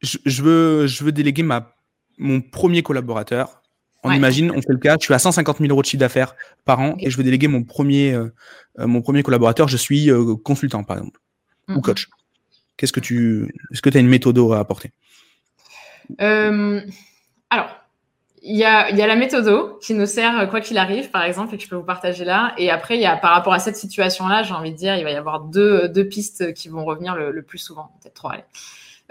je, 0.00 0.42
veux, 0.42 0.86
je 0.86 1.04
veux 1.04 1.12
déléguer 1.12 1.42
ma, 1.42 1.74
mon 2.18 2.40
premier 2.40 2.82
collaborateur. 2.82 3.62
On 4.04 4.12
imagine, 4.12 4.52
on 4.52 4.62
fait 4.62 4.72
le 4.72 4.78
cas, 4.78 4.96
je 4.98 5.04
suis 5.04 5.14
à 5.14 5.18
150 5.18 5.58
000 5.58 5.70
euros 5.70 5.82
de 5.82 5.86
chiffre 5.86 6.00
d'affaires 6.00 6.36
par 6.64 6.78
an 6.78 6.94
et 7.00 7.10
je 7.10 7.16
veux 7.16 7.24
déléguer 7.24 7.48
mon 7.48 7.64
premier, 7.64 8.14
euh, 8.14 8.32
euh, 8.78 8.86
mon 8.86 9.02
premier 9.02 9.22
collaborateur. 9.22 9.68
Je 9.68 9.76
suis 9.76 10.08
consultant, 10.44 10.84
par 10.84 10.98
exemple, 10.98 11.20
ou 11.68 11.72
mhm. 11.72 11.82
coach. 11.82 12.08
Qu'est-ce 12.76 12.92
que 12.92 13.00
tu, 13.00 13.52
est-ce 13.72 13.82
que 13.82 13.90
tu 13.90 13.96
as 13.96 14.00
une 14.00 14.08
méthode 14.08 14.38
à 14.52 14.60
apporter? 14.60 14.92
Alors, 17.50 17.70
il 18.42 18.56
y 18.56 18.64
a, 18.64 18.90
y 18.90 19.02
a, 19.02 19.06
la 19.06 19.16
méthode 19.16 19.78
qui 19.80 19.94
nous 19.94 20.06
sert 20.06 20.38
euh, 20.38 20.46
quoi 20.46 20.60
qu'il 20.60 20.78
arrive, 20.78 21.10
par 21.10 21.22
exemple, 21.22 21.54
et 21.54 21.58
que 21.58 21.64
je 21.64 21.68
peux 21.68 21.76
vous 21.76 21.82
partager 21.82 22.24
là. 22.24 22.54
Et 22.58 22.70
après, 22.70 22.96
il 22.96 23.00
y 23.00 23.06
a, 23.06 23.16
par 23.16 23.32
rapport 23.32 23.52
à 23.52 23.58
cette 23.58 23.76
situation-là, 23.76 24.42
j'ai 24.42 24.54
envie 24.54 24.72
de 24.72 24.76
dire, 24.76 24.96
il 24.96 25.04
va 25.04 25.10
y 25.10 25.16
avoir 25.16 25.40
deux, 25.40 25.88
deux 25.88 26.04
pistes 26.06 26.52
qui 26.54 26.68
vont 26.68 26.84
revenir 26.84 27.14
le, 27.14 27.42
plus 27.42 27.58
souvent, 27.58 27.90
peut-être 28.00 28.14
trois. 28.14 28.32
Allez. 28.32 28.44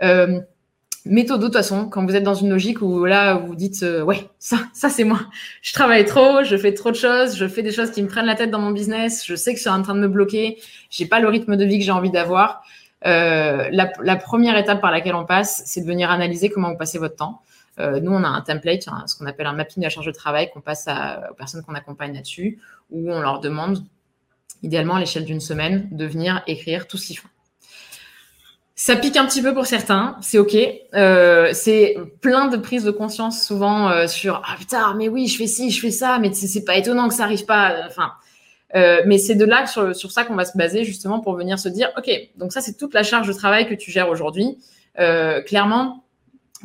Euh, 0.03 0.39
méthode 1.05 1.39
de 1.39 1.45
toute 1.45 1.55
façon, 1.55 1.89
quand 1.89 2.05
vous 2.05 2.15
êtes 2.15 2.23
dans 2.23 2.33
une 2.33 2.49
logique 2.49 2.81
où 2.81 3.05
là, 3.05 3.35
vous 3.35 3.55
dites, 3.55 3.83
euh, 3.83 4.01
ouais, 4.01 4.29
ça, 4.39 4.57
ça 4.73 4.89
c'est 4.89 5.03
moi. 5.03 5.21
Je 5.61 5.73
travaille 5.73 6.05
trop, 6.05 6.43
je 6.43 6.55
fais 6.57 6.73
trop 6.73 6.91
de 6.91 6.95
choses, 6.95 7.35
je 7.35 7.47
fais 7.47 7.63
des 7.63 7.71
choses 7.71 7.91
qui 7.91 8.01
me 8.03 8.07
prennent 8.07 8.25
la 8.25 8.35
tête 8.35 8.51
dans 8.51 8.59
mon 8.59 8.71
business, 8.71 9.25
je 9.25 9.35
sais 9.35 9.53
que 9.53 9.59
c'est 9.59 9.69
en 9.69 9.81
train 9.81 9.95
de 9.95 9.99
me 9.99 10.07
bloquer, 10.07 10.57
j'ai 10.89 11.05
pas 11.05 11.19
le 11.19 11.27
rythme 11.27 11.55
de 11.55 11.65
vie 11.65 11.79
que 11.79 11.85
j'ai 11.85 11.91
envie 11.91 12.11
d'avoir. 12.11 12.63
Euh, 13.05 13.67
la, 13.71 13.91
la 14.01 14.15
première 14.15 14.57
étape 14.57 14.81
par 14.81 14.91
laquelle 14.91 15.15
on 15.15 15.25
passe, 15.25 15.63
c'est 15.65 15.81
de 15.81 15.85
venir 15.85 16.09
analyser 16.09 16.49
comment 16.49 16.71
vous 16.71 16.77
passez 16.77 16.97
votre 16.97 17.15
temps. 17.15 17.41
Euh, 17.79 17.99
nous, 17.99 18.11
on 18.11 18.23
a 18.23 18.27
un 18.27 18.41
template, 18.41 18.87
ce 19.05 19.15
qu'on 19.15 19.25
appelle 19.25 19.47
un 19.47 19.53
mapping 19.53 19.81
de 19.81 19.85
la 19.85 19.89
charge 19.89 20.07
de 20.07 20.11
travail 20.11 20.49
qu'on 20.51 20.61
passe 20.61 20.87
aux 20.87 21.33
personnes 21.35 21.63
qu'on 21.63 21.75
accompagne 21.75 22.13
là-dessus, 22.13 22.59
où 22.89 23.11
on 23.11 23.19
leur 23.19 23.39
demande, 23.39 23.83
idéalement 24.63 24.95
à 24.95 24.99
l'échelle 24.99 25.25
d'une 25.25 25.39
semaine, 25.39 25.87
de 25.91 26.05
venir 26.05 26.41
écrire 26.47 26.87
tout 26.87 26.97
ce 26.97 27.07
qu'ils 27.07 27.19
font. 27.19 27.29
Ça 28.79 28.95
pique 28.95 29.17
un 29.17 29.25
petit 29.25 29.41
peu 29.41 29.55
pour 29.55 29.65
certains, 29.65 30.17
c'est 30.21 30.37
ok. 30.37 30.55
Euh, 30.93 31.49
c'est 31.53 31.97
plein 32.21 32.47
de 32.47 32.57
prises 32.57 32.83
de 32.83 32.91
conscience 32.91 33.43
souvent 33.43 33.89
euh, 33.89 34.05
sur 34.05 34.43
ah 34.45 34.55
putain 34.55 34.93
mais 34.93 35.09
oui 35.09 35.25
je 35.25 35.35
fais 35.35 35.47
ci 35.47 35.71
je 35.71 35.81
fais 35.81 35.89
ça 35.89 36.19
mais 36.19 36.31
c'est 36.31 36.63
pas 36.63 36.77
étonnant 36.77 37.07
que 37.07 37.15
ça 37.15 37.23
arrive 37.23 37.45
pas. 37.45 37.75
Enfin, 37.87 38.11
mais 38.75 39.17
c'est 39.17 39.33
de 39.33 39.45
là 39.45 39.65
sur, 39.65 39.95
sur 39.95 40.11
ça 40.11 40.25
qu'on 40.25 40.35
va 40.35 40.45
se 40.45 40.55
baser 40.55 40.83
justement 40.83 41.21
pour 41.21 41.33
venir 41.35 41.57
se 41.57 41.69
dire 41.69 41.89
ok 41.97 42.07
donc 42.35 42.53
ça 42.53 42.61
c'est 42.61 42.77
toute 42.77 42.93
la 42.93 43.01
charge 43.01 43.27
de 43.27 43.33
travail 43.33 43.67
que 43.67 43.73
tu 43.73 43.89
gères 43.89 44.09
aujourd'hui. 44.09 44.59
clairement 44.93 46.03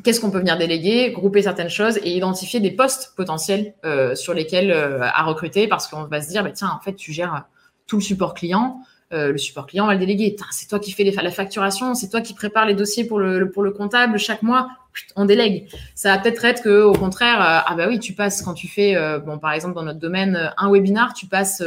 qu'est-ce 0.03 0.21
qu'on 0.21 0.31
peut 0.31 0.39
venir 0.39 0.57
déléguer, 0.57 1.11
grouper 1.13 1.43
certaines 1.43 1.69
choses 1.69 1.99
et 1.99 2.17
identifier 2.17 2.61
des 2.61 2.71
postes 2.71 3.13
potentiels 3.17 3.75
euh, 3.85 4.15
sur 4.15 4.35
lesquels 4.35 4.71
euh, 4.71 5.03
à 5.03 5.23
recruter 5.25 5.69
parce 5.69 5.87
qu'on 5.89 6.05
va 6.05 6.21
se 6.23 6.29
dire, 6.29 6.43
bah, 6.43 6.51
tiens, 6.51 6.71
en 6.75 6.83
fait, 6.83 6.95
tu 6.95 7.13
gères 7.13 7.45
tout 7.87 7.97
le 7.97 8.03
support 8.03 8.35
client. 8.35 8.81
Euh, 9.13 9.33
le 9.33 9.39
support 9.39 9.67
client 9.67 9.87
va 9.87 9.93
le 9.93 9.99
déléguer. 9.99 10.37
C'est 10.51 10.69
toi 10.69 10.79
qui 10.79 10.93
fais 10.93 11.05
la 11.05 11.31
facturation, 11.31 11.95
c'est 11.95 12.09
toi 12.09 12.23
qui 12.23 12.33
prépare 12.33 12.65
les 12.65 12.75
dossiers 12.75 13.05
pour 13.05 13.19
le, 13.19 13.51
pour 13.51 13.63
le 13.63 13.71
comptable 13.71 14.19
chaque 14.19 14.43
mois. 14.43 14.71
On 15.17 15.27
délègue. 15.27 15.69
Ça 15.95 16.15
va 16.15 16.19
peut-être 16.19 16.45
être 16.45 16.63
que, 16.63 16.83
au 16.83 16.93
contraire, 16.93 17.37
ah 17.41 17.75
bah 17.75 17.87
oui, 17.89 17.99
tu 17.99 18.13
passes 18.13 18.43
quand 18.43 18.53
tu 18.53 18.69
fais, 18.69 18.95
bon, 19.25 19.39
par 19.39 19.53
exemple, 19.53 19.75
dans 19.75 19.83
notre 19.83 19.99
domaine, 19.99 20.53
un 20.59 20.71
webinar, 20.71 21.15
tu 21.15 21.27
passes 21.27 21.63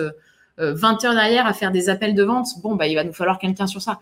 20 0.60 1.06
heures 1.06 1.16
derrière 1.16 1.48
à 1.48 1.54
faire 1.54 1.72
des 1.72 1.90
appels 1.90 2.14
de 2.14 2.22
vente. 2.22 2.48
Bon, 2.62 2.76
bah, 2.76 2.86
il 2.86 2.94
va 2.94 3.04
nous 3.04 3.14
falloir 3.14 3.40
quelqu'un 3.40 3.66
sur 3.66 3.82
ça. 3.82 4.00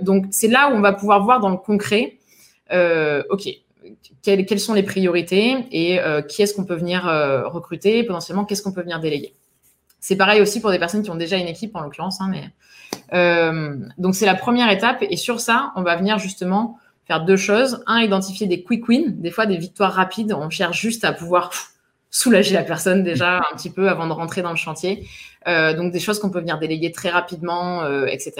donc, 0.00 0.26
c'est 0.32 0.48
là 0.48 0.70
où 0.70 0.76
on 0.76 0.80
va 0.80 0.92
pouvoir 0.92 1.22
voir 1.22 1.38
dans 1.38 1.50
le 1.50 1.56
concret 1.56 2.17
OK, 2.70 3.48
quelles, 4.22 4.60
sont 4.60 4.74
les 4.74 4.82
priorités 4.82 5.66
et 5.70 6.00
euh, 6.00 6.22
qui 6.22 6.42
est-ce 6.42 6.54
qu'on 6.54 6.64
peut 6.64 6.74
venir 6.74 7.06
euh, 7.06 7.46
recruter, 7.48 8.02
potentiellement 8.04 8.44
qu'est-ce 8.44 8.62
qu'on 8.62 8.72
peut 8.72 8.82
venir 8.82 9.00
déléguer? 9.00 9.34
C'est 10.00 10.16
pareil 10.16 10.40
aussi 10.40 10.60
pour 10.60 10.70
des 10.70 10.78
personnes 10.78 11.02
qui 11.02 11.10
ont 11.10 11.16
déjà 11.16 11.36
une 11.36 11.48
équipe 11.48 11.74
en 11.74 11.80
l'occurrence, 11.80 12.20
hein, 12.20 12.30
mais 12.30 12.50
donc 13.98 14.14
c'est 14.14 14.26
la 14.26 14.34
première 14.34 14.70
étape 14.70 15.02
et 15.02 15.16
sur 15.16 15.40
ça, 15.40 15.72
on 15.76 15.82
va 15.82 15.96
venir 15.96 16.18
justement 16.18 16.78
faire 17.06 17.24
deux 17.24 17.36
choses. 17.36 17.82
Un, 17.86 18.00
identifier 18.00 18.46
des 18.46 18.62
quick 18.62 18.88
wins, 18.88 19.14
des 19.20 19.30
fois 19.30 19.46
des 19.46 19.56
victoires 19.56 19.92
rapides. 19.92 20.32
On 20.32 20.50
cherche 20.50 20.80
juste 20.80 21.04
à 21.04 21.12
pouvoir 21.12 21.50
soulager 22.10 22.54
la 22.54 22.62
personne 22.62 23.02
déjà 23.02 23.38
un 23.38 23.56
petit 23.56 23.70
peu 23.70 23.88
avant 23.88 24.06
de 24.06 24.12
rentrer 24.12 24.42
dans 24.42 24.50
le 24.50 24.56
chantier. 24.56 25.06
donc 25.46 25.92
des 25.92 26.00
choses 26.00 26.18
qu'on 26.18 26.30
peut 26.30 26.40
venir 26.40 26.58
déléguer 26.58 26.92
très 26.92 27.10
rapidement, 27.10 27.86
etc. 28.06 28.32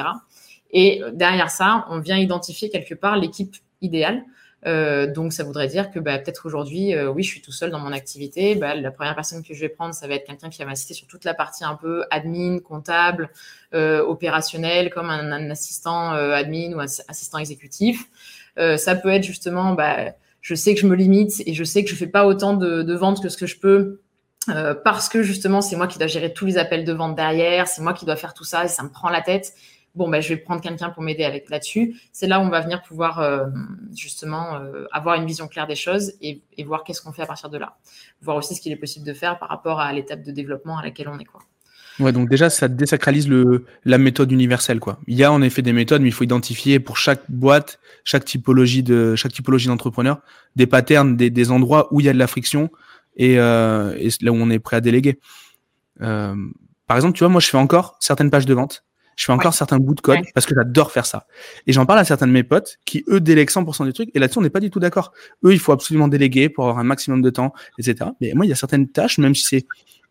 Et 0.71 1.03
derrière 1.13 1.51
ça, 1.51 1.87
on 1.91 1.99
vient 1.99 2.19
identifier 2.19 2.71
quelque 2.71 2.95
part 2.95 3.17
l'équipe 3.17 3.57
idéal. 3.81 4.25
Euh, 4.67 5.07
donc, 5.07 5.33
ça 5.33 5.45
voudrait 5.45 5.69
dire 5.69 5.91
que 5.91 6.01
bah, 6.01 6.19
peut-être 6.19 6.45
aujourd'hui, 6.47 6.95
euh, 6.95 7.11
oui, 7.11 7.23
je 7.23 7.29
suis 7.29 7.41
tout 7.41 7.53
seul 7.53 7.71
dans 7.71 7.79
mon 7.79 7.93
activité. 7.93 8.55
Bah, 8.57 8.75
la 8.75 8.91
première 8.91 9.15
personne 9.15 9.43
que 9.43 9.55
je 9.55 9.61
vais 9.61 9.69
prendre, 9.69 9.95
ça 9.95 10.09
va 10.09 10.15
être 10.15 10.27
quelqu'un 10.27 10.51
qui 10.51 10.59
va 10.59 10.67
m'assister 10.67 10.95
sur 10.95 11.07
toute 11.07 11.25
la 11.25 11.35
partie 11.35 11.65
un 11.65 11.77
peu 11.77 12.05
admin, 12.11 12.59
comptable, 12.59 13.31
euh, 13.75 14.03
opérationnel, 14.03 14.91
comme 14.91 15.11
un, 15.11 15.51
assistant 15.51 16.11
admin 16.11 16.73
ou 16.75 16.81
assistant 16.81 17.39
exécutif. 17.39 18.09
ça 18.57 18.97
peut 18.97 19.11
être 19.11 19.23
justement, 19.23 19.75
bah, 19.75 20.13
je 20.41 20.55
sais 20.55 20.75
que 20.75 20.81
je 20.81 20.87
me 20.87 20.97
limite 20.97 21.43
et 21.47 21.55
je 21.55 21.65
sais 21.65 21.85
que 21.85 21.91
je 21.91 21.95
fais 21.95 22.07
pas 22.07 22.27
autant 22.27 22.55
de, 22.55 22.83
de 22.83 22.95
ventes 22.95 23.23
que 23.23 23.29
ce 23.29 23.37
que 23.37 23.47
je 23.47 23.59
peux. 23.59 24.01
parce 24.85 25.09
que 25.09 25.23
justement, 25.23 25.61
c'est 25.61 25.77
moi 25.77 25.87
qui 25.87 25.99
dois 25.99 26.09
gérer 26.09 26.33
tous 26.33 26.47
les 26.47 26.59
appels 26.59 26.85
de 26.85 26.93
vente 26.93 27.15
derrière, 27.15 27.69
c'est 27.69 27.83
moi 27.83 27.93
qui 27.93 28.05
dois 28.05 28.17
faire 28.17 28.35
tout 28.35 28.45
ça 28.45 28.65
et 28.65 28.69
ça 28.69 28.83
me 28.83 28.89
prend 28.89 29.11
la 29.11 29.23
tête 29.23 29.53
bon, 29.99 30.09
bah, 30.09 30.21
je 30.21 30.31
vais 30.31 30.37
prendre 30.37 30.63
quelqu'un 30.63 30.91
pour 30.91 31.03
m'aider 31.03 31.25
avec 31.25 31.51
là-dessus. 31.51 32.01
C'est 32.13 32.29
là 32.29 32.41
où 32.41 32.45
on 32.45 32.49
va 32.49 32.61
venir 32.61 32.81
pouvoir 32.83 33.19
euh, 33.19 33.47
justement 33.95 34.55
euh, 34.55 34.87
avoir 34.93 35.17
une 35.17 35.27
vision 35.27 35.49
claire 35.49 35.67
des 35.67 35.75
choses 35.75 36.13
et, 36.23 36.41
voir 36.65 36.85
qu'est-ce 36.85 37.03
qu'on 37.03 37.13
fait 37.13 37.23
à 37.23 37.27
partir 37.27 37.51
de 37.51 37.59
là. 37.59 37.77
Voir 38.23 38.37
aussi 38.37 38.55
ce 38.55 38.61
qu'il 38.61 38.73
est 38.73 38.77
possible 38.77 39.05
de 39.05 39.13
faire 39.13 39.39
par 39.39 39.49
rapport 39.49 39.81
à 39.81 39.93
l'étape 39.93 40.23
de 40.23 40.31
développement 40.31 40.79
à 40.79 40.83
laquelle 40.83 41.09
on 41.09 41.19
est. 41.19 41.25
Quoi. 41.25 41.41
Ouais, 41.99 42.13
donc 42.13 42.29
déjà, 42.29 42.49
ça 42.49 42.69
désacralise 42.69 43.29
le, 43.29 43.65
la 43.85 43.99
méthode 43.99 44.31
universelle. 44.31 44.79
Quoi. 44.79 45.01
Il 45.09 45.17
y 45.17 45.25
a 45.25 45.33
en 45.33 45.43
effet 45.43 45.63
des 45.63 45.73
méthodes, 45.73 46.01
mais 46.01 46.09
il 46.09 46.13
faut 46.13 46.25
identifier 46.25 46.79
pour 46.79 46.97
chaque 46.97 47.23
boîte, 47.29 47.81
chaque 48.05 48.25
typologie 48.25 48.85
de 48.85 49.17
chaque 49.17 49.33
typologie 49.33 49.67
d'entrepreneur, 49.67 50.21
des 50.55 50.69
patterns, 50.69 51.17
des, 51.17 51.51
endroits 51.51 51.89
où 51.93 52.01
il 52.01 52.07
y 52.07 52.09
a 52.09 52.13
de 52.13 52.19
la 52.19 52.29
friction 52.29 52.71
et, 53.17 53.41
euh, 53.41 53.97
et 53.99 54.11
là 54.21 54.31
où 54.31 54.37
on 54.37 54.49
est 54.49 54.61
prêt 54.61 54.77
à 54.77 54.81
déléguer. 54.81 55.19
par 55.99 56.97
exemple, 56.97 57.15
tu 57.15 57.25
vois, 57.25 57.29
moi, 57.31 57.41
je 57.41 57.49
fais 57.49 57.59
encore 57.59 57.97
certaines 57.99 58.31
pages 58.31 58.47
de 58.47 58.55
vente 58.55 58.85
je 59.19 59.25
fais 59.25 59.33
encore 59.33 59.53
certains 59.53 59.81
bouts 59.81 59.97
de 59.97 60.01
code 60.01 60.21
parce 60.33 60.47
que 60.47 60.55
j'adore 60.55 60.93
faire 60.93 61.05
ça. 61.05 61.27
Et 61.67 61.73
j'en 61.73 61.87
parle 61.87 61.99
à 61.99 62.05
certains 62.05 62.29
de 62.29 62.33
mes 62.33 62.45
potes 62.45 62.79
qui, 62.85 63.05
eux, 63.09 63.19
délèguent 63.19 63.51
100% 63.51 63.85
des 63.85 63.93
trucs. 63.93 64.11
Et 64.15 64.21
là-dessus, 64.21 64.39
on 64.39 64.43
n'est 64.43 64.49
pas 64.49 64.61
du 64.61 64.71
tout 64.71 64.79
d'accord. 64.79 65.13
Eux, 65.45 65.53
il 65.53 65.59
faut 65.59 65.73
absolument 65.73 66.07
déléguer 66.07 66.49
pour 66.49 66.65
avoir 66.65 66.79
un 66.79 66.85
maximum 66.85 67.21
de 67.21 67.31
temps, 67.31 67.53
etc. 67.81 68.11
Mais 68.21 68.31
moi, 68.35 68.47
il 68.47 68.49
y 68.49 68.53
a 68.53 68.55
certaines 68.55 68.89
tâches, 68.89 69.19
même 69.19 69.35
si 69.35 69.43
c'est 69.45 69.67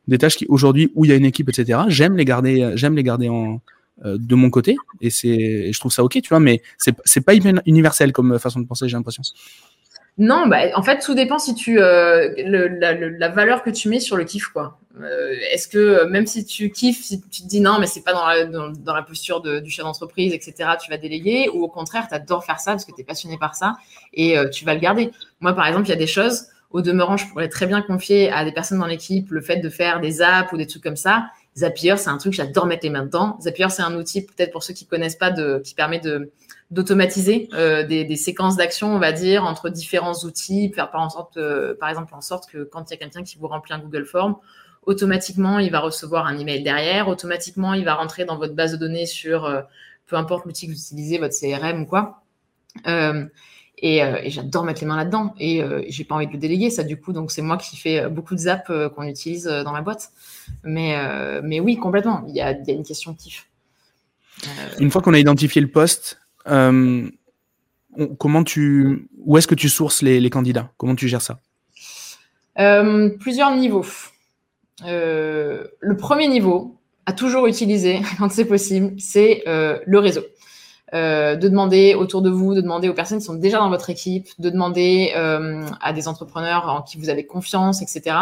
des 0.10 0.18
tâches 0.18 0.36
qui, 0.36 0.46
aujourd'hui, 0.50 0.92
où 0.94 1.06
il 1.06 1.08
y 1.08 1.14
a 1.14 1.16
une 1.16 1.24
équipe, 1.24 1.48
etc., 1.48 1.80
j'aime 1.88 2.18
les 2.18 2.26
garder, 2.26 2.74
j'aime 2.76 2.98
les 2.98 3.04
garder 3.04 3.30
en, 3.30 3.62
euh, 4.04 4.18
de 4.20 4.36
mon 4.36 4.50
côté. 4.50 4.76
Et 5.00 5.10
c'est, 5.10 5.72
je 5.72 5.80
trouve 5.80 5.94
ça 5.94 6.04
OK, 6.04 6.22
tu 6.22 6.28
vois, 6.28 6.42
mais 6.42 6.62
c'est, 6.78 6.94
c'est 7.06 7.22
pas 7.22 7.34
universel 7.34 8.12
comme 8.12 8.38
façon 8.40 8.60
de 8.60 8.68
penser, 8.68 8.90
j'ai 8.90 8.98
l'impression. 8.98 9.24
Non, 10.18 10.48
bah, 10.48 10.62
en 10.74 10.82
fait, 10.82 11.00
tout 11.00 11.14
dépend 11.14 11.38
si 11.38 11.54
tu 11.54 11.80
euh, 11.80 12.34
la, 12.40 13.30
valeur 13.30 13.62
que 13.62 13.70
tu 13.70 13.88
mets 13.88 14.00
sur 14.00 14.18
le 14.18 14.24
kiff, 14.24 14.48
quoi. 14.48 14.80
Euh, 15.00 15.36
Est-ce 15.52 15.68
que 15.68 15.78
euh, 15.78 16.10
même 16.10 16.26
si 16.26 16.44
tu 16.44 16.72
kiffes, 16.72 17.04
si 17.04 17.22
tu 17.22 17.44
te 17.44 17.48
dis 17.48 17.62
non, 17.62 17.78
mais 17.80 17.86
c'est 17.86 18.02
pas 18.02 18.14
dans 18.14 18.26
la, 18.26 18.46
dans, 18.46 18.96
la 18.96 19.04
posture 19.04 19.42
de, 19.42 19.60
du 19.60 19.70
chef 19.70 19.86
d'entreprise, 19.86 20.34
etc., 20.34 20.72
tu 20.84 20.90
vas 20.90 20.98
déléguer, 20.98 21.50
ou 21.54 21.64
au 21.64 21.68
contraire, 21.68 22.08
tu 22.10 22.16
adores 22.16 22.46
faire 22.46 22.60
ça 22.60 22.72
parce 22.72 22.84
que 22.84 22.92
tu 22.92 23.02
es 23.02 23.04
passionné 23.04 23.38
par 23.38 23.54
ça 23.54 23.76
et 24.12 24.38
tu 24.52 24.66
vas 24.66 24.74
le 24.74 24.80
garder. 24.80 25.12
Moi, 25.40 25.54
par 25.54 25.68
exemple, 25.68 25.86
il 25.86 25.90
y 25.90 25.94
a 25.94 25.98
des 25.98 26.08
choses, 26.08 26.48
au 26.72 26.82
demeurant, 26.82 27.16
je 27.16 27.28
pourrais 27.28 27.48
très 27.48 27.68
bien 27.68 27.84
confier 27.84 28.32
à 28.32 28.44
des 28.44 28.52
personnes 28.52 28.80
dans 28.80 28.88
l'équipe 28.88 29.30
le 29.30 29.42
fait 29.42 29.58
de 29.58 29.70
faire 29.70 30.00
des 30.00 30.24
apps 30.24 30.52
ou 30.52 30.58
des 30.58 30.66
trucs 30.66 30.84
comme 30.84 30.96
ça. 30.98 31.28
Zapier, 31.56 31.96
c'est 31.98 32.10
un 32.10 32.18
truc, 32.18 32.34
j'adore 32.34 32.66
mettre 32.66 32.84
les 32.84 32.90
mains 32.90 33.06
dedans. 33.06 33.38
Zapier, 33.42 33.70
c'est 33.70 33.84
un 33.84 33.96
outil, 33.96 34.26
peut-être 34.26 34.52
pour 34.52 34.64
ceux 34.64 34.74
qui 34.74 34.88
connaissent 34.88 35.16
pas, 35.16 35.30
de, 35.30 35.62
qui 35.64 35.76
permet 35.76 36.00
de 36.00 36.32
d'automatiser 36.70 37.48
euh, 37.54 37.84
des, 37.84 38.16
séquences 38.16 38.58
d'action, 38.58 38.94
on 38.94 39.00
va 39.00 39.12
dire, 39.12 39.46
entre 39.46 39.70
différents 39.70 40.26
outils, 40.26 40.72
faire 40.74 40.92
par, 40.92 41.02
en 41.02 41.10
sorte, 41.10 41.38
euh, 41.38 41.76
par 41.80 41.90
exemple 41.90 42.14
en 42.14 42.22
sorte 42.22 42.50
que 42.50 42.64
quand 42.64 42.90
il 42.90 42.94
y 42.94 42.94
a 42.96 42.98
quelqu'un 42.98 43.24
qui 43.24 43.38
vous 43.38 43.48
remplit 43.48 43.74
un 43.74 43.80
Google 43.80 44.06
Form, 44.06 44.36
automatiquement, 44.86 45.60
il 45.60 45.72
va 45.72 45.80
recevoir 45.80 46.26
un 46.26 46.38
email 46.38 46.64
derrière, 46.64 47.08
automatiquement, 47.08 47.74
il 47.74 47.86
va 47.86 47.96
rentrer 47.96 48.26
dans 48.26 48.38
votre 48.38 48.54
base 48.54 48.74
de 48.74 48.78
données 48.78 49.06
sur 49.06 49.46
euh, 49.46 49.62
peu 50.08 50.18
importe 50.18 50.46
l'outil 50.46 50.68
que 50.68 50.74
vous 50.74 50.78
utilisez, 50.78 51.18
votre 51.20 51.36
CRM 51.40 51.84
ou 51.84 51.86
quoi. 51.86 52.24
Et, 53.80 54.02
j'adore 54.26 54.64
mettre 54.64 54.82
les 54.82 54.88
mains 54.88 54.98
là-dedans. 54.98 55.36
Et 55.40 55.62
j'ai 55.90 56.04
pas 56.04 56.16
envie 56.16 56.28
de 56.28 56.32
le 56.32 56.38
déléguer, 56.40 56.70
ça, 56.70 56.84
du 56.84 57.00
coup. 57.00 57.12
Donc, 57.12 57.30
c'est 57.30 57.42
moi 57.42 57.58
qui 57.58 57.76
fais 57.76 58.10
beaucoup 58.10 58.34
de 58.34 58.40
zap 58.40 58.72
qu'on 58.96 59.04
utilise 59.04 59.44
dans 59.44 59.74
la 59.74 59.82
boîte. 59.82 60.12
Mais, 60.64 61.60
oui, 61.60 61.76
complètement. 61.76 62.24
Il 62.30 62.36
y 62.36 62.42
a, 62.42 62.54
il 62.54 62.66
y 62.66 62.72
a 62.72 62.74
une 62.74 62.86
question 62.86 63.14
kiff. 63.14 63.48
Une 64.80 64.90
fois 64.90 65.02
qu'on 65.02 65.14
a 65.14 65.20
identifié 65.20 65.62
le 65.62 65.68
poste, 65.68 66.20
comment 68.18 68.44
tu, 68.44 69.08
où 69.18 69.38
est-ce 69.38 69.48
que 69.48 69.56
tu 69.56 69.70
sources 69.70 70.02
les, 70.02 70.30
candidats? 70.30 70.70
Comment 70.78 70.96
tu 70.96 71.08
gères 71.08 71.22
ça? 71.22 71.40
Euh, 72.60 73.10
Plusieurs 73.20 73.56
niveaux. 73.56 73.86
Euh, 74.86 75.66
le 75.80 75.98
premier 75.98 76.28
niveau, 76.28 76.78
à 77.06 77.14
toujours 77.14 77.48
utiliser 77.48 78.02
quand 78.18 78.32
c'est 78.32 78.46
possible, 78.46 79.00
c'est 79.00 79.44
euh, 79.48 79.80
le 79.86 80.00
réseau. 80.00 80.24
de 80.94 81.48
demander 81.48 81.96
autour 81.96 82.22
de 82.22 82.30
vous, 82.30 82.56
de 82.56 82.62
demander 82.62 82.88
aux 82.90 82.94
personnes 82.94 83.20
qui 83.20 83.26
sont 83.26 83.36
déjà 83.36 83.58
dans 83.58 83.70
votre 83.70 83.90
équipe, 83.90 84.28
de 84.40 84.50
demander 84.50 85.12
à 85.82 85.94
des 85.94 86.08
entrepreneurs 86.08 86.70
en 86.70 86.82
qui 86.82 86.98
vous 86.98 87.10
avez 87.10 87.26
confiance, 87.26 87.82
etc. 87.82 88.16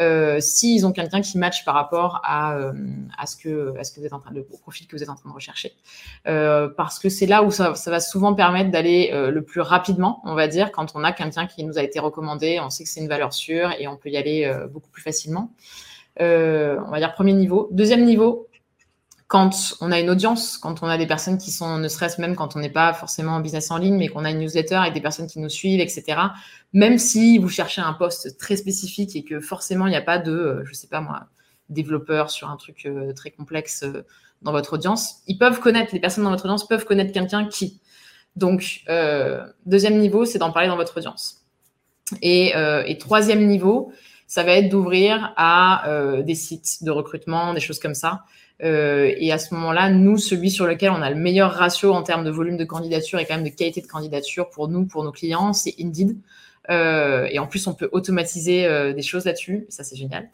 Euh, 0.00 0.40
s'ils 0.40 0.86
ont 0.86 0.92
quelqu'un 0.92 1.20
qui 1.20 1.36
match 1.36 1.64
par 1.64 1.74
rapport 1.74 2.20
à, 2.24 2.56
euh, 2.56 2.72
à, 3.18 3.26
ce 3.26 3.36
que, 3.36 3.76
à 3.78 3.84
ce 3.84 3.92
que 3.92 4.00
vous 4.00 4.06
êtes 4.06 4.12
en 4.12 4.18
train 4.18 4.32
de, 4.32 4.40
au 4.50 4.56
profil 4.56 4.86
que 4.86 4.96
vous 4.96 5.02
êtes 5.02 5.10
en 5.10 5.14
train 5.14 5.28
de 5.28 5.34
rechercher. 5.34 5.72
Euh, 6.26 6.68
parce 6.68 6.98
que 6.98 7.08
c'est 7.08 7.26
là 7.26 7.42
où 7.42 7.50
ça, 7.50 7.74
ça, 7.74 7.90
va 7.90 8.00
souvent 8.00 8.34
permettre 8.34 8.70
d'aller 8.70 9.10
le 9.12 9.42
plus 9.42 9.60
rapidement, 9.60 10.22
on 10.24 10.34
va 10.34 10.48
dire, 10.48 10.72
quand 10.72 10.92
on 10.94 11.04
a 11.04 11.12
quelqu'un 11.12 11.46
qui 11.46 11.64
nous 11.64 11.78
a 11.78 11.82
été 11.82 12.00
recommandé, 12.00 12.60
on 12.60 12.70
sait 12.70 12.84
que 12.84 12.90
c'est 12.90 13.00
une 13.00 13.08
valeur 13.08 13.32
sûre 13.32 13.72
et 13.78 13.88
on 13.88 13.96
peut 13.96 14.08
y 14.08 14.16
aller 14.16 14.50
beaucoup 14.72 14.90
plus 14.90 15.02
facilement. 15.02 15.52
on 16.18 16.90
va 16.90 16.98
dire 16.98 17.12
premier 17.12 17.32
niveau. 17.32 17.68
Deuxième 17.72 18.04
niveau, 18.04 18.48
quand 19.30 19.76
on 19.80 19.92
a 19.92 20.00
une 20.00 20.10
audience, 20.10 20.58
quand 20.58 20.82
on 20.82 20.88
a 20.88 20.98
des 20.98 21.06
personnes 21.06 21.38
qui 21.38 21.52
sont, 21.52 21.78
ne 21.78 21.86
serait-ce 21.86 22.20
même 22.20 22.34
quand 22.34 22.56
on 22.56 22.58
n'est 22.58 22.68
pas 22.68 22.92
forcément 22.92 23.34
en 23.34 23.40
business 23.40 23.70
en 23.70 23.78
ligne, 23.78 23.94
mais 23.96 24.08
qu'on 24.08 24.24
a 24.24 24.30
une 24.32 24.40
newsletter 24.40 24.74
avec 24.74 24.92
des 24.92 25.00
personnes 25.00 25.28
qui 25.28 25.38
nous 25.38 25.48
suivent, 25.48 25.78
etc. 25.78 26.18
Même 26.72 26.98
si 26.98 27.38
vous 27.38 27.48
cherchez 27.48 27.80
un 27.80 27.92
poste 27.92 28.38
très 28.38 28.56
spécifique 28.56 29.14
et 29.14 29.22
que 29.22 29.38
forcément 29.38 29.86
il 29.86 29.90
n'y 29.90 29.96
a 29.96 30.02
pas 30.02 30.18
de, 30.18 30.32
euh, 30.32 30.64
je 30.64 30.72
sais 30.74 30.88
pas 30.88 31.00
moi, 31.00 31.28
développeur 31.68 32.28
sur 32.28 32.50
un 32.50 32.56
truc 32.56 32.86
euh, 32.86 33.12
très 33.12 33.30
complexe 33.30 33.84
euh, 33.84 34.04
dans 34.42 34.50
votre 34.50 34.72
audience, 34.72 35.18
ils 35.28 35.38
peuvent 35.38 35.60
connaître, 35.60 35.94
les 35.94 36.00
personnes 36.00 36.24
dans 36.24 36.30
votre 36.30 36.46
audience 36.46 36.66
peuvent 36.66 36.84
connaître 36.84 37.12
quelqu'un 37.12 37.46
qui. 37.46 37.80
Donc, 38.34 38.84
deuxième 39.66 39.98
niveau, 39.98 40.24
c'est 40.24 40.38
d'en 40.38 40.50
parler 40.50 40.68
dans 40.68 40.76
votre 40.76 40.96
audience. 40.96 41.42
Et, 42.22 42.52
et 42.86 42.98
troisième 42.98 43.46
niveau, 43.46 43.92
ça 44.26 44.44
va 44.44 44.52
être 44.52 44.68
d'ouvrir 44.70 45.34
à 45.36 45.84
des 46.24 46.36
sites 46.36 46.82
de 46.82 46.90
recrutement, 46.90 47.52
des 47.54 47.60
choses 47.60 47.80
comme 47.80 47.94
ça. 47.94 48.22
Euh, 48.62 49.12
et 49.16 49.32
à 49.32 49.38
ce 49.38 49.54
moment-là, 49.54 49.90
nous, 49.90 50.18
celui 50.18 50.50
sur 50.50 50.66
lequel 50.66 50.90
on 50.90 51.02
a 51.02 51.10
le 51.10 51.16
meilleur 51.16 51.52
ratio 51.52 51.92
en 51.92 52.02
termes 52.02 52.24
de 52.24 52.30
volume 52.30 52.56
de 52.56 52.64
candidature 52.64 53.18
et 53.18 53.24
quand 53.24 53.36
même 53.36 53.44
de 53.44 53.54
qualité 53.54 53.80
de 53.80 53.86
candidature 53.86 54.50
pour 54.50 54.68
nous, 54.68 54.84
pour 54.84 55.04
nos 55.04 55.12
clients, 55.12 55.52
c'est 55.52 55.74
Indeed. 55.80 56.16
Euh, 56.68 57.26
et 57.30 57.38
en 57.38 57.46
plus, 57.46 57.66
on 57.66 57.74
peut 57.74 57.88
automatiser 57.92 58.66
euh, 58.66 58.92
des 58.92 59.02
choses 59.02 59.24
là-dessus. 59.24 59.66
Ça, 59.68 59.82
c'est 59.82 59.96
génial. 59.96 60.28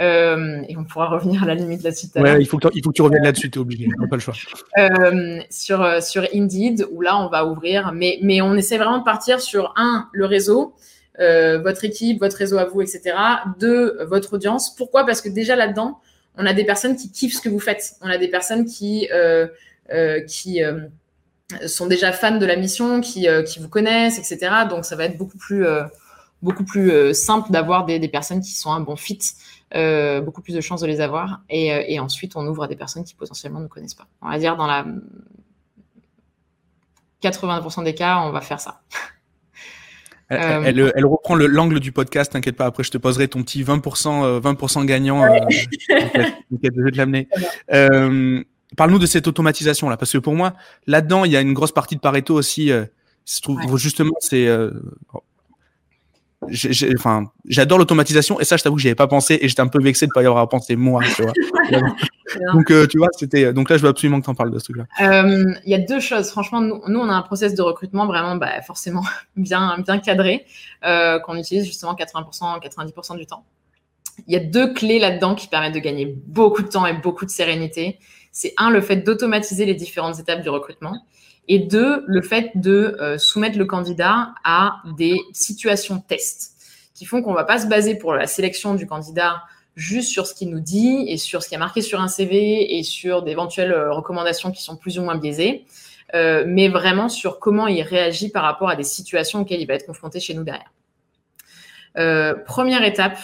Euh, 0.00 0.62
et 0.68 0.76
on 0.76 0.84
pourra 0.84 1.08
revenir 1.08 1.42
à 1.42 1.46
la 1.46 1.54
limite 1.54 1.82
là-dessus. 1.82 2.06
Ouais, 2.16 2.40
il 2.40 2.46
faut, 2.46 2.58
que 2.58 2.68
il 2.72 2.82
faut 2.82 2.90
que 2.90 2.94
tu 2.94 3.02
reviennes 3.02 3.24
là-dessus, 3.24 3.50
tu 3.50 3.58
es 3.58 3.62
obligé. 3.62 3.88
On 4.00 4.08
pas 4.08 4.16
le 4.16 4.22
choix. 4.22 4.34
Sur, 5.50 6.02
sur 6.02 6.26
Indeed, 6.34 6.86
où 6.92 7.00
là, 7.00 7.18
on 7.18 7.28
va 7.28 7.46
ouvrir. 7.46 7.92
Mais, 7.92 8.18
mais 8.22 8.40
on 8.40 8.54
essaie 8.54 8.78
vraiment 8.78 8.98
de 8.98 9.04
partir 9.04 9.40
sur, 9.40 9.74
un, 9.76 10.08
le 10.12 10.24
réseau. 10.24 10.74
votre 11.18 11.84
équipe, 11.84 12.20
votre 12.20 12.36
réseau 12.36 12.58
à 12.58 12.64
vous, 12.64 12.80
etc. 12.80 13.14
Deux, 13.58 13.98
votre 14.04 14.34
audience. 14.34 14.74
Pourquoi? 14.74 15.04
Parce 15.04 15.20
que 15.20 15.28
déjà 15.28 15.56
là-dedans, 15.56 15.98
on 16.36 16.46
a 16.46 16.54
des 16.54 16.64
personnes 16.64 16.96
qui 16.96 17.10
kiffent 17.10 17.36
ce 17.36 17.40
que 17.40 17.48
vous 17.48 17.60
faites. 17.60 17.94
On 18.00 18.08
a 18.08 18.18
des 18.18 18.28
personnes 18.28 18.64
qui, 18.64 19.08
euh, 19.12 19.46
euh, 19.92 20.20
euh, 20.56 20.88
sont 21.66 21.86
déjà 21.86 22.12
fans 22.12 22.38
de 22.38 22.46
la 22.46 22.56
mission, 22.56 23.00
qui, 23.00 23.26
vous 23.60 23.68
connaissent, 23.68 24.18
etc. 24.18 24.64
Donc, 24.68 24.84
ça 24.84 24.96
va 24.96 25.04
être 25.04 25.18
beaucoup 25.18 25.38
plus, 25.38 27.14
simple 27.14 27.50
d'avoir 27.52 27.84
des, 27.84 28.08
personnes 28.08 28.40
qui 28.40 28.52
sont 28.52 28.72
un 28.72 28.80
bon 28.80 28.96
fit, 28.96 29.20
beaucoup 30.24 30.40
plus 30.40 30.54
de 30.54 30.60
chances 30.60 30.80
de 30.80 30.86
les 30.86 31.00
avoir. 31.00 31.42
Et, 31.50 31.94
et, 31.94 32.00
ensuite, 32.00 32.36
on 32.36 32.46
ouvre 32.46 32.64
à 32.64 32.68
des 32.68 32.76
personnes 32.76 33.04
qui 33.04 33.14
potentiellement 33.14 33.60
ne 33.60 33.68
connaissent 33.68 33.94
pas. 33.94 34.06
On 34.22 34.30
va 34.30 34.38
dire 34.38 34.56
dans 34.56 34.66
la 34.66 34.86
80% 37.22 37.84
des 37.84 37.94
cas, 37.94 38.18
on 38.18 38.30
va 38.30 38.40
faire 38.40 38.60
ça. 38.60 38.80
Euh, 40.32 40.92
elle, 40.94 41.06
reprend 41.06 41.34
l'angle 41.34 41.80
du 41.80 41.92
podcast, 41.92 42.32
t'inquiète 42.32 42.56
pas. 42.56 42.66
Après, 42.66 42.82
je 42.82 42.90
te 42.90 42.98
poserai 42.98 43.28
ton 43.28 43.42
petit 43.42 43.62
20%, 43.62 44.38
20 44.40 44.80
euh, 44.80 44.84
gagnant. 44.84 45.24
Euh, 45.24 45.28
je 45.88 46.82
vais 46.82 46.90
te 46.90 46.96
l'amener. 46.96 47.28
Parle-nous 48.76 48.98
de 48.98 49.06
cette 49.06 49.26
automatisation 49.26 49.90
là, 49.90 49.98
parce 49.98 50.12
que 50.12 50.18
pour 50.18 50.34
moi, 50.34 50.54
là-dedans, 50.86 51.26
il 51.26 51.32
y 51.32 51.36
a 51.36 51.42
une 51.42 51.52
grosse 51.52 51.72
partie 51.72 51.94
de 51.94 52.00
Pareto 52.00 52.34
aussi. 52.34 52.68
je 52.68 53.40
trouve 53.42 53.76
justement, 53.76 54.14
c'est 54.20 54.48
enfin, 56.96 57.24
j'adore 57.46 57.78
l'automatisation 57.78 58.40
et 58.40 58.44
ça, 58.44 58.56
je 58.56 58.62
t'avoue 58.62 58.76
que 58.76 58.82
j'y 58.82 58.88
avais 58.88 58.94
pas 58.94 59.06
pensé 59.06 59.38
et 59.40 59.48
j'étais 59.48 59.60
un 59.60 59.68
peu 59.68 59.82
vexé 59.82 60.06
de 60.06 60.12
pas 60.12 60.22
y 60.22 60.26
avoir 60.26 60.48
pensé 60.48 60.76
moi. 60.76 61.02
Tu 61.14 61.22
vois. 61.22 61.32
donc, 62.52 62.70
euh, 62.70 62.86
tu 62.86 62.98
vois, 62.98 63.08
c'était. 63.12 63.52
Donc 63.52 63.70
là, 63.70 63.76
je 63.76 63.82
veux 63.82 63.88
absolument 63.88 64.20
que 64.20 64.24
tu 64.24 64.30
en 64.30 64.34
parles 64.34 64.50
de 64.50 64.58
ce 64.58 64.64
truc-là. 64.64 64.84
Euh, 65.00 65.54
il 65.64 65.70
y 65.70 65.74
a 65.74 65.78
deux 65.78 66.00
choses. 66.00 66.30
Franchement, 66.30 66.60
nous, 66.60 66.80
on 66.86 67.08
a 67.08 67.12
un 67.12 67.22
process 67.22 67.54
de 67.54 67.62
recrutement 67.62 68.06
vraiment, 68.06 68.36
bah, 68.36 68.60
forcément 68.62 69.04
bien, 69.36 69.76
bien 69.78 69.98
cadré 69.98 70.44
euh, 70.84 71.18
qu'on 71.20 71.36
utilise 71.36 71.64
justement 71.64 71.94
80%, 71.94 72.60
90% 72.60 73.16
du 73.16 73.26
temps. 73.26 73.44
Il 74.26 74.34
y 74.34 74.36
a 74.36 74.40
deux 74.40 74.74
clés 74.74 74.98
là-dedans 74.98 75.34
qui 75.34 75.48
permettent 75.48 75.74
de 75.74 75.80
gagner 75.80 76.06
beaucoup 76.26 76.62
de 76.62 76.68
temps 76.68 76.86
et 76.86 76.92
beaucoup 76.92 77.24
de 77.24 77.30
sérénité. 77.30 77.98
C'est 78.30 78.52
un, 78.56 78.70
le 78.70 78.80
fait 78.80 78.96
d'automatiser 78.96 79.64
les 79.64 79.74
différentes 79.74 80.18
étapes 80.18 80.42
du 80.42 80.48
recrutement. 80.48 81.06
Et 81.48 81.58
deux, 81.58 82.04
le 82.06 82.22
fait 82.22 82.52
de 82.54 82.96
euh, 83.00 83.18
soumettre 83.18 83.58
le 83.58 83.64
candidat 83.64 84.34
à 84.44 84.82
des 84.96 85.18
situations 85.32 86.00
test 86.00 86.52
qui 86.94 87.04
font 87.04 87.22
qu'on 87.22 87.32
va 87.32 87.44
pas 87.44 87.58
se 87.58 87.66
baser 87.66 87.96
pour 87.96 88.14
la 88.14 88.26
sélection 88.26 88.74
du 88.74 88.86
candidat 88.86 89.42
juste 89.74 90.10
sur 90.10 90.26
ce 90.26 90.34
qu'il 90.34 90.50
nous 90.50 90.60
dit 90.60 91.06
et 91.08 91.16
sur 91.16 91.42
ce 91.42 91.48
qui 91.48 91.54
est 91.54 91.58
marqué 91.58 91.80
sur 91.80 92.00
un 92.00 92.06
CV 92.06 92.78
et 92.78 92.82
sur 92.82 93.22
d'éventuelles 93.22 93.72
euh, 93.72 93.92
recommandations 93.92 94.52
qui 94.52 94.62
sont 94.62 94.76
plus 94.76 94.98
ou 94.98 95.02
moins 95.02 95.16
biaisées, 95.16 95.64
euh, 96.14 96.44
mais 96.46 96.68
vraiment 96.68 97.08
sur 97.08 97.40
comment 97.40 97.66
il 97.66 97.82
réagit 97.82 98.28
par 98.28 98.44
rapport 98.44 98.68
à 98.68 98.76
des 98.76 98.84
situations 98.84 99.40
auxquelles 99.40 99.60
il 99.60 99.66
va 99.66 99.74
être 99.74 99.86
confronté 99.86 100.20
chez 100.20 100.34
nous 100.34 100.44
derrière. 100.44 100.70
Première 102.46 102.84
étape 102.84 103.18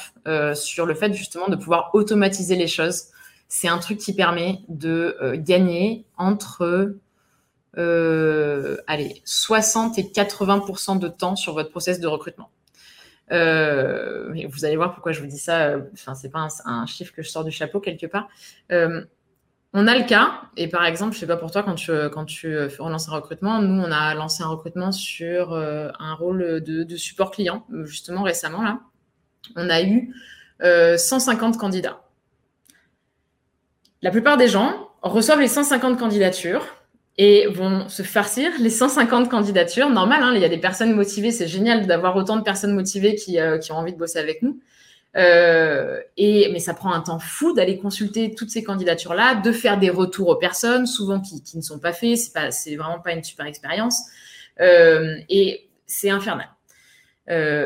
sur 0.55 0.85
le 0.85 0.95
fait 0.95 1.15
justement 1.15 1.49
de 1.49 1.57
pouvoir 1.57 1.91
automatiser 1.95 2.55
les 2.55 2.67
choses, 2.67 3.05
c'est 3.49 3.69
un 3.69 3.79
truc 3.79 3.97
qui 3.97 4.15
permet 4.15 4.61
de 4.69 5.37
gagner 5.37 6.05
entre 6.19 6.93
euh, 7.77 8.77
allez, 8.87 9.21
60 9.25 9.99
et 9.99 10.05
80% 10.05 10.99
de 10.99 11.09
temps 11.09 11.37
sur 11.37 11.53
votre 11.53 11.71
process 11.71 12.01
de 12.01 12.07
recrutement. 12.07 12.51
Euh, 13.31 14.33
vous 14.49 14.65
allez 14.65 14.77
voir 14.77 14.95
pourquoi 14.95 15.13
je 15.13 15.21
vous 15.21 15.27
dis 15.27 15.39
ça. 15.39 15.69
Euh, 15.69 15.83
enfin, 15.93 16.15
c'est 16.15 16.31
pas 16.31 16.49
un, 16.65 16.87
chiffre 16.87 17.13
que 17.13 17.23
je 17.23 17.29
sors 17.29 17.45
du 17.45 17.51
chapeau 17.51 17.81
quelque 17.81 18.07
part. 18.07 18.29
On 19.75 19.87
a 19.87 19.99
le 19.99 20.07
cas, 20.07 20.45
et 20.57 20.67
par 20.67 20.87
exemple, 20.87 21.15
je 21.15 21.21
sais 21.21 21.27
pas 21.27 21.37
pour 21.37 21.51
toi, 21.51 21.63
quand 21.63 21.75
tu, 21.75 21.93
quand 22.11 22.25
tu 22.25 22.57
relances 22.79 23.11
un 23.11 23.13
recrutement, 23.13 23.61
nous, 23.61 23.83
on 23.83 23.93
a 23.93 24.15
lancé 24.15 24.43
un 24.43 24.49
recrutement 24.49 24.93
sur 24.93 25.55
un 25.55 26.15
rôle 26.15 26.63
de, 26.63 26.85
de, 26.85 26.97
support 26.97 27.31
client, 27.31 27.67
justement 27.85 28.23
récemment, 28.23 28.63
là. 28.63 28.81
On 29.57 29.69
a 29.69 29.83
eu 29.83 30.15
150 30.63 31.59
candidats. 31.59 32.01
La 34.01 34.11
plupart 34.11 34.39
des 34.39 34.49
gens 34.49 34.89
reçoivent 35.03 35.41
les 35.41 35.49
150 35.49 35.99
candidatures, 35.99 36.65
et 37.19 37.49
vont 37.49 37.89
se 37.89 38.05
farcir 38.05 38.53
les 38.61 38.71
150 38.71 39.29
candidatures. 39.29 39.91
Normal, 39.91 40.23
hein, 40.23 40.33
il 40.37 40.41
y 40.41 40.45
a 40.45 40.49
des 40.49 40.59
personnes 40.59 40.95
motivées, 40.95 41.33
c'est 41.33 41.49
génial 41.49 41.87
d'avoir 41.89 42.17
autant 42.17 42.37
de 42.37 42.43
personnes 42.43 42.75
motivées 42.75 43.17
qui, 43.17 43.41
euh, 43.41 43.59
qui, 43.59 43.73
ont 43.73 43.77
envie 43.77 43.93
de 43.93 43.99
bosser 43.99 44.21
avec 44.21 44.41
nous. 44.41 44.61
Euh, 45.17 46.01
et, 46.17 46.49
mais 46.53 46.61
ça 46.61 46.75
prend 46.75 46.93
un 46.93 47.01
temps 47.01 47.19
fou 47.19 47.53
d'aller 47.53 47.77
consulter 47.79 48.35
toutes 48.37 48.51
ces 48.51 48.63
candidatures-là, 48.63 49.35
de 49.35 49.51
faire 49.51 49.81
des 49.81 49.91
retours 49.91 50.29
aux 50.29 50.37
personnes, 50.37 50.87
souvent 50.87 51.21
qui, 51.21 51.43
qui 51.43 51.57
ne 51.57 51.63
sont 51.63 51.81
pas 51.81 51.93
faits, 51.93 52.19
c'est 52.19 52.33
pas, 52.33 52.53
c'est 52.53 52.77
vraiment 52.77 53.01
pas 53.01 53.13
une 53.13 53.25
super 53.25 53.47
expérience. 53.47 54.01
Euh, 54.61 55.17
et 55.29 55.69
c'est 55.87 56.11
infernal. 56.11 56.49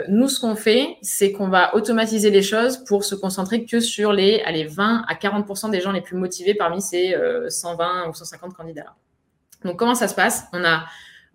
Nous, 0.09 0.29
ce 0.29 0.41
qu'on 0.41 0.57
fait, 0.57 0.97
c'est 1.03 1.31
qu'on 1.31 1.49
va 1.49 1.77
automatiser 1.77 2.31
les 2.31 2.43
choses 2.43 2.79
pour 2.85 3.05
se 3.05 3.15
concentrer 3.15 3.65
que 3.65 3.79
sur 3.79 4.13
les 4.13 4.43
allez, 4.45 4.65
20 4.65 5.05
à 5.07 5.15
40% 5.15 5.71
des 5.71 5.81
gens 5.81 5.93
les 5.93 6.01
plus 6.01 6.17
motivés 6.17 6.55
parmi 6.55 6.83
ces 6.83 7.15
120 7.49 8.09
ou 8.09 8.15
150 8.15 8.55
candidats-là. 8.55 8.97
Donc, 9.65 9.79
comment 9.79 9.95
ça 9.95 10.09
se 10.09 10.15
passe? 10.15 10.45
On, 10.53 10.65
a, 10.65 10.85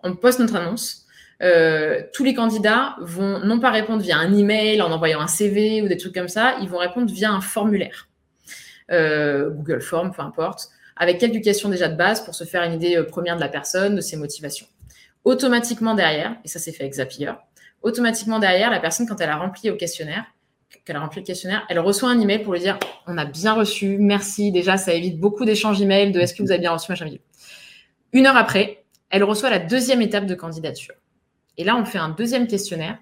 on 0.03 0.15
poste 0.15 0.39
notre 0.39 0.55
annonce. 0.55 1.05
Euh, 1.43 2.01
tous 2.13 2.23
les 2.23 2.34
candidats 2.34 2.95
vont 2.99 3.39
non 3.39 3.59
pas 3.59 3.69
répondre 3.69 4.01
via 4.01 4.17
un 4.17 4.36
email 4.36 4.82
en 4.82 4.91
envoyant 4.91 5.21
un 5.21 5.28
CV 5.28 5.82
ou 5.82 5.88
des 5.88 5.97
trucs 5.97 6.13
comme 6.13 6.28
ça, 6.28 6.57
ils 6.61 6.69
vont 6.69 6.80
répondre 6.80 7.11
via 7.11 7.32
un 7.32 7.41
formulaire, 7.41 8.07
euh, 8.91 9.51
Google 9.51 9.82
Form, 9.82 10.11
peu 10.11 10.23
importe, 10.23 10.69
avec 10.95 11.19
quelques 11.19 11.43
questions 11.43 11.69
déjà 11.69 11.89
de 11.89 11.95
base 11.95 12.25
pour 12.25 12.34
se 12.34 12.43
faire 12.43 12.63
une 12.63 12.73
idée 12.73 12.97
euh, 12.97 13.03
première 13.03 13.36
de 13.36 13.41
la 13.41 13.49
personne, 13.49 13.95
de 13.95 14.01
ses 14.01 14.17
motivations. 14.17 14.65
Automatiquement 15.25 15.93
derrière, 15.93 16.36
et 16.43 16.47
ça 16.47 16.57
c'est 16.57 16.71
fait 16.71 16.84
avec 16.84 16.95
Zapier, 16.95 17.34
automatiquement 17.84 18.39
derrière, 18.39 18.71
la 18.71 18.80
personne 18.80 19.07
quand 19.07 19.21
elle 19.21 19.30
a 19.30 19.38
rempli 19.38 19.69
au 19.69 19.75
questionnaire 19.75 20.25
qu'elle 20.86 20.95
a 20.95 21.01
rempli 21.01 21.19
le 21.19 21.25
questionnaire, 21.25 21.65
elle 21.69 21.80
reçoit 21.80 22.09
un 22.09 22.19
email 22.19 22.39
pour 22.39 22.53
lui 22.53 22.61
dire 22.61 22.80
on 23.07 23.17
a 23.17 23.25
bien 23.25 23.53
reçu, 23.53 23.97
merci. 23.99 24.51
Déjà, 24.51 24.78
ça 24.78 24.93
évite 24.93 25.19
beaucoup 25.19 25.45
d'échanges 25.45 25.82
emails 25.82 26.11
de 26.11 26.19
est-ce 26.19 26.34
que 26.34 26.41
vous 26.41 26.51
avez 26.51 26.59
bien 26.59 26.71
reçu? 26.71 26.91
Machin 26.91 27.09
Une 28.13 28.25
heure 28.25 28.37
après, 28.37 28.85
elle 29.09 29.23
reçoit 29.23 29.49
la 29.49 29.59
deuxième 29.59 30.01
étape 30.01 30.25
de 30.25 30.35
candidature. 30.35 30.95
Et 31.57 31.63
là, 31.63 31.75
on 31.75 31.85
fait 31.85 31.97
un 31.97 32.09
deuxième 32.09 32.47
questionnaire 32.47 32.97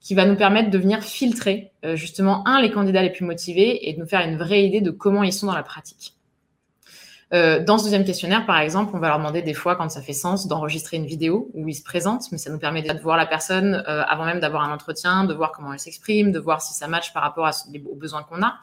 qui 0.00 0.14
va 0.14 0.24
nous 0.24 0.36
permettre 0.36 0.70
de 0.70 0.78
venir 0.78 1.02
filtrer 1.02 1.72
euh, 1.84 1.96
justement 1.96 2.46
un 2.46 2.60
les 2.60 2.70
candidats 2.70 3.02
les 3.02 3.10
plus 3.10 3.24
motivés 3.24 3.88
et 3.88 3.94
de 3.94 3.98
nous 3.98 4.06
faire 4.06 4.20
une 4.20 4.36
vraie 4.36 4.64
idée 4.64 4.80
de 4.80 4.90
comment 4.90 5.22
ils 5.22 5.32
sont 5.32 5.46
dans 5.46 5.54
la 5.54 5.62
pratique. 5.62 6.14
Euh, 7.34 7.64
dans 7.64 7.76
ce 7.76 7.84
deuxième 7.84 8.04
questionnaire, 8.04 8.46
par 8.46 8.60
exemple, 8.60 8.92
on 8.94 9.00
va 9.00 9.08
leur 9.08 9.18
demander 9.18 9.42
des 9.42 9.54
fois, 9.54 9.74
quand 9.74 9.88
ça 9.88 10.00
fait 10.00 10.12
sens, 10.12 10.46
d'enregistrer 10.46 10.96
une 10.96 11.06
vidéo 11.06 11.50
où 11.54 11.68
ils 11.68 11.74
se 11.74 11.82
présentent, 11.82 12.30
mais 12.30 12.38
ça 12.38 12.50
nous 12.50 12.58
permet 12.58 12.82
déjà 12.82 12.94
de 12.94 13.00
voir 13.00 13.16
la 13.16 13.26
personne 13.26 13.82
euh, 13.88 14.04
avant 14.04 14.24
même 14.24 14.38
d'avoir 14.38 14.62
un 14.62 14.72
entretien, 14.72 15.24
de 15.24 15.34
voir 15.34 15.50
comment 15.50 15.72
elle 15.72 15.80
s'exprime, 15.80 16.30
de 16.30 16.38
voir 16.38 16.62
si 16.62 16.72
ça 16.72 16.86
match 16.86 17.12
par 17.12 17.24
rapport 17.24 17.50
aux 17.90 17.96
besoins 17.96 18.22
qu'on 18.22 18.42
a. 18.44 18.54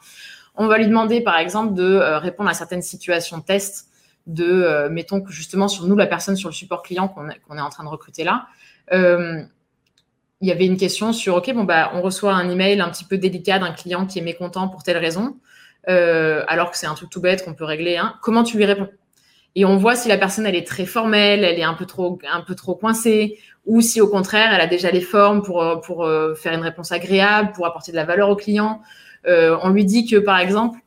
On 0.54 0.66
va 0.66 0.78
lui 0.78 0.86
demander, 0.86 1.20
par 1.20 1.36
exemple, 1.36 1.74
de 1.74 1.98
répondre 2.16 2.48
à 2.48 2.54
certaines 2.54 2.80
situations 2.80 3.40
test, 3.40 3.88
de, 4.26 4.88
mettons 4.90 5.20
que 5.20 5.32
justement 5.32 5.68
sur 5.68 5.86
nous, 5.86 5.96
la 5.96 6.06
personne 6.06 6.36
sur 6.36 6.48
le 6.48 6.54
support 6.54 6.82
client 6.82 7.08
qu'on 7.08 7.28
est 7.28 7.60
en 7.60 7.70
train 7.70 7.84
de 7.84 7.88
recruter 7.88 8.24
là, 8.24 8.46
il 8.90 10.48
y 10.48 10.52
avait 10.52 10.66
une 10.66 10.76
question 10.76 11.12
sur, 11.12 11.36
OK, 11.36 11.52
bon, 11.54 11.64
bah, 11.64 11.90
on 11.94 12.02
reçoit 12.02 12.34
un 12.34 12.50
email 12.50 12.80
un 12.80 12.90
petit 12.90 13.04
peu 13.04 13.16
délicat 13.16 13.58
d'un 13.58 13.72
client 13.72 14.04
qui 14.06 14.18
est 14.18 14.22
mécontent 14.22 14.68
pour 14.68 14.82
telle 14.82 14.98
raison. 14.98 15.36
Euh, 15.88 16.44
alors 16.48 16.70
que 16.70 16.78
c'est 16.78 16.86
un 16.86 16.94
truc 16.94 17.10
tout 17.10 17.20
bête 17.20 17.44
qu'on 17.44 17.54
peut 17.54 17.64
régler. 17.64 17.96
Hein. 17.96 18.14
Comment 18.22 18.42
tu 18.42 18.56
lui 18.56 18.64
réponds? 18.64 18.88
Et 19.54 19.64
on 19.64 19.76
voit 19.76 19.94
si 19.94 20.08
la 20.08 20.18
personne 20.18 20.46
elle 20.46 20.56
est 20.56 20.66
très 20.66 20.86
formelle, 20.86 21.44
elle 21.44 21.58
est 21.58 21.64
un 21.64 21.74
peu 21.74 21.86
trop 21.86 22.18
un 22.30 22.40
peu 22.40 22.54
trop 22.54 22.74
coincée, 22.74 23.38
ou 23.66 23.80
si 23.80 24.00
au 24.00 24.08
contraire 24.08 24.52
elle 24.52 24.60
a 24.60 24.66
déjà 24.66 24.90
les 24.90 25.00
formes 25.00 25.42
pour 25.42 25.62
euh, 25.62 25.76
pour 25.76 26.04
euh, 26.04 26.34
faire 26.34 26.52
une 26.54 26.62
réponse 26.62 26.90
agréable, 26.90 27.52
pour 27.52 27.66
apporter 27.66 27.92
de 27.92 27.96
la 27.96 28.04
valeur 28.04 28.30
au 28.30 28.36
client. 28.36 28.80
on 29.26 29.68
lui 29.70 29.84
dit 29.84 30.06
que 30.06 30.16
par 30.16 30.38
exemple 30.38 30.78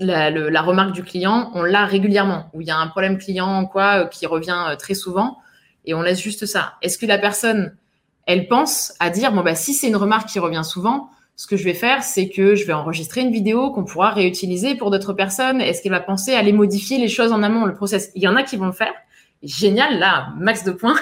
la, 0.00 0.62
remarque 0.62 0.92
du 0.92 1.02
client, 1.02 1.50
on 1.54 1.62
l'a 1.62 1.84
régulièrement, 1.84 2.50
où 2.52 2.60
il 2.60 2.66
y 2.66 2.70
a 2.70 2.76
un 2.76 2.86
problème 2.88 3.18
client 3.18 3.66
quoi 3.66 4.06
qui 4.06 4.26
revient 4.26 4.76
très 4.78 4.94
souvent, 4.94 5.38
et 5.84 5.94
on 5.94 6.02
laisse 6.02 6.20
juste 6.20 6.46
ça. 6.46 6.74
Est-ce 6.82 6.98
que 6.98 7.06
la 7.06 7.18
personne 7.18 7.76
elle 8.26 8.48
pense 8.48 8.92
à 8.98 9.10
dire 9.10 9.32
bon 9.32 9.42
bah 9.42 9.54
si 9.54 9.72
c'est 9.72 9.86
une 9.86 9.96
remarque 9.96 10.28
qui 10.28 10.40
revient 10.40 10.64
souvent, 10.64 11.10
ce 11.36 11.46
que 11.46 11.56
je 11.56 11.64
vais 11.64 11.74
faire, 11.74 12.02
c'est 12.02 12.30
que 12.30 12.54
je 12.54 12.64
vais 12.66 12.72
enregistrer 12.72 13.20
une 13.20 13.30
vidéo 13.30 13.70
qu'on 13.70 13.84
pourra 13.84 14.10
réutiliser 14.10 14.74
pour 14.74 14.90
d'autres 14.90 15.12
personnes. 15.12 15.60
Est-ce 15.60 15.82
qu'elle 15.82 15.92
va 15.92 16.00
penser 16.00 16.34
à 16.34 16.38
aller 16.38 16.52
modifier 16.52 16.98
les 16.98 17.08
choses 17.08 17.30
en 17.30 17.42
amont, 17.42 17.66
le 17.66 17.74
process? 17.74 18.10
Il 18.14 18.22
y 18.22 18.28
en 18.28 18.36
a 18.36 18.42
qui 18.42 18.56
vont 18.56 18.66
le 18.66 18.72
faire. 18.72 18.94
Génial, 19.42 19.98
là, 19.98 20.28
max 20.38 20.64
de 20.64 20.72
points. 20.72 20.98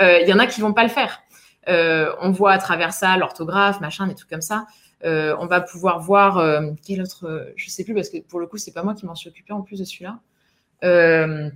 Euh, 0.00 0.20
il 0.22 0.28
y 0.28 0.32
en 0.32 0.38
a 0.38 0.46
qui 0.46 0.60
vont 0.60 0.72
pas 0.72 0.84
le 0.84 0.88
faire. 0.88 1.22
Euh, 1.68 2.12
on 2.20 2.30
voit 2.30 2.52
à 2.52 2.58
travers 2.58 2.92
ça 2.92 3.16
l'orthographe, 3.16 3.80
machin, 3.80 4.06
des 4.06 4.14
trucs 4.14 4.30
comme 4.30 4.42
ça. 4.42 4.66
Euh, 5.04 5.36
on 5.38 5.46
va 5.46 5.60
pouvoir 5.60 6.00
voir 6.00 6.38
euh, 6.38 6.70
quel 6.84 7.00
autre, 7.02 7.26
euh, 7.26 7.52
je 7.54 7.70
sais 7.70 7.84
plus 7.84 7.94
parce 7.94 8.08
que 8.08 8.18
pour 8.18 8.40
le 8.40 8.48
coup 8.48 8.56
c'est 8.56 8.72
pas 8.72 8.82
moi 8.82 8.94
qui 8.94 9.06
m'en 9.06 9.14
suis 9.14 9.28
occupé 9.28 9.52
en 9.52 9.62
plus 9.62 9.78
de 9.78 9.84
celui-là. 9.84 10.18
Euh, 10.82 11.50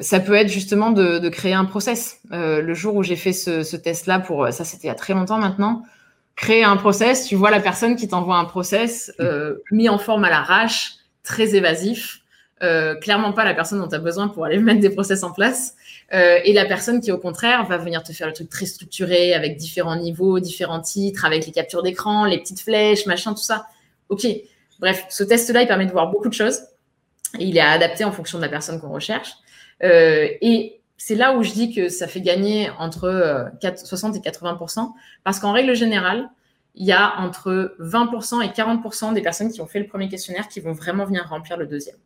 ça 0.00 0.20
peut 0.20 0.34
être 0.34 0.48
justement 0.48 0.90
de, 0.90 1.28
créer 1.28 1.54
un 1.54 1.64
process. 1.64 2.20
le 2.30 2.74
jour 2.74 2.96
où 2.96 3.02
j'ai 3.02 3.16
fait 3.16 3.32
ce, 3.32 3.62
ce 3.62 3.76
test-là 3.76 4.20
pour 4.20 4.46
ça, 4.52 4.64
c'était 4.64 4.84
il 4.84 4.88
y 4.88 4.90
a 4.90 4.94
très 4.94 5.14
longtemps 5.14 5.38
maintenant 5.38 5.84
créer 6.34 6.64
un 6.64 6.76
process, 6.76 7.26
tu 7.26 7.34
vois 7.34 7.50
la 7.50 7.60
personne 7.60 7.96
qui 7.96 8.08
t'envoie 8.08 8.36
un 8.36 8.44
process 8.44 9.10
mis 9.72 9.88
en 9.88 9.96
forme 9.96 10.24
à 10.24 10.30
l'arrache, 10.30 10.96
très 11.22 11.54
évasif, 11.54 12.20
euh, 12.62 12.94
clairement 12.94 13.32
pas 13.32 13.44
la 13.44 13.54
personne 13.54 13.78
dont 13.80 13.88
tu 13.88 13.94
as 13.94 14.00
besoin 14.00 14.28
pour 14.28 14.44
aller 14.44 14.58
mettre 14.58 14.80
des 14.80 14.90
process 14.90 15.22
en 15.22 15.32
place, 15.32 15.74
euh, 16.12 16.38
et 16.44 16.52
la 16.52 16.64
personne 16.64 17.00
qui 17.00 17.10
au 17.12 17.18
contraire 17.18 17.64
va 17.66 17.78
venir 17.78 18.02
te 18.02 18.12
faire 18.12 18.28
le 18.28 18.32
truc 18.32 18.48
très 18.48 18.66
structuré 18.66 19.34
avec 19.34 19.56
différents 19.56 19.96
niveaux, 19.96 20.40
différents 20.40 20.80
titres, 20.80 21.24
avec 21.24 21.46
les 21.46 21.52
captures 21.52 21.82
d'écran, 21.82 22.24
les 22.24 22.38
petites 22.38 22.60
flèches, 22.60 23.06
machin, 23.06 23.32
tout 23.32 23.42
ça. 23.42 23.66
Ok, 24.08 24.26
bref, 24.78 25.04
ce 25.08 25.24
test-là, 25.24 25.62
il 25.62 25.68
permet 25.68 25.86
de 25.86 25.92
voir 25.92 26.10
beaucoup 26.10 26.28
de 26.28 26.34
choses, 26.34 26.60
il 27.38 27.56
est 27.56 27.60
adapté 27.60 28.04
en 28.04 28.12
fonction 28.12 28.38
de 28.38 28.44
la 28.44 28.48
personne 28.48 28.80
qu'on 28.80 28.92
recherche. 28.92 29.32
Euh, 29.82 30.28
et 30.40 30.80
c'est 30.96 31.14
là 31.16 31.36
où 31.36 31.42
je 31.42 31.52
dis 31.52 31.74
que 31.74 31.88
ça 31.88 32.06
fait 32.06 32.20
gagner 32.20 32.70
entre 32.78 33.50
60 33.60 34.14
euh, 34.14 34.18
et 34.18 34.20
80% 34.22 34.92
parce 35.24 35.38
qu'en 35.38 35.52
règle 35.52 35.74
générale, 35.74 36.30
il 36.74 36.86
y 36.86 36.92
a 36.92 37.18
entre 37.20 37.74
20% 37.80 38.42
et 38.42 38.48
40% 38.48 39.14
des 39.14 39.22
personnes 39.22 39.50
qui 39.50 39.60
ont 39.60 39.66
fait 39.66 39.80
le 39.80 39.86
premier 39.86 40.08
questionnaire 40.08 40.48
qui 40.48 40.60
vont 40.60 40.72
vraiment 40.72 41.04
venir 41.04 41.26
remplir 41.28 41.56
le 41.56 41.66
deuxième. 41.66 41.96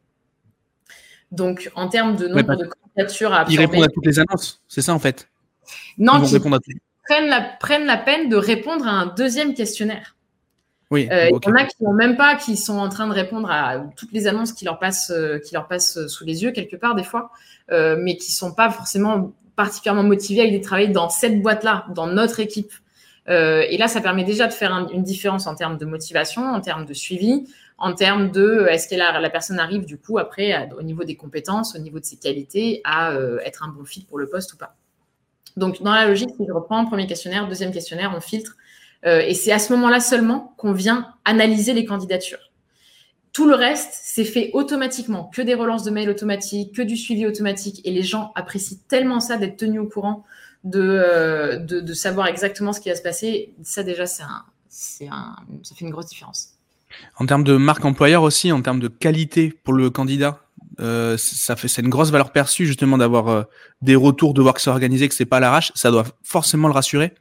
Donc, 1.32 1.70
en 1.74 1.88
termes 1.88 2.16
de 2.16 2.28
nombre 2.28 2.56
de 2.56 2.66
candidatures 2.66 3.32
à 3.32 3.40
absorber, 3.40 3.54
Ils 3.54 3.66
répondent 3.66 3.84
à 3.84 3.88
toutes 3.88 4.06
les 4.06 4.18
annonces, 4.18 4.62
c'est 4.68 4.82
ça 4.82 4.94
en 4.94 4.98
fait 4.98 5.28
Non, 5.98 6.22
ils, 6.24 6.40
prennent, 7.04 7.28
la, 7.28 7.40
prennent 7.40 7.86
la 7.86 7.96
peine 7.96 8.28
de 8.28 8.36
répondre 8.36 8.86
à 8.86 8.90
un 8.90 9.06
deuxième 9.06 9.54
questionnaire. 9.54 10.16
Oui, 10.90 11.08
euh, 11.12 11.28
Il 11.28 11.48
y 11.48 11.52
en 11.52 11.54
a 11.54 11.64
qui 11.64 11.84
n'ont 11.84 11.92
même 11.92 12.16
pas, 12.16 12.34
qui 12.34 12.56
sont 12.56 12.78
en 12.78 12.88
train 12.88 13.06
de 13.06 13.12
répondre 13.12 13.48
à 13.48 13.78
toutes 13.96 14.10
les 14.10 14.26
annonces 14.26 14.52
qui 14.52 14.64
leur 14.64 14.80
passent, 14.80 15.12
euh, 15.12 15.38
qui 15.38 15.54
leur 15.54 15.68
passent 15.68 16.04
sous 16.08 16.24
les 16.24 16.42
yeux 16.42 16.50
quelque 16.50 16.74
part 16.74 16.96
des 16.96 17.04
fois. 17.04 17.30
Euh, 17.72 17.96
mais 18.00 18.16
qui 18.16 18.32
sont 18.32 18.52
pas 18.52 18.70
forcément 18.70 19.32
particulièrement 19.54 20.02
motivés 20.02 20.40
à 20.40 20.44
aller 20.44 20.60
travailler 20.60 20.88
dans 20.88 21.08
cette 21.08 21.40
boîte-là, 21.40 21.86
dans 21.94 22.08
notre 22.08 22.40
équipe. 22.40 22.72
Euh, 23.28 23.64
et 23.68 23.76
là, 23.76 23.86
ça 23.86 24.00
permet 24.00 24.24
déjà 24.24 24.48
de 24.48 24.52
faire 24.52 24.72
une 24.92 25.04
différence 25.04 25.46
en 25.46 25.54
termes 25.54 25.78
de 25.78 25.84
motivation, 25.84 26.42
en 26.42 26.60
termes 26.60 26.84
de 26.84 26.94
suivi, 26.94 27.46
en 27.80 27.94
termes 27.94 28.30
de 28.30 28.66
est-ce 28.70 28.88
que 28.88 28.94
la, 28.94 29.30
personne 29.30 29.58
arrive 29.58 29.84
du 29.84 29.98
coup 29.98 30.18
après 30.18 30.68
au 30.78 30.82
niveau 30.82 31.04
des 31.04 31.16
compétences, 31.16 31.74
au 31.74 31.78
niveau 31.78 31.98
de 31.98 32.04
ses 32.04 32.16
qualités, 32.16 32.80
à 32.84 33.12
euh, 33.12 33.38
être 33.44 33.64
un 33.64 33.68
bon 33.68 33.84
fit 33.84 34.04
pour 34.04 34.18
le 34.18 34.28
poste 34.28 34.52
ou 34.52 34.56
pas. 34.56 34.76
Donc 35.56 35.82
dans 35.82 35.92
la 35.92 36.06
logique, 36.06 36.30
je 36.38 36.52
reprends 36.52 36.84
premier 36.86 37.06
questionnaire, 37.06 37.48
deuxième 37.48 37.72
questionnaire, 37.72 38.12
on 38.16 38.20
filtre, 38.20 38.56
et 39.04 39.32
c'est 39.32 39.50
à 39.50 39.58
ce 39.58 39.72
moment-là 39.72 39.98
seulement 39.98 40.54
qu'on 40.58 40.74
vient 40.74 41.14
analyser 41.24 41.72
les 41.72 41.86
candidatures. 41.86 42.50
Tout 43.32 43.46
le 43.46 43.54
reste, 43.54 43.92
c'est 44.02 44.24
fait 44.24 44.50
automatiquement, 44.54 45.30
que 45.32 45.40
des 45.40 45.54
relances 45.54 45.84
de 45.84 45.90
mails 45.90 46.10
automatiques, 46.10 46.74
que 46.74 46.82
du 46.82 46.96
suivi 46.96 47.26
automatique. 47.26 47.80
Et 47.84 47.92
les 47.92 48.02
gens 48.02 48.32
apprécient 48.34 48.78
tellement 48.88 49.20
ça 49.20 49.36
d'être 49.36 49.56
tenus 49.56 49.80
au 49.80 49.86
courant, 49.86 50.24
de, 50.64 50.80
euh, 50.80 51.94
savoir 51.94 52.26
exactement 52.26 52.72
ce 52.72 52.80
qui 52.80 52.88
va 52.88 52.96
se 52.96 53.02
passer. 53.02 53.54
Ça, 53.62 53.84
déjà, 53.84 54.06
c'est 54.06 54.24
un, 55.06 55.36
ça 55.62 55.74
fait 55.76 55.84
une 55.84 55.90
grosse 55.90 56.06
différence. 56.06 56.54
En 57.18 57.26
termes 57.26 57.44
de 57.44 57.56
marque 57.56 57.84
employeur 57.84 58.22
aussi, 58.22 58.52
en 58.52 58.62
termes 58.62 58.80
de 58.80 58.88
qualité 58.88 59.52
pour 59.64 59.74
le 59.74 59.90
candidat, 59.90 60.40
euh, 60.80 61.16
ça 61.18 61.56
fait 61.56 61.68
c'est 61.68 61.82
une 61.82 61.88
grosse 61.88 62.10
valeur 62.10 62.32
perçue 62.32 62.66
justement 62.66 62.98
d'avoir 62.98 63.28
euh, 63.28 63.42
des 63.82 63.96
retours, 63.96 64.34
de 64.34 64.42
voir 64.42 64.54
que 64.54 64.60
c'est 64.60 64.70
organisé, 64.70 65.08
que 65.08 65.14
c'est 65.14 65.26
pas 65.26 65.38
à 65.38 65.40
l'arrache. 65.40 65.72
Ça 65.74 65.90
doit 65.90 66.04
forcément 66.22 66.68
le 66.68 66.74
rassurer 66.74 67.14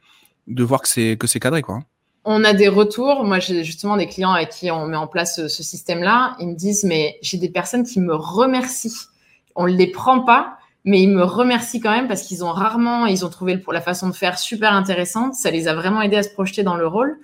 de 0.46 0.64
voir 0.64 0.82
que 0.82 0.88
c'est 0.88 1.16
que 1.18 1.26
c'est 1.26 1.40
cadré 1.40 1.62
quoi. 1.62 1.76
Hein 1.76 1.84
on 2.24 2.44
a 2.44 2.52
des 2.52 2.68
retours. 2.68 3.24
Moi, 3.24 3.38
j'ai 3.38 3.64
justement 3.64 3.96
des 3.96 4.06
clients 4.06 4.32
avec 4.32 4.50
qui 4.50 4.70
on 4.70 4.86
met 4.86 4.96
en 4.96 5.06
place 5.06 5.36
ce, 5.36 5.62
système-là. 5.62 6.36
Ils 6.38 6.48
me 6.48 6.54
disent, 6.54 6.84
mais 6.84 7.18
j'ai 7.22 7.38
des 7.38 7.48
personnes 7.48 7.84
qui 7.84 8.00
me 8.00 8.14
remercient. 8.14 9.08
On 9.56 9.66
ne 9.66 9.72
les 9.72 9.86
prend 9.86 10.20
pas, 10.20 10.58
mais 10.84 11.02
ils 11.02 11.10
me 11.10 11.24
remercient 11.24 11.80
quand 11.80 11.90
même 11.90 12.08
parce 12.08 12.22
qu'ils 12.22 12.44
ont 12.44 12.52
rarement, 12.52 13.06
ils 13.06 13.24
ont 13.24 13.30
trouvé 13.30 13.62
la 13.70 13.80
façon 13.80 14.08
de 14.08 14.14
faire 14.14 14.38
super 14.38 14.72
intéressante. 14.72 15.34
Ça 15.34 15.50
les 15.50 15.66
a 15.68 15.74
vraiment 15.74 16.02
aidés 16.02 16.16
à 16.16 16.22
se 16.22 16.30
projeter 16.30 16.62
dans 16.62 16.76
le 16.76 16.86
rôle. 16.86 17.18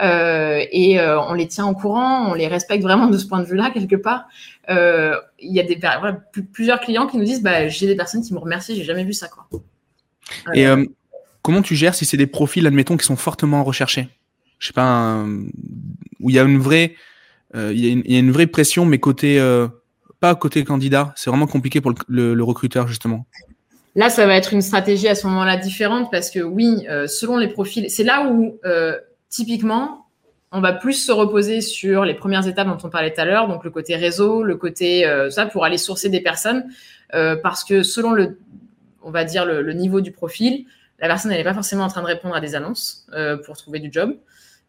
Euh, 0.00 0.64
et 0.70 0.98
euh, 0.98 1.20
on 1.20 1.34
les 1.34 1.46
tient 1.46 1.66
au 1.66 1.74
courant, 1.74 2.30
on 2.30 2.34
les 2.34 2.48
respecte 2.48 2.82
vraiment 2.82 3.08
de 3.08 3.18
ce 3.18 3.26
point 3.26 3.40
de 3.40 3.46
vue-là 3.46 3.70
quelque 3.70 3.96
part. 3.96 4.24
Euh, 4.70 5.16
il 5.38 5.52
y 5.52 5.60
a 5.60 5.62
des 5.62 5.78
plusieurs 6.52 6.80
clients 6.80 7.06
qui 7.06 7.18
nous 7.18 7.24
disent, 7.24 7.42
bah, 7.42 7.68
j'ai 7.68 7.86
des 7.86 7.96
personnes 7.96 8.22
qui 8.22 8.32
me 8.32 8.38
remercient, 8.38 8.74
j'ai 8.74 8.84
jamais 8.84 9.04
vu 9.04 9.12
ça 9.12 9.28
quoi. 9.28 9.48
Et 10.54 10.66
comment 11.42 11.62
tu 11.62 11.74
gères 11.74 11.94
si 11.94 12.06
c'est 12.06 12.16
des 12.16 12.26
profils, 12.26 12.66
admettons, 12.66 12.96
qui 12.96 13.04
sont 13.04 13.16
fortement 13.16 13.64
recherchés? 13.64 14.08
Je 14.58 14.68
sais 14.68 14.72
pas, 14.72 15.24
où 16.20 16.30
il 16.30 16.36
y 16.36 16.38
a 16.38 16.42
une 16.42 16.58
vraie, 16.58 16.94
euh, 17.54 17.72
il, 17.74 18.10
y 18.10 18.16
a 18.16 18.18
une, 18.18 18.30
vraie 18.30 18.46
pression, 18.46 18.86
mais 18.86 18.98
côté, 18.98 19.38
euh, 19.38 19.66
pas 20.20 20.34
côté 20.34 20.64
candidat. 20.64 21.12
C'est 21.16 21.28
vraiment 21.30 21.46
compliqué 21.46 21.80
pour 21.80 21.92
le, 22.08 22.42
recruteur 22.42 22.88
justement. 22.88 23.26
Là, 23.94 24.08
ça 24.08 24.26
va 24.26 24.36
être 24.36 24.54
une 24.54 24.62
stratégie 24.62 25.08
à 25.08 25.14
ce 25.14 25.26
moment-là 25.26 25.58
différente 25.58 26.10
parce 26.10 26.30
que 26.30 26.40
oui, 26.40 26.86
euh, 26.88 27.06
selon 27.06 27.36
les 27.36 27.48
profils, 27.48 27.90
c'est 27.90 28.04
là 28.04 28.30
où 28.30 28.58
typiquement 29.32 30.06
on 30.52 30.60
va 30.60 30.72
plus 30.72 30.92
se 30.92 31.10
reposer 31.10 31.62
sur 31.62 32.04
les 32.04 32.14
premières 32.14 32.46
étapes 32.46 32.68
dont 32.68 32.86
on 32.86 32.90
parlait 32.90 33.12
tout 33.12 33.20
à 33.22 33.24
l'heure, 33.24 33.48
donc 33.48 33.64
le 33.64 33.70
côté 33.70 33.96
réseau, 33.96 34.42
le 34.42 34.56
côté 34.56 35.10
ça 35.30 35.46
pour 35.46 35.64
aller 35.64 35.78
sourcer 35.78 36.10
des 36.10 36.20
personnes, 36.20 36.66
parce 37.10 37.64
que 37.64 37.82
selon 37.82 38.12
le, 38.12 38.38
on 39.02 39.10
va 39.10 39.24
dire 39.24 39.46
le, 39.46 39.72
niveau 39.72 40.02
du 40.02 40.12
profil, 40.12 40.66
la 40.98 41.08
personne 41.08 41.30
n'est 41.30 41.42
pas 41.42 41.54
forcément 41.54 41.84
en 41.84 41.88
train 41.88 42.02
de 42.02 42.06
répondre 42.06 42.34
à 42.34 42.40
des 42.42 42.54
annonces 42.54 43.06
pour 43.46 43.56
trouver 43.56 43.78
du 43.78 43.90
job. 43.90 44.14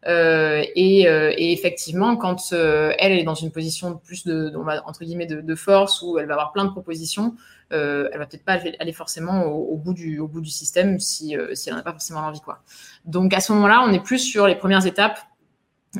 Euh, 0.06 0.64
et, 0.74 1.08
euh, 1.08 1.32
effectivement, 1.36 2.16
quand 2.16 2.52
euh, 2.52 2.92
elle 2.98 3.12
est 3.12 3.24
dans 3.24 3.34
une 3.34 3.50
position 3.50 3.92
de 3.92 3.96
plus 3.96 4.24
de, 4.24 4.52
entre 4.84 5.04
guillemets, 5.04 5.26
de, 5.26 5.54
force, 5.54 6.02
où 6.02 6.18
elle 6.18 6.26
va 6.26 6.34
avoir 6.34 6.52
plein 6.52 6.64
de 6.64 6.70
propositions, 6.70 7.34
euh, 7.74 8.08
elle 8.12 8.18
va 8.18 8.26
peut-être 8.26 8.44
pas 8.44 8.58
aller 8.78 8.92
forcément 8.92 9.44
au, 9.44 9.76
bout 9.76 9.92
du, 9.94 10.50
système 10.50 10.98
si, 11.00 11.36
si 11.54 11.68
elle 11.68 11.74
n'a 11.74 11.82
pas 11.82 11.92
forcément 11.92 12.20
l'envie. 12.20 12.40
Quoi. 12.40 12.60
Donc 13.04 13.34
à 13.34 13.40
ce 13.40 13.52
moment-là, 13.52 13.84
on 13.86 13.92
est 13.92 14.02
plus 14.02 14.18
sur 14.18 14.46
les 14.46 14.54
premières 14.54 14.86
étapes. 14.86 15.18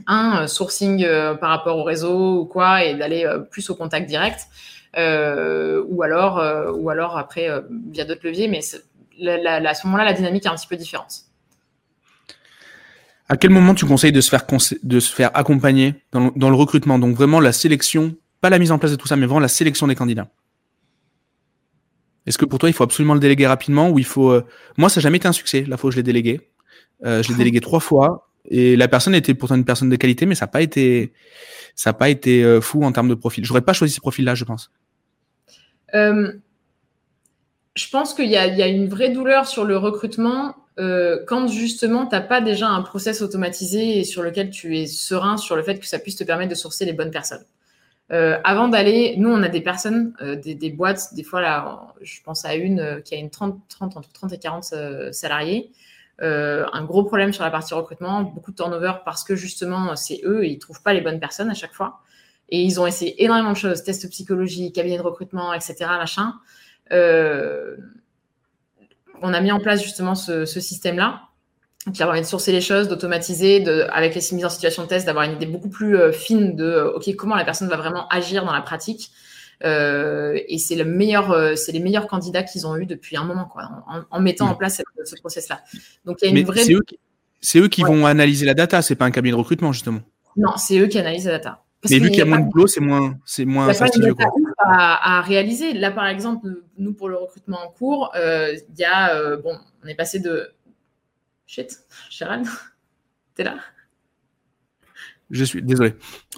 Un, 0.08 0.48
sourcing 0.48 1.06
par 1.40 1.50
rapport 1.50 1.78
au 1.78 1.84
réseau 1.84 2.40
ou 2.40 2.46
quoi, 2.46 2.82
et 2.82 2.96
d'aller 2.96 3.28
plus 3.50 3.70
au 3.70 3.76
contact 3.76 4.08
direct. 4.08 4.48
ou 4.96 6.02
alors, 6.02 7.16
après 7.16 7.48
via 7.90 8.04
d'autres 8.04 8.26
leviers, 8.26 8.48
mais 8.48 8.58
à 8.58 9.74
ce 9.74 9.86
moment-là, 9.86 10.04
la 10.04 10.12
dynamique 10.12 10.46
est 10.46 10.48
un 10.48 10.56
petit 10.56 10.66
peu 10.66 10.76
différente. 10.76 11.26
À 13.28 13.36
quel 13.36 13.50
moment 13.50 13.74
tu 13.74 13.86
conseilles 13.86 14.12
de 14.12 14.20
se 14.20 15.14
faire, 15.14 15.30
accompagner 15.34 15.94
dans 16.12 16.50
le 16.50 16.56
recrutement? 16.56 16.98
Donc 16.98 17.16
vraiment 17.16 17.40
la 17.40 17.52
sélection, 17.52 18.16
pas 18.40 18.50
la 18.50 18.58
mise 18.58 18.72
en 18.72 18.78
place 18.78 18.90
de 18.90 18.96
tout 18.96 19.06
ça, 19.06 19.16
mais 19.16 19.26
vraiment 19.26 19.40
la 19.40 19.48
sélection 19.48 19.86
des 19.86 19.94
candidats. 19.94 20.28
Est-ce 22.26 22.38
que 22.38 22.44
pour 22.44 22.58
toi, 22.58 22.68
il 22.68 22.72
faut 22.72 22.84
absolument 22.84 23.14
le 23.14 23.20
déléguer 23.20 23.46
rapidement 23.46 23.90
ou 23.90 23.98
il 23.98 24.04
faut. 24.04 24.30
Euh, 24.30 24.44
moi, 24.76 24.88
ça 24.88 25.00
n'a 25.00 25.02
jamais 25.02 25.18
été 25.18 25.28
un 25.28 25.32
succès, 25.32 25.64
la 25.66 25.76
fois 25.76 25.88
où 25.88 25.90
je 25.90 25.96
l'ai 25.96 26.02
délégué. 26.02 26.40
Euh, 27.04 27.22
je 27.22 27.28
l'ai 27.30 27.34
délégué 27.38 27.60
trois 27.60 27.80
fois 27.80 28.28
et 28.50 28.76
la 28.76 28.88
personne 28.88 29.14
était 29.14 29.34
pourtant 29.34 29.54
une 29.54 29.64
personne 29.64 29.88
de 29.88 29.96
qualité, 29.96 30.26
mais 30.26 30.34
ça 30.34 30.44
n'a 30.44 30.50
pas 30.50 30.62
été, 30.62 31.12
ça 31.74 31.92
pas 31.92 32.08
été 32.08 32.42
euh, 32.42 32.60
fou 32.60 32.82
en 32.82 32.92
termes 32.92 33.08
de 33.08 33.14
profil. 33.14 33.44
J'aurais 33.44 33.62
pas 33.62 33.72
choisi 33.72 33.94
ce 33.94 34.00
profil-là, 34.00 34.34
je 34.34 34.44
pense. 34.44 34.70
je 35.92 36.30
pense 37.90 38.14
qu'il 38.14 38.26
y, 38.26 38.34
y, 38.34 38.36
a 38.36 38.68
une 38.68 38.88
vraie 38.88 39.10
douleur 39.10 39.46
sur 39.46 39.64
le 39.64 39.76
recrutement 39.76 40.56
quand 40.76 41.46
justement 41.46 42.04
tu 42.04 42.16
n'as 42.16 42.20
pas 42.20 42.40
déjà 42.40 42.68
un 42.68 42.82
process 42.82 43.22
automatisé 43.22 44.00
et 44.00 44.04
sur 44.04 44.22
lequel 44.22 44.50
tu 44.50 44.76
es 44.76 44.86
serein 44.88 45.36
sur 45.36 45.54
le 45.54 45.62
fait 45.62 45.78
que 45.78 45.86
ça 45.86 46.00
puisse 46.00 46.16
te 46.16 46.24
permettre 46.24 46.50
de 46.50 46.56
sourcer 46.56 46.84
les 46.84 46.92
bonnes 46.92 47.12
personnes. 47.12 47.44
Euh, 48.12 48.38
avant 48.44 48.68
d'aller, 48.68 49.14
nous, 49.16 49.30
on 49.30 49.42
a 49.42 49.48
des 49.48 49.62
personnes, 49.62 50.14
euh, 50.20 50.36
des, 50.36 50.70
boîtes, 50.70 51.14
des 51.14 51.22
fois, 51.22 51.40
là, 51.40 51.94
je 52.02 52.20
pense 52.22 52.44
à 52.44 52.54
une 52.54 52.80
euh, 52.80 53.00
qui 53.00 53.14
a 53.14 53.18
une 53.18 53.30
30, 53.30 53.58
30, 53.68 53.96
entre 53.96 54.12
30 54.12 54.32
et 54.32 54.38
40 54.38 54.64
euh, 54.72 55.12
salariés. 55.12 55.72
un 56.20 56.84
gros 56.84 57.04
problème 57.04 57.32
sur 57.32 57.44
la 57.44 57.50
partie 57.50 57.74
recrutement, 57.74 58.22
beaucoup 58.22 58.50
de 58.50 58.56
turnover 58.56 58.92
parce 59.04 59.24
que 59.24 59.34
justement, 59.36 59.96
c'est 59.96 60.20
eux, 60.24 60.46
ils 60.46 60.58
trouvent 60.58 60.82
pas 60.82 60.92
les 60.92 61.00
bonnes 61.00 61.20
personnes 61.20 61.50
à 61.50 61.54
chaque 61.54 61.72
fois. 61.72 62.00
Et 62.50 62.62
ils 62.62 62.78
ont 62.78 62.86
essayé 62.86 63.22
énormément 63.24 63.52
de 63.52 63.56
choses, 63.56 63.82
tests 63.84 64.08
psychologie, 64.10 64.70
cabinet 64.72 64.98
de 64.98 65.02
recrutement, 65.02 65.52
etc., 65.54 65.76
machin. 65.98 66.34
on 69.22 69.32
a 69.32 69.40
mis 69.40 69.50
en 69.50 69.60
place 69.60 69.82
justement 69.82 70.14
ce 70.14 70.44
système-là 70.44 71.22
qui 71.92 72.02
a 72.02 72.06
permis 72.06 72.22
de 72.22 72.26
sourcer 72.26 72.52
les 72.52 72.60
choses, 72.60 72.88
d'automatiser, 72.88 73.60
de, 73.60 73.86
avec 73.92 74.14
les 74.14 74.20
mises 74.32 74.44
en 74.44 74.50
situation 74.50 74.84
de 74.84 74.88
test, 74.88 75.06
d'avoir 75.06 75.24
une 75.24 75.32
idée 75.32 75.46
beaucoup 75.46 75.68
plus 75.68 75.96
euh, 75.96 76.12
fine 76.12 76.56
de 76.56 76.64
euh, 76.64 76.96
ok 76.96 77.14
comment 77.16 77.36
la 77.36 77.44
personne 77.44 77.68
va 77.68 77.76
vraiment 77.76 78.08
agir 78.08 78.44
dans 78.44 78.52
la 78.52 78.62
pratique. 78.62 79.10
Euh, 79.64 80.38
et 80.48 80.58
c'est 80.58 80.74
le 80.74 80.84
meilleur, 80.84 81.56
c'est 81.56 81.72
les 81.72 81.80
meilleurs 81.80 82.06
candidats 82.06 82.42
qu'ils 82.42 82.66
ont 82.66 82.76
eu 82.76 82.86
depuis 82.86 83.16
un 83.16 83.24
moment, 83.24 83.46
quoi, 83.46 83.70
en, 83.86 84.02
en 84.10 84.20
mettant 84.20 84.48
en 84.48 84.54
place 84.54 84.82
ce 85.04 85.14
process-là. 85.20 85.60
Donc 86.04 86.18
il 86.22 86.30
y 86.30 86.36
a 86.36 86.40
une 86.40 86.46
vraie. 86.46 86.64
C'est 86.64 86.74
eux 86.74 86.82
qui, 86.86 86.98
c'est 87.40 87.58
eux 87.60 87.68
qui 87.68 87.82
vont 87.82 88.06
analyser 88.06 88.46
la 88.46 88.54
data, 88.54 88.82
c'est 88.82 88.96
pas 88.96 89.04
un 89.04 89.10
cabinet 89.10 89.32
de 89.32 89.38
recrutement 89.38 89.72
justement. 89.72 90.00
Non, 90.36 90.56
c'est 90.56 90.78
eux 90.78 90.86
qui 90.86 90.98
analysent 90.98 91.26
la 91.26 91.32
data. 91.32 91.62
Parce 91.80 91.92
Mais 91.92 91.98
vu 91.98 92.08
qu'il 92.08 92.18
y 92.18 92.22
a 92.22 92.24
moins 92.24 92.40
de 92.40 92.50
boulot, 92.50 92.66
c'est 92.66 92.80
moins, 92.80 93.14
c'est 93.26 93.44
moins 93.44 93.72
fastidieux. 93.74 94.14
À, 94.58 95.18
à, 95.18 95.20
réaliser. 95.20 95.74
Là, 95.74 95.90
par 95.90 96.06
exemple, 96.06 96.62
nous 96.78 96.94
pour 96.94 97.10
le 97.10 97.16
recrutement 97.16 97.58
en 97.62 97.68
cours, 97.68 98.10
il 98.16 98.78
y 98.78 98.84
a 98.84 99.36
bon, 99.36 99.56
on 99.84 99.86
est 99.86 99.94
passé 99.94 100.18
de 100.18 100.53
Shit, 101.46 101.78
Sharon, 102.10 102.44
t'es 103.34 103.44
là? 103.44 103.56
Je 105.30 105.44
suis 105.44 105.62
désolé. 105.62 105.94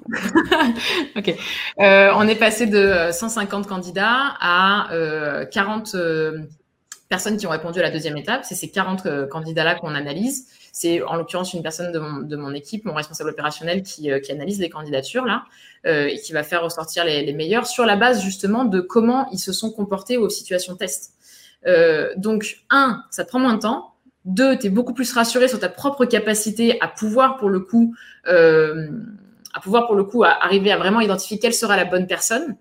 ok. 1.16 1.34
Euh, 1.80 2.10
on 2.14 2.26
est 2.28 2.36
passé 2.36 2.66
de 2.66 3.10
150 3.12 3.66
candidats 3.66 4.36
à 4.40 4.88
40 5.50 5.94
euh, 5.94 5.98
euh, 5.98 6.38
personnes 7.08 7.36
qui 7.36 7.46
ont 7.46 7.50
répondu 7.50 7.80
à 7.80 7.82
la 7.82 7.90
deuxième 7.90 8.16
étape. 8.16 8.44
C'est 8.44 8.54
ces 8.54 8.70
40 8.70 9.28
candidats-là 9.28 9.74
qu'on 9.74 9.94
analyse. 9.94 10.48
C'est 10.72 11.02
en 11.02 11.16
l'occurrence 11.16 11.52
une 11.54 11.62
personne 11.62 11.90
de 11.92 12.36
mon, 12.36 12.52
équipe, 12.52 12.84
mon 12.84 12.94
responsable 12.94 13.30
opérationnel, 13.30 13.82
qui, 13.82 14.10
analyse 14.10 14.60
les 14.60 14.68
candidatures 14.68 15.24
là 15.24 15.44
et 15.84 16.18
qui 16.20 16.32
va 16.32 16.42
faire 16.42 16.62
ressortir 16.62 17.04
les, 17.04 17.24
les, 17.24 17.32
meilleurs 17.32 17.66
sur 17.66 17.86
la 17.86 17.96
base 17.96 18.22
justement 18.22 18.64
de 18.64 18.80
comment 18.80 19.28
ils 19.30 19.38
se 19.38 19.52
sont 19.52 19.70
comportés 19.70 20.18
aux 20.18 20.28
situations 20.28 20.76
test. 20.76 21.14
donc, 22.16 22.58
un, 22.70 23.02
ça 23.10 23.24
te 23.24 23.28
prend 23.30 23.38
moins 23.38 23.54
de 23.54 23.60
temps. 23.60 23.95
Deux, 24.26 24.58
tu 24.58 24.66
es 24.66 24.70
beaucoup 24.70 24.92
plus 24.92 25.12
rassuré 25.12 25.46
sur 25.46 25.60
ta 25.60 25.68
propre 25.68 26.04
capacité 26.04 26.80
à 26.80 26.88
pouvoir 26.88 27.36
pour 27.36 27.48
le 27.48 27.60
coup, 27.60 27.94
euh, 28.26 28.88
à 29.54 29.60
pouvoir 29.60 29.86
pour 29.86 29.94
le 29.94 30.02
coup 30.02 30.24
arriver 30.24 30.72
à 30.72 30.76
vraiment 30.76 31.00
identifier 31.00 31.38
quelle 31.38 31.54
sera 31.54 31.76
la 31.76 31.84
bonne 31.84 32.08
personne. 32.08 32.56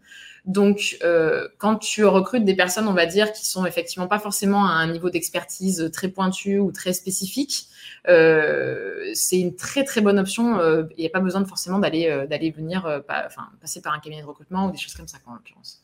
Donc, 0.46 0.98
euh, 1.04 1.48
quand 1.58 1.78
tu 1.78 2.06
recrutes 2.06 2.46
des 2.46 2.56
personnes, 2.56 2.88
on 2.88 2.94
va 2.94 3.08
dire, 3.08 3.34
qui 3.34 3.48
sont 3.48 3.66
effectivement 3.66 4.08
pas 4.08 4.20
forcément 4.20 4.68
à 4.68 4.74
un 4.74 4.92
niveau 4.92 5.10
d'expertise 5.10 5.90
très 5.92 6.08
pointu 6.08 6.60
ou 6.60 6.72
très 6.72 6.94
spécifique, 6.94 7.66
euh, 8.10 9.10
c'est 9.16 9.40
une 9.40 9.56
très 9.56 9.84
très 9.84 10.02
bonne 10.02 10.20
option. 10.20 10.60
Il 10.96 11.00
n'y 11.00 11.08
a 11.08 11.10
pas 11.10 11.20
besoin 11.20 11.42
de 11.42 11.48
forcément 11.48 11.80
d'aller 11.80 12.28
d'aller 12.30 12.52
venir, 12.52 12.86
enfin, 13.10 13.48
passer 13.60 13.82
par 13.82 13.92
un 13.94 14.00
cabinet 14.00 14.22
de 14.22 14.28
recrutement 14.28 14.68
ou 14.68 14.72
des 14.72 14.78
choses 14.78 14.94
comme 14.94 15.08
ça, 15.08 15.18
en 15.26 15.34
l'occurrence. 15.34 15.82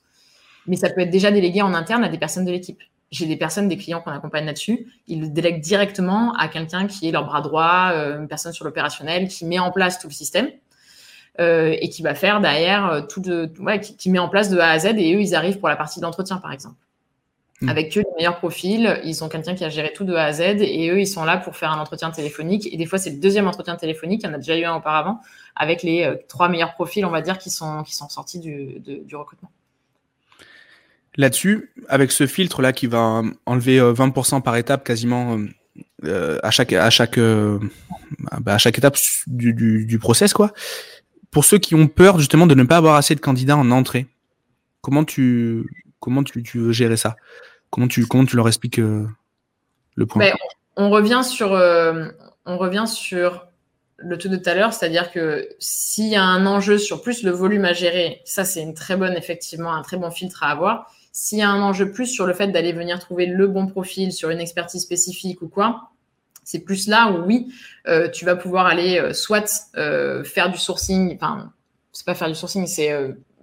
Mais 0.68 0.76
ça 0.76 0.92
peut 0.92 1.02
être 1.02 1.10
déjà 1.10 1.32
délégué 1.32 1.64
en 1.64 1.74
interne 1.74 2.04
à 2.04 2.10
des 2.10 2.20
personnes 2.20 2.46
de 2.46 2.52
l'équipe 2.52 2.84
j'ai 3.12 3.26
des 3.26 3.36
personnes, 3.36 3.68
des 3.68 3.78
clients 3.78 4.02
qu'on 4.02 4.12
accompagne 4.12 4.46
là-dessus, 4.46 4.88
ils 5.08 5.20
le 5.20 5.28
délèguent 5.28 5.60
directement 5.60 6.34
à 6.36 6.48
quelqu'un 6.48 6.88
qui 6.88 7.10
est 7.10 7.12
leur 7.12 7.26
bras 7.26 7.42
droit, 7.42 7.92
euh, 7.94 8.20
une 8.20 8.28
personne 8.28 8.54
sur 8.54 8.66
l'opérationnel, 8.66 9.28
qui 9.28 9.46
met 9.46 9.60
en 9.60 9.72
place 9.72 10.00
tout 10.00 10.08
le 10.08 10.14
système 10.14 10.50
euh, 11.40 11.76
et 11.80 11.90
qui 11.90 12.04
va 12.04 12.16
faire 12.16 12.40
derrière 12.40 12.88
euh, 12.88 13.02
tout 13.02 13.20
de, 13.20 13.52
ouais, 13.60 13.82
qui, 13.82 14.10
met 14.10 14.20
en 14.20 14.30
place 14.30 14.50
de 14.50 14.58
A 14.60 14.70
à 14.70 14.80
Z 14.80 14.86
et 14.98 15.14
eux, 15.14 15.22
ils 15.22 15.36
arrivent 15.36 15.60
pour 15.60 15.68
la 15.68 15.76
partie 15.76 16.00
d'entretien, 16.00 16.38
par 16.38 16.54
exemple. 16.54 16.78
Hmm. 17.60 17.68
Avec 17.68 17.98
eux, 17.98 18.02
les 18.02 18.16
meilleurs 18.18 18.38
profils, 18.38 19.00
ils 19.04 19.24
ont 19.26 19.30
quelqu'un 19.30 19.56
qui 19.56 19.66
a 19.66 19.70
géré 19.70 19.92
tout 19.92 20.06
de 20.06 20.14
A 20.14 20.24
à 20.24 20.32
Z 20.32 20.42
et 20.62 20.90
eux, 20.90 21.02
ils 21.02 21.08
sont 21.08 21.26
là 21.26 21.36
pour 21.36 21.58
faire 21.58 21.72
un 21.74 21.80
entretien 21.80 22.12
téléphonique. 22.12 22.70
Et 22.72 22.78
des 22.78 22.86
fois, 22.86 22.98
c'est 22.98 23.12
le 23.12 23.20
deuxième 23.20 23.48
entretien 23.48 23.76
téléphonique, 23.76 24.22
il 24.24 24.28
y 24.28 24.30
en 24.30 24.34
a 24.34 24.38
déjà 24.38 24.58
eu 24.58 24.64
un 24.64 24.76
auparavant, 24.76 25.20
avec 25.58 25.84
les 25.84 26.10
trois 26.30 26.48
meilleurs 26.48 26.76
profils, 26.76 27.06
on 27.06 27.12
va 27.12 27.22
dire, 27.22 27.38
qui 27.38 27.50
sont, 27.50 27.84
qui 27.84 27.94
sont 27.94 28.08
sortis 28.08 28.40
du, 28.40 28.80
du 28.80 29.16
recrutement. 29.18 29.52
Là-dessus, 31.18 31.74
avec 31.90 32.12
ce 32.12 32.26
filtre-là 32.26 32.72
qui 32.72 32.88
va 32.88 33.22
enlever 33.46 33.80
20% 33.80 34.38
euh, 34.38 34.40
par 34.40 34.56
étape 34.56 34.86
quasiment 34.86 35.38
euh, 35.38 35.48
euh, 36.06 36.40
à 36.42 36.52
chaque 36.52 36.72
à 36.72 36.90
chaque 36.90 37.20
bah, 37.20 38.54
à 38.54 38.58
chaque 38.58 38.78
étape 38.78 38.98
du, 39.28 40.00
process 40.00 40.34
quoi. 40.34 40.54
Pour 41.30 41.44
ceux 41.44 41.58
qui 41.58 41.76
ont 41.76 41.88
peur 41.88 42.18
justement 42.18 42.48
de 42.48 42.56
ne 42.56 42.64
pas 42.64 42.78
avoir 42.78 42.96
assez 42.96 43.14
de 43.14 43.20
candidats 43.20 43.58
en 43.58 43.72
entrée, 43.72 44.08
comment 44.80 45.04
tu 45.04 45.66
comment 46.00 46.24
tu, 46.24 46.44
tu 46.44 46.60
veux 46.60 46.72
gérer 46.72 46.96
ça? 46.98 47.18
Comment 47.72 47.90
tu 47.90 48.06
comment 48.06 48.26
tu 48.26 48.38
leur 48.38 48.48
expliques 48.48 48.78
le 48.78 50.06
point? 50.06 50.20
Ben, 50.20 50.34
On 50.78 50.90
revient 50.90 51.24
sur 51.26 51.52
on 51.52 52.58
revient 52.58 52.86
sur 52.88 53.48
le 53.98 54.18
tout 54.18 54.30
de 54.30 54.38
tout 54.38 54.50
à 54.50 54.56
l'heure, 54.56 54.74
c'est-à-dire 54.74 55.12
que 55.12 55.50
s'il 55.60 56.08
y 56.08 56.16
a 56.16 56.24
un 56.24 56.46
enjeu 56.46 56.78
sur 56.78 57.02
plus 57.02 57.24
le 57.24 57.32
volume 57.32 57.66
à 57.66 57.74
gérer, 57.74 58.22
ça 58.24 58.46
c'est 58.46 58.62
une 58.62 58.74
très 58.74 58.96
bonne 58.96 59.14
effectivement 59.14 59.74
un 59.74 59.82
très 59.82 59.98
bon 59.98 60.10
filtre 60.10 60.44
à 60.44 60.52
avoir. 60.52 60.90
S'il 61.12 61.40
y 61.40 61.42
a 61.42 61.50
un 61.50 61.62
enjeu 61.62 61.92
plus 61.92 62.08
sur 62.08 62.26
le 62.26 62.34
fait 62.34 62.48
d'aller 62.48 62.72
venir 62.72 63.00
trouver 63.00 63.26
le 63.26 63.48
bon 63.48 63.68
profil 63.68 64.14
sur 64.14 64.30
une 64.30 64.40
expertise 64.40 64.82
spécifique 64.82 65.42
ou 65.42 65.50
quoi, 65.50 65.92
c'est 66.44 66.60
plus 66.60 66.88
là 66.88 67.12
où 67.12 67.26
oui, 67.26 67.54
euh, 67.88 68.10
tu 68.10 68.26
vas 68.26 68.36
pouvoir 68.36 68.66
aller 68.66 69.00
euh, 69.00 69.14
soit 69.14 69.70
euh, 69.78 70.24
faire 70.24 70.50
du 70.52 70.58
sourcing, 70.58 71.16
enfin, 71.16 71.52
c'est 71.92 72.06
pas 72.06 72.16
faire 72.16 72.30
du 72.30 72.36
sourcing, 72.36 72.66
c'est 72.66 72.92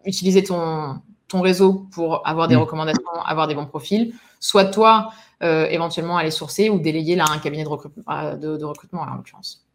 utiliser 0.04 0.42
ton, 0.42 1.00
ton 1.28 1.42
réseau 1.42 1.86
pour 1.92 2.26
avoir 2.26 2.48
des 2.48 2.56
mmh. 2.56 2.60
recommandations, 2.60 3.22
avoir 3.24 3.46
des 3.46 3.54
bons 3.54 3.66
profils, 3.66 4.14
soit 4.40 4.64
toi, 4.64 5.12
éventuellement 5.40 6.16
aller 6.16 6.30
sourcer 6.30 6.70
ou 6.70 6.80
déléguer 6.80 7.14
là 7.14 7.26
un 7.28 7.38
cabinet 7.38 7.64
de, 7.64 7.68
recrutement, 7.68 8.34
de, 8.34 8.64
recrutement 8.64 9.02
en 9.02 9.14
l'occurrence. 9.16 9.66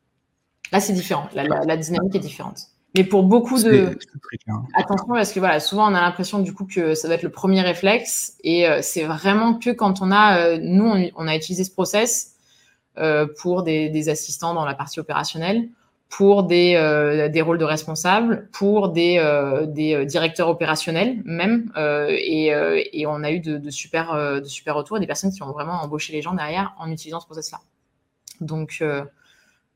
Là, 0.71 0.79
c'est 0.79 0.93
différent. 0.93 1.29
la 1.35 1.77
dynamique 1.77 2.15
est 2.15 2.19
différente. 2.19 2.72
Mais 2.95 3.03
pour 3.03 3.23
beaucoup 3.23 3.61
de 3.61 3.97
attention 4.75 5.07
parce 5.07 5.33
que 5.33 5.39
voilà, 5.39 5.59
souvent 5.59 5.91
on 5.91 5.95
a 5.95 6.01
l'impression 6.01 6.39
du 6.39 6.53
coup 6.53 6.65
que 6.65 6.93
ça 6.93 7.07
doit 7.07 7.15
être 7.15 7.23
le 7.23 7.31
premier 7.31 7.61
réflexe 7.61 8.37
et 8.43 8.67
euh, 8.67 8.79
c'est 8.83 9.03
vraiment 9.03 9.55
que 9.55 9.71
quand 9.71 10.01
on 10.01 10.11
a 10.11 10.37
euh, 10.37 10.59
nous 10.61 10.91
on, 11.15 11.27
a 11.27 11.35
utilisé 11.35 11.63
ce 11.63 11.71
process 11.71 12.35
euh, 12.99 13.25
pour 13.41 13.63
des, 13.63 13.89
des, 13.89 14.09
assistants 14.09 14.53
dans 14.53 14.65
la 14.65 14.75
partie 14.75 14.99
opérationnelle, 14.99 15.69
pour 16.07 16.43
des, 16.43 17.29
des 17.33 17.41
rôles 17.41 17.57
de 17.57 17.65
responsables, 17.65 18.47
pour 18.51 18.89
des, 18.89 19.19
des 19.69 20.05
directeurs 20.05 20.47
opérationnels 20.47 21.23
même 21.25 21.71
et, 22.09 22.49
et, 22.93 23.07
on 23.07 23.23
a 23.23 23.31
eu 23.31 23.39
de, 23.39 23.57
de 23.57 23.69
super 23.71 24.39
de 24.39 24.45
super 24.45 24.75
retours, 24.75 24.99
des 24.99 25.07
personnes 25.07 25.31
qui 25.31 25.41
ont 25.41 25.51
vraiment 25.51 25.81
embauché 25.81 26.13
les 26.13 26.21
gens 26.21 26.35
derrière 26.35 26.75
en 26.77 26.91
utilisant 26.91 27.19
ce 27.19 27.25
process 27.25 27.49
là. 27.49 27.61
Donc 28.41 28.83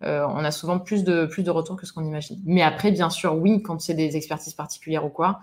euh, 0.04 0.26
on 0.28 0.44
a 0.44 0.52
souvent 0.52 0.80
plus 0.80 1.04
de, 1.04 1.26
plus 1.26 1.44
de 1.44 1.50
retours 1.50 1.76
que 1.76 1.86
ce 1.86 1.94
qu'on 1.94 2.06
imagine. 2.06 2.40
Mais 2.46 2.62
après, 2.62 2.92
bien 2.92 3.10
sûr, 3.10 3.36
oui, 3.36 3.62
quand 3.64 3.82
c'est 3.82 3.96
des 3.96 4.16
expertises 4.16 4.54
particulières 4.54 5.06
ou 5.06 5.10
quoi, 5.10 5.40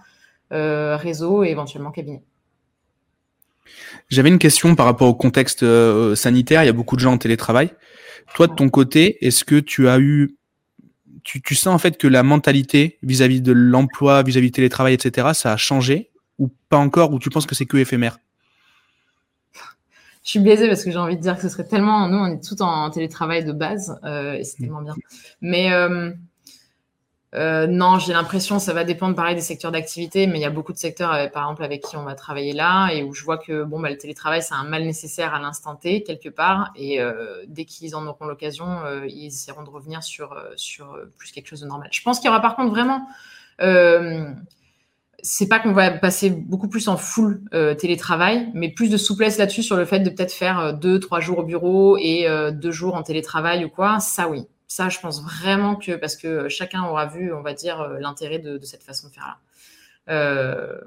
euh, 0.53 0.97
réseau 0.97 1.43
et 1.43 1.49
éventuellement 1.49 1.91
cabinet. 1.91 2.23
J'avais 4.09 4.29
une 4.29 4.39
question 4.39 4.75
par 4.75 4.87
rapport 4.87 5.09
au 5.09 5.15
contexte 5.15 5.63
euh, 5.63 6.15
sanitaire. 6.15 6.63
Il 6.63 6.67
y 6.67 6.71
a 6.71 6.75
beaucoup 6.75 6.97
de 6.97 7.01
gens 7.01 7.13
en 7.13 7.19
télétravail. 7.19 7.73
Toi, 8.35 8.47
de 8.47 8.55
ton 8.55 8.69
côté, 8.69 9.25
est-ce 9.27 9.45
que 9.45 9.59
tu 9.59 9.89
as 9.89 9.99
eu, 9.99 10.37
tu, 11.25 11.43
tu 11.43 11.55
sens 11.55 11.75
en 11.75 11.79
fait 11.79 11.99
que 11.99 12.07
la 12.07 12.23
mentalité 12.23 12.99
vis-à-vis 13.03 13.41
de 13.41 13.53
l'emploi, 13.53 14.23
vis-à-vis 14.23 14.49
du 14.49 14.53
télétravail, 14.53 14.95
etc., 14.95 15.29
ça 15.35 15.53
a 15.53 15.57
changé 15.57 16.11
ou 16.39 16.51
pas 16.69 16.79
encore, 16.79 17.13
ou 17.13 17.19
tu 17.19 17.31
penses 17.31 17.47
que 17.47 17.55
c'est 17.55 17.67
que 17.67 17.77
éphémère? 17.77 18.19
Je 20.25 20.31
suis 20.31 20.41
biaisée 20.41 20.66
parce 20.66 20.83
que 20.83 20.91
j'ai 20.91 20.99
envie 20.99 21.16
de 21.16 21.20
dire 21.20 21.37
que 21.37 21.43
ce 21.43 21.51
serait 21.51 21.66
tellement. 21.66 22.09
Nous, 22.09 22.16
on 22.16 22.27
est 22.27 22.43
tout 22.43 22.61
en 22.62 22.89
télétravail 22.89 23.45
de 23.45 23.53
base 23.53 24.01
euh, 24.05 24.33
et 24.33 24.45
c'est 24.45 24.57
tellement 24.57 24.81
bien. 24.81 24.95
Mais 25.43 25.70
euh, 25.70 26.12
euh, 27.35 27.66
non, 27.66 27.99
j'ai 27.99 28.14
l'impression, 28.14 28.59
ça 28.59 28.72
va 28.72 28.85
dépendre 28.85 29.14
pareil 29.14 29.35
des 29.35 29.43
secteurs 29.43 29.70
d'activité, 29.70 30.27
mais 30.27 30.39
il 30.39 30.41
y 30.41 30.47
a 30.47 30.51
beaucoup 30.51 30.72
de 30.72 30.79
secteurs, 30.79 31.31
par 31.31 31.45
exemple, 31.45 31.62
avec 31.62 31.83
qui 31.83 31.99
on 31.99 32.05
va 32.05 32.14
travailler 32.14 32.55
là 32.55 32.89
et 32.91 33.03
où 33.03 33.12
je 33.12 33.22
vois 33.22 33.37
que 33.37 33.64
bon, 33.64 33.79
bah, 33.81 33.91
le 33.91 33.99
télétravail, 33.99 34.43
c'est 34.43 34.55
un 34.55 34.64
mal 34.64 34.85
nécessaire 34.85 35.35
à 35.35 35.41
l'instant 35.41 35.77
T, 35.77 36.03
quelque 36.03 36.31
part. 36.31 36.72
Et 36.75 37.01
dès 37.47 37.66
qu'ils 37.66 37.95
en 37.95 38.07
auront 38.07 38.25
l'occasion, 38.25 38.66
ils 39.07 39.27
essaieront 39.27 39.62
de 39.62 39.70
revenir 39.70 40.03
sur, 40.03 40.35
sur 40.57 40.99
plus 41.18 41.33
quelque 41.33 41.49
chose 41.49 41.61
de 41.61 41.66
normal. 41.66 41.91
Je 41.93 42.01
pense 42.01 42.18
qu'il 42.18 42.29
y 42.29 42.31
aura 42.31 42.41
par 42.41 42.57
contre 42.57 42.70
vraiment. 42.70 43.07
C'est 45.27 45.49
pas 45.49 45.59
qu'on 45.59 45.72
va 45.72 45.91
passer 45.91 46.31
beaucoup 46.31 46.68
plus 46.68 46.87
en 46.87 46.97
full 46.97 47.41
télétravail, 47.79 48.51
mais 48.55 48.68
plus 48.68 48.91
de 48.91 48.97
souplesse 48.97 49.39
là-dessus 49.39 49.62
sur 49.62 49.77
le 49.77 49.85
fait 49.85 50.01
de 50.01 50.11
peut-être 50.11 50.33
faire 50.33 50.75
deux, 50.75 51.01
trois 51.01 51.20
jours 51.20 51.39
au 51.39 51.43
bureau 51.43 51.97
et 51.99 52.29
deux 52.53 52.70
jours 52.70 52.95
en 52.95 53.03
télétravail 53.03 53.64
ou 53.64 53.70
quoi. 53.70 54.01
Ça, 54.01 54.29
oui. 54.29 54.47
Ça, 54.75 54.89
je 54.89 54.99
pense 54.99 55.22
vraiment 55.22 55.77
que 55.77 55.93
parce 55.93 56.16
que 56.16 56.49
chacun 56.49 56.83
aura 56.83 57.07
vu, 57.07 57.33
on 57.33 57.43
va 57.43 57.55
dire, 57.55 57.81
euh, 57.81 57.99
l'intérêt 58.01 58.41
de, 58.41 58.59
cette 58.64 58.83
façon 58.83 59.07
de 59.07 59.12
faire 59.12 59.27
là. 59.27 59.39
Euh, 60.09 60.81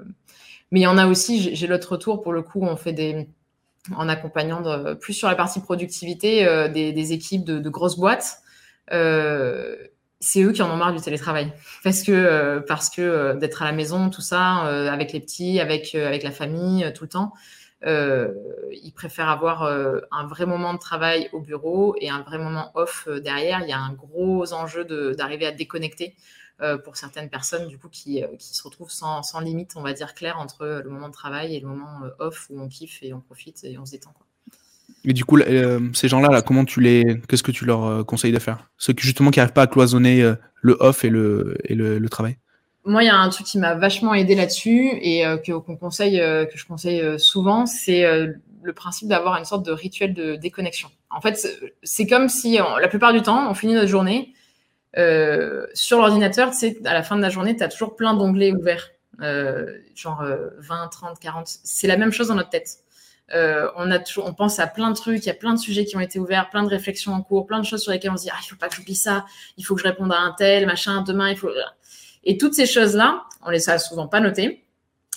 mais 0.70 0.80
il 0.80 0.82
y 0.82 0.86
en 0.86 0.98
a 0.98 1.06
aussi, 1.06 1.54
j'ai 1.56 1.66
l'autre 1.66 1.92
retour 1.92 2.20
pour 2.20 2.34
le 2.34 2.42
coup, 2.42 2.60
on 2.60 2.76
fait 2.76 2.92
des, 2.92 3.26
en 3.96 4.06
accompagnant 4.10 4.62
plus 4.96 5.14
sur 5.14 5.26
la 5.26 5.34
partie 5.34 5.60
productivité 5.60 6.46
euh, 6.46 6.68
des, 6.68 7.12
équipes 7.14 7.44
de, 7.44 7.70
grosses 7.70 7.96
boîtes. 7.98 8.42
C'est 10.20 10.42
eux 10.42 10.52
qui 10.52 10.62
en 10.62 10.70
ont 10.70 10.76
marre 10.76 10.92
du 10.92 11.00
télétravail 11.00 11.52
parce 11.84 12.02
que 12.02 12.58
parce 12.66 12.90
que 12.90 13.36
d'être 13.38 13.62
à 13.62 13.64
la 13.64 13.72
maison, 13.72 14.10
tout 14.10 14.20
ça, 14.20 14.62
avec 14.90 15.12
les 15.12 15.20
petits, 15.20 15.60
avec 15.60 15.94
avec 15.94 16.22
la 16.22 16.32
famille, 16.32 16.92
tout 16.94 17.04
le 17.04 17.08
temps. 17.10 17.32
Euh, 17.84 18.34
ils 18.72 18.92
préfèrent 18.92 19.28
avoir 19.28 19.62
euh, 19.62 20.00
un 20.10 20.26
vrai 20.26 20.46
moment 20.46 20.74
de 20.74 20.78
travail 20.78 21.28
au 21.32 21.40
bureau 21.40 21.94
et 22.00 22.10
un 22.10 22.22
vrai 22.22 22.38
moment 22.38 22.72
off 22.74 23.06
euh, 23.06 23.20
derrière. 23.20 23.60
Il 23.62 23.68
y 23.68 23.72
a 23.72 23.78
un 23.78 23.92
gros 23.92 24.52
enjeu 24.52 24.84
d'arriver 25.14 25.46
à 25.46 25.52
déconnecter 25.52 26.16
pour 26.84 26.96
certaines 26.96 27.30
personnes 27.30 27.68
du 27.68 27.78
coup 27.78 27.88
qui, 27.88 28.20
qui 28.36 28.56
se 28.56 28.64
retrouvent 28.64 28.90
sans, 28.90 29.22
sans, 29.22 29.38
limite, 29.38 29.76
on 29.76 29.82
va 29.82 29.92
dire 29.92 30.12
clair 30.12 30.40
entre 30.40 30.66
le 30.66 30.90
moment 30.90 31.06
de 31.06 31.12
travail 31.12 31.54
et 31.54 31.60
le 31.60 31.68
moment 31.68 32.00
off 32.18 32.48
où 32.50 32.60
on 32.60 32.66
kiffe 32.66 33.00
et 33.04 33.12
on 33.14 33.20
profite 33.20 33.62
et 33.62 33.78
on 33.78 33.86
se 33.86 33.92
détend. 33.92 34.10
Quoi. 34.10 34.26
Et 35.08 35.14
du 35.14 35.24
coup, 35.24 35.38
ces 35.94 36.08
gens-là, 36.08 36.28
là, 36.28 36.42
comment 36.42 36.64
tu 36.64 36.80
les, 36.80 37.20
qu'est-ce 37.28 37.42
que 37.42 37.50
tu 37.50 37.64
leur 37.64 38.04
conseilles 38.04 38.32
de 38.32 38.38
faire? 38.38 38.68
Ceux 38.76 38.92
qui 38.92 39.04
justement 39.04 39.30
qui 39.30 39.38
n'arrivent 39.38 39.54
pas 39.54 39.62
à 39.62 39.66
cloisonner 39.66 40.22
le 40.60 40.76
off 40.80 41.04
et 41.04 41.08
le, 41.08 41.56
et 41.64 41.74
le 41.74 42.08
travail 42.08 42.36
moi, 42.88 43.02
il 43.02 43.06
y 43.06 43.10
a 43.10 43.16
un 43.16 43.28
truc 43.28 43.46
qui 43.46 43.58
m'a 43.58 43.74
vachement 43.74 44.14
aidé 44.14 44.34
là-dessus 44.34 44.90
et 45.02 45.26
euh, 45.26 45.36
que, 45.36 45.52
conseille, 45.52 46.20
euh, 46.20 46.46
que 46.46 46.56
je 46.56 46.66
conseille 46.66 47.02
euh, 47.02 47.18
souvent, 47.18 47.66
c'est 47.66 48.04
le 48.62 48.72
principe 48.72 49.08
d'avoir 49.08 49.36
une 49.36 49.44
sorte 49.44 49.64
de 49.64 49.72
rituel 49.72 50.14
de 50.14 50.36
déconnexion. 50.36 50.88
En 51.10 51.20
fait, 51.20 51.48
c'est 51.82 52.06
comme 52.06 52.28
si, 52.28 52.58
la 52.58 52.88
plupart 52.88 53.12
du 53.12 53.22
temps, 53.22 53.48
on 53.50 53.54
finit 53.54 53.74
notre 53.74 53.88
journée 53.88 54.34
sur 55.74 55.98
l'ordinateur. 55.98 56.52
Sais, 56.54 56.78
à 56.84 56.94
la 56.94 57.02
fin 57.02 57.16
de 57.16 57.22
la 57.22 57.30
journée, 57.30 57.56
tu 57.56 57.62
as 57.62 57.68
toujours 57.68 57.94
plein 57.94 58.14
d'onglets 58.14 58.52
ouverts, 58.52 58.90
genre 59.94 60.24
20, 60.58 60.88
30, 60.88 61.18
40. 61.18 61.46
C'est 61.46 61.86
la 61.86 61.96
même 61.96 62.10
chose 62.10 62.28
dans 62.28 62.34
notre 62.34 62.50
tête. 62.50 62.78
On, 63.34 63.90
a 63.90 63.98
toujours, 63.98 64.26
on 64.26 64.34
pense 64.34 64.58
à 64.58 64.66
plein 64.66 64.90
de 64.90 64.96
trucs, 64.96 65.24
il 65.24 65.26
y 65.26 65.30
a 65.30 65.34
plein 65.34 65.54
de 65.54 65.58
sujets 65.58 65.84
qui 65.84 65.96
ont 65.96 66.00
été 66.00 66.18
ouverts, 66.18 66.48
plein 66.50 66.62
de 66.62 66.68
réflexions 66.68 67.12
en 67.12 67.22
cours, 67.22 67.46
plein 67.46 67.60
de 67.60 67.64
choses 67.64 67.82
sur 67.82 67.92
lesquelles 67.92 68.10
on 68.10 68.16
se 68.16 68.24
dit 68.24 68.30
ah 68.32 68.38
il 68.42 68.46
faut 68.46 68.56
pas 68.56 68.68
que 68.68 68.74
j'oublie 68.74 68.96
ça, 68.96 69.26
il 69.56 69.64
faut 69.64 69.74
que 69.74 69.82
je 69.82 69.86
réponde 69.86 70.12
à 70.12 70.18
un 70.18 70.34
tel 70.36 70.66
machin 70.66 71.02
demain, 71.02 71.30
il 71.30 71.36
faut 71.36 71.50
et 72.24 72.36
toutes 72.36 72.54
ces 72.54 72.66
choses-là, 72.66 73.24
on 73.44 73.50
les 73.50 73.70
a 73.70 73.78
souvent 73.78 74.06
pas 74.06 74.20
notées, 74.20 74.64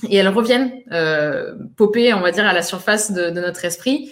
et 0.09 0.15
elles 0.15 0.29
reviennent 0.29 0.71
euh, 0.91 1.55
popper, 1.75 2.13
on 2.13 2.21
va 2.21 2.31
dire, 2.31 2.45
à 2.45 2.53
la 2.53 2.63
surface 2.63 3.11
de, 3.11 3.29
notre 3.29 3.65
esprit, 3.65 4.11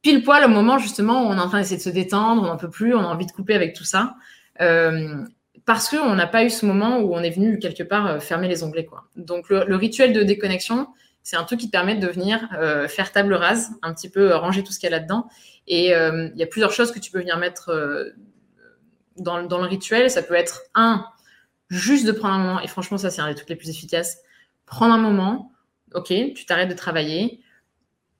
pile 0.00 0.22
poil 0.22 0.44
au 0.44 0.48
moment 0.48 0.78
justement 0.78 1.24
où 1.24 1.26
on 1.26 1.36
est 1.36 1.40
en 1.40 1.48
train 1.48 1.58
d'essayer 1.58 1.76
de 1.76 1.82
se 1.82 1.90
détendre, 1.90 2.42
on 2.42 2.46
n'en 2.46 2.56
peut 2.56 2.70
plus, 2.70 2.94
on 2.94 3.00
a 3.00 3.06
envie 3.06 3.26
de 3.26 3.32
couper 3.32 3.54
avec 3.54 3.74
tout 3.74 3.84
ça, 3.84 4.14
euh, 4.60 5.16
parce 5.64 5.88
qu'on 5.88 6.14
n'a 6.14 6.26
pas 6.26 6.44
eu 6.44 6.50
ce 6.50 6.66
moment 6.66 6.98
où 6.98 7.14
on 7.14 7.20
est 7.20 7.30
venu 7.30 7.58
quelque 7.58 7.82
part 7.82 8.06
euh, 8.06 8.18
fermer 8.18 8.48
les 8.48 8.64
onglets. 8.64 8.86
Quoi. 8.86 9.04
Donc 9.16 9.48
le, 9.48 9.76
rituel 9.76 10.12
de 10.12 10.22
déconnexion, 10.22 10.88
c'est 11.22 11.36
un 11.36 11.44
truc 11.44 11.60
qui 11.60 11.66
te 11.66 11.72
permet 11.72 11.94
de 11.94 12.06
venir 12.08 12.48
euh, 12.58 12.88
faire 12.88 13.12
table 13.12 13.34
rase, 13.34 13.70
un 13.82 13.94
petit 13.94 14.08
peu 14.08 14.34
ranger 14.34 14.62
tout 14.62 14.72
ce 14.72 14.78
qu'il 14.78 14.90
y 14.90 14.92
a 14.92 14.98
là-dedans. 14.98 15.28
Et 15.66 15.90
il 15.90 16.32
y 16.36 16.42
a 16.42 16.46
plusieurs 16.46 16.72
choses 16.72 16.90
que 16.90 16.98
tu 16.98 17.12
peux 17.12 17.20
venir 17.20 17.38
mettre 17.38 17.70
dans, 19.16 19.38
le 19.38 19.66
rituel. 19.66 20.10
Ça 20.10 20.22
peut 20.22 20.34
être 20.34 20.62
un, 20.74 21.06
juste 21.68 22.04
de 22.06 22.12
prendre 22.12 22.34
un 22.34 22.38
moment, 22.38 22.60
et 22.60 22.66
franchement, 22.66 22.98
ça, 22.98 23.10
c'est 23.10 23.20
un 23.20 23.28
des 23.28 23.34
trucs 23.34 23.48
les 23.48 23.56
plus 23.56 23.70
efficaces. 23.70 24.18
Prendre 24.66 24.94
un 24.94 24.98
moment, 24.98 25.52
ok, 25.94 26.08
tu 26.34 26.46
t'arrêtes 26.46 26.68
de 26.68 26.74
travailler, 26.74 27.40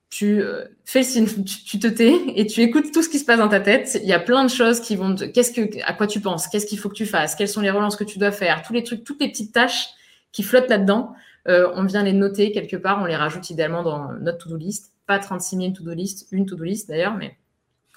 tu 0.09 0.41
euh, 0.41 0.65
fais 0.85 0.99
le 0.99 1.05
signe, 1.05 1.27
tu, 1.43 1.79
te 1.79 1.87
tais 1.87 2.15
et 2.35 2.45
tu 2.45 2.61
écoutes 2.61 2.91
tout 2.91 3.01
ce 3.01 3.09
qui 3.09 3.17
se 3.17 3.25
passe 3.25 3.39
dans 3.39 3.49
ta 3.49 3.59
tête. 3.59 3.97
Il 4.01 4.07
y 4.07 4.13
a 4.13 4.19
plein 4.19 4.43
de 4.43 4.49
choses 4.49 4.79
qui 4.79 4.95
vont 4.95 5.15
qu'est-ce 5.15 5.51
que, 5.51 5.83
à 5.83 5.93
quoi 5.93 6.05
tu 6.05 6.19
penses, 6.19 6.47
qu'est-ce 6.47 6.67
qu'il 6.67 6.77
faut 6.77 6.89
que 6.89 6.93
tu 6.93 7.07
fasses, 7.07 7.33
quelles 7.33 7.49
sont 7.49 7.61
les 7.61 7.71
relances 7.71 7.95
que 7.95 8.03
tu 8.03 8.19
dois 8.19 8.31
faire, 8.31 8.61
tous 8.61 8.73
les 8.73 8.83
trucs, 8.83 9.03
toutes 9.03 9.19
les 9.19 9.29
petites 9.29 9.53
tâches 9.53 9.87
qui 10.31 10.43
flottent 10.43 10.69
là-dedans. 10.69 11.15
Euh, 11.47 11.69
on 11.75 11.83
vient 11.83 12.03
les 12.03 12.13
noter 12.13 12.51
quelque 12.51 12.77
part, 12.77 13.01
on 13.01 13.05
les 13.05 13.15
rajoute 13.15 13.49
idéalement 13.49 13.83
dans 13.83 14.13
notre 14.13 14.45
to-do 14.45 14.57
list. 14.57 14.93
Pas 15.05 15.19
36 15.19 15.57
000 15.57 15.71
to-do 15.71 15.93
list, 15.93 16.27
une 16.31 16.45
to-do 16.45 16.63
list 16.63 16.87
d'ailleurs, 16.87 17.15
mais 17.15 17.37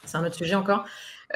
c'est 0.05 0.17
un 0.17 0.25
autre 0.25 0.35
sujet 0.35 0.55
encore. 0.55 0.85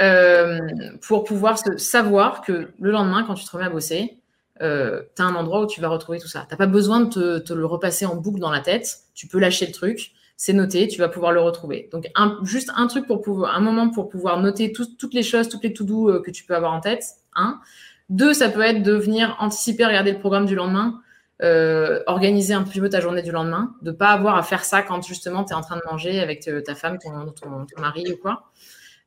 Euh, 0.01 0.59
pour 1.03 1.25
pouvoir 1.25 1.59
savoir 1.79 2.43
que 2.43 2.71
le 2.79 2.91
lendemain, 2.91 3.25
quand 3.25 3.35
tu 3.35 3.45
te 3.45 3.51
remets 3.51 3.67
à 3.67 3.71
bosser, 3.71 4.19
euh, 4.63 5.03
tu 5.17 5.23
as 5.23 5.25
un 5.25 5.35
endroit 5.35 5.63
où 5.63 5.67
tu 5.67 5.81
vas 5.81 5.89
retrouver 5.89 6.19
tout 6.19 6.29
ça. 6.29 6.47
Tu 6.51 6.57
pas 6.57 6.67
besoin 6.67 7.01
de 7.01 7.39
te, 7.39 7.53
le 7.53 7.67
repasser 7.67 8.07
en 8.07 8.17
boucle 8.17 8.41
dans 8.41 8.51
la 8.51 8.61
tête. 8.61 8.99
Tu 9.15 9.27
peux 9.27 9.39
lâcher 9.39 9.67
le 9.67 9.73
truc, 9.73 10.13
c'est 10.37 10.53
noté, 10.53 10.89
tu 10.89 10.99
vas 10.99 11.09
pouvoir 11.09 11.33
le 11.33 11.41
retrouver. 11.41 11.89
Donc, 11.93 12.11
juste 12.43 12.71
un 12.75 12.87
truc 12.89 13.07
pour 13.07 13.23
pouvoir, 13.23 13.55
un 13.55 13.61
moment 13.61 13.89
pour 13.91 14.09
pouvoir 14.09 14.41
noter 14.41 14.73
toutes 14.73 15.15
les 15.15 15.23
choses, 15.23 15.49
toutes 15.49 15.63
les 15.63 15.73
to-do 15.73 16.21
que 16.21 16.31
tu 16.31 16.45
peux 16.45 16.55
avoir 16.55 16.73
en 16.73 16.81
tête. 16.81 17.05
Un. 17.37 17.61
Deux, 18.09 18.35
ça 18.35 18.49
peut 18.49 18.63
être 18.63 18.83
de 18.83 18.93
venir 18.93 19.37
anticiper, 19.39 19.85
regarder 19.85 20.13
le 20.13 20.19
programme 20.19 20.47
du 20.47 20.57
lendemain, 20.57 21.01
euh, 21.43 22.03
organiser 22.07 22.55
un 22.55 22.63
petit 22.63 22.81
peu 22.81 22.89
ta 22.89 23.01
journée 23.01 23.23
du 23.23 23.33
lendemain, 23.33 23.75
de 23.83 23.91
pas 23.91 24.09
avoir 24.11 24.37
à 24.37 24.43
faire 24.43 24.65
ça 24.65 24.83
quand 24.83 25.07
justement 25.07 25.45
tu 25.45 25.53
es 25.53 25.55
en 25.55 25.63
train 25.63 25.77
de 25.77 25.83
manger 25.91 26.21
avec 26.21 26.49
ta 26.65 26.75
femme, 26.75 26.99
ton, 26.99 27.67
mari 27.81 28.05
ou 28.13 28.17
quoi. 28.17 28.51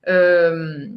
Euh, 0.07 0.88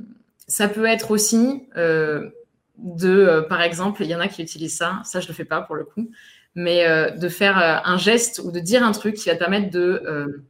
ça 0.48 0.68
peut 0.68 0.86
être 0.86 1.10
aussi 1.10 1.68
euh, 1.76 2.30
de, 2.78 3.10
euh, 3.10 3.42
par 3.42 3.62
exemple, 3.62 4.02
il 4.02 4.10
y 4.10 4.14
en 4.14 4.20
a 4.20 4.28
qui 4.28 4.42
utilisent 4.42 4.76
ça, 4.76 5.00
ça 5.04 5.20
je 5.20 5.28
le 5.28 5.34
fais 5.34 5.44
pas 5.44 5.60
pour 5.60 5.76
le 5.76 5.84
coup, 5.84 6.10
mais 6.54 6.86
de 7.14 7.28
faire 7.28 7.58
un 7.84 7.98
geste 7.98 8.40
ou 8.42 8.50
de 8.50 8.60
dire 8.60 8.82
un 8.82 8.92
truc 8.92 9.16
qui 9.16 9.28
va 9.28 9.34
te 9.34 9.40
permettre 9.40 9.70
de 9.70 10.42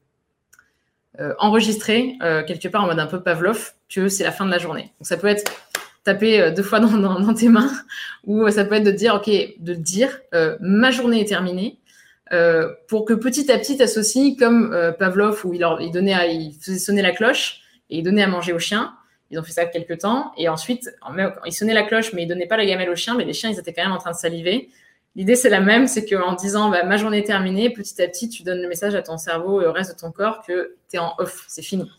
enregistrer 1.38 2.16
quelque 2.46 2.68
part 2.68 2.84
en 2.84 2.86
mode 2.86 3.00
un 3.00 3.06
peu 3.06 3.20
Pavlov 3.22 3.72
que 3.88 4.08
c'est 4.08 4.22
la 4.22 4.30
fin 4.30 4.46
de 4.46 4.50
la 4.52 4.58
journée. 4.58 4.92
Donc 5.00 5.06
ça 5.08 5.16
peut 5.16 5.26
être 5.26 5.50
taper 6.06 6.50
deux 6.52 6.62
fois 6.62 6.80
dans, 6.80 7.34
tes 7.34 7.48
mains 7.48 7.70
ou 8.24 8.48
ça 8.50 8.64
peut 8.64 8.76
être 8.76 8.84
de 8.84 8.90
dire, 8.90 9.14
ok, 9.14 9.30
de 9.58 9.74
dire 9.74 10.18
ma 10.60 10.90
journée 10.90 11.20
est 11.20 11.28
terminée. 11.28 11.78
pour 12.88 13.04
que 13.04 13.12
petit 13.12 13.52
à 13.52 13.58
petit 13.58 13.82
associe 13.82 14.36
comme 14.38 14.74
Pavlov 14.98 15.44
où 15.44 15.52
il, 15.52 15.66
il 15.80 15.90
donnait, 15.90 16.34
il 16.34 16.54
faisait 16.60 16.78
sonner 16.78 17.02
la 17.02 17.12
cloche, 17.12 17.62
et 17.90 17.98
ils 17.98 18.02
donnaient 18.02 18.22
à 18.22 18.28
manger 18.28 18.52
aux 18.52 18.58
chiens. 18.58 18.94
Ils 19.30 19.38
ont 19.38 19.42
fait 19.42 19.52
ça 19.52 19.66
quelques 19.66 19.98
temps. 19.98 20.32
Et 20.36 20.48
ensuite, 20.48 20.90
ils 21.44 21.52
sonnaient 21.52 21.74
la 21.74 21.82
cloche, 21.82 22.12
mais 22.12 22.22
ils 22.22 22.26
donnaient 22.26 22.46
pas 22.46 22.56
la 22.56 22.66
gamelle 22.66 22.90
aux 22.90 22.96
chiens, 22.96 23.14
mais 23.16 23.24
les 23.24 23.32
chiens, 23.32 23.50
ils 23.50 23.58
étaient 23.58 23.72
quand 23.72 23.82
même 23.82 23.92
en 23.92 23.98
train 23.98 24.12
de 24.12 24.16
saliver. 24.16 24.70
L'idée, 25.14 25.34
c'est 25.34 25.48
la 25.48 25.60
même, 25.60 25.86
c'est 25.86 26.04
qu'en 26.04 26.34
disant 26.34 26.70
bah, 26.70 26.84
ma 26.84 26.96
journée 26.96 27.18
est 27.18 27.26
terminée, 27.26 27.70
petit 27.70 28.00
à 28.02 28.06
petit, 28.06 28.28
tu 28.28 28.42
donnes 28.42 28.60
le 28.60 28.68
message 28.68 28.94
à 28.94 29.02
ton 29.02 29.16
cerveau 29.16 29.62
et 29.62 29.66
au 29.66 29.72
reste 29.72 29.94
de 29.94 29.98
ton 29.98 30.12
corps 30.12 30.42
que 30.46 30.76
tu 30.90 30.96
es 30.96 30.98
en 30.98 31.14
off, 31.18 31.44
c'est 31.48 31.62
fini. 31.62 31.90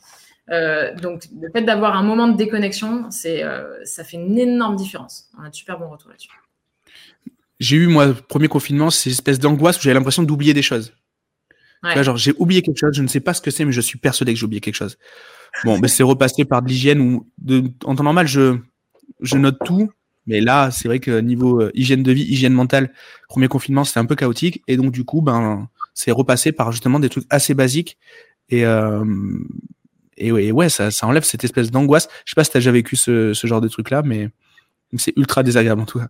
Euh, 0.50 0.96
donc, 0.96 1.24
le 1.40 1.50
fait 1.52 1.64
d'avoir 1.64 1.96
un 1.96 2.04
moment 2.04 2.28
de 2.28 2.38
déconnexion, 2.38 3.10
c'est, 3.12 3.44
euh, 3.44 3.84
ça 3.84 4.04
fait 4.04 4.18
une 4.18 4.38
énorme 4.38 4.76
différence. 4.76 5.30
On 5.38 5.44
a 5.44 5.50
de 5.50 5.56
super 5.56 5.78
bons 5.78 5.90
retours 5.90 6.10
là-dessus. 6.10 6.30
J'ai 7.60 7.78
eu, 7.78 7.88
moi, 7.88 8.14
premier 8.14 8.48
confinement, 8.48 8.90
ces 8.90 9.12
espèces 9.12 9.40
d'angoisse 9.40 9.78
où 9.78 9.82
j'avais 9.82 9.96
l'impression 9.96 10.24
d'oublier 10.24 10.54
des 10.54 10.62
choses. 10.62 10.94
genre, 11.84 12.18
j'ai 12.18 12.34
oublié 12.38 12.62
quelque 12.62 12.78
chose, 12.78 12.94
je 12.94 13.02
ne 13.02 13.08
sais 13.08 13.20
pas 13.20 13.34
ce 13.34 13.42
que 13.42 13.52
c'est, 13.52 13.66
mais 13.66 13.72
je 13.72 13.82
suis 13.82 13.98
persuadé 13.98 14.34
que 14.34 14.40
j'ai 14.40 14.46
oublié 14.46 14.62
quelque 14.62 14.76
chose. 14.76 14.98
Bon, 15.64 15.80
mais 15.80 15.88
c'est 15.88 16.04
repassé 16.04 16.46
par 16.46 16.62
de 16.62 16.68
l'hygiène 16.68 17.20
de, 17.40 17.64
en 17.84 17.96
temps 17.96 18.04
normal, 18.04 18.28
je, 18.28 18.58
je 19.22 19.38
note 19.38 19.58
tout. 19.66 19.90
Mais 20.28 20.42
là, 20.42 20.72
c'est 20.72 20.88
vrai 20.88 21.00
que 21.00 21.20
niveau 21.22 21.62
euh, 21.62 21.72
hygiène 21.74 22.04
de 22.04 22.12
vie, 22.12 22.24
hygiène 22.24 22.54
mentale, 22.54 22.92
premier 23.30 23.48
confinement, 23.48 23.86
c'était 23.86 24.02
un 24.02 24.06
peu 24.06 24.16
chaotique. 24.16 24.62
Et 24.68 24.76
donc, 24.76 24.92
du 24.92 25.06
coup, 25.06 25.22
ben, 25.22 25.70
c'est 25.94 26.12
repassé 26.12 26.52
par 26.52 26.74
justement 26.74 27.00
des 27.00 27.10
trucs 27.10 27.26
assez 27.30 27.54
basiques. 27.54 27.98
Et, 28.50 28.66
euh, 28.66 29.06
et, 30.18 30.32
ouais, 30.32 30.52
ouais 30.52 30.70
ça, 30.70 30.92
ça 30.92 31.08
enlève 31.08 31.24
cette 31.24 31.44
espèce 31.44 31.72
d'angoisse. 31.72 32.08
Je 32.26 32.32
sais 32.32 32.36
pas 32.36 32.44
si 32.44 32.52
tu 32.52 32.58
as 32.58 32.60
déjà 32.60 32.72
vécu 32.72 32.96
ce, 32.96 33.34
ce 33.34 33.48
genre 33.48 33.62
de 33.62 33.68
truc-là, 33.68 34.02
mais 34.04 34.30
c'est 34.98 35.14
ultra 35.18 35.44
désagréable 35.44 35.82
en 35.82 35.86
tout 35.86 36.00
cas. 36.00 36.08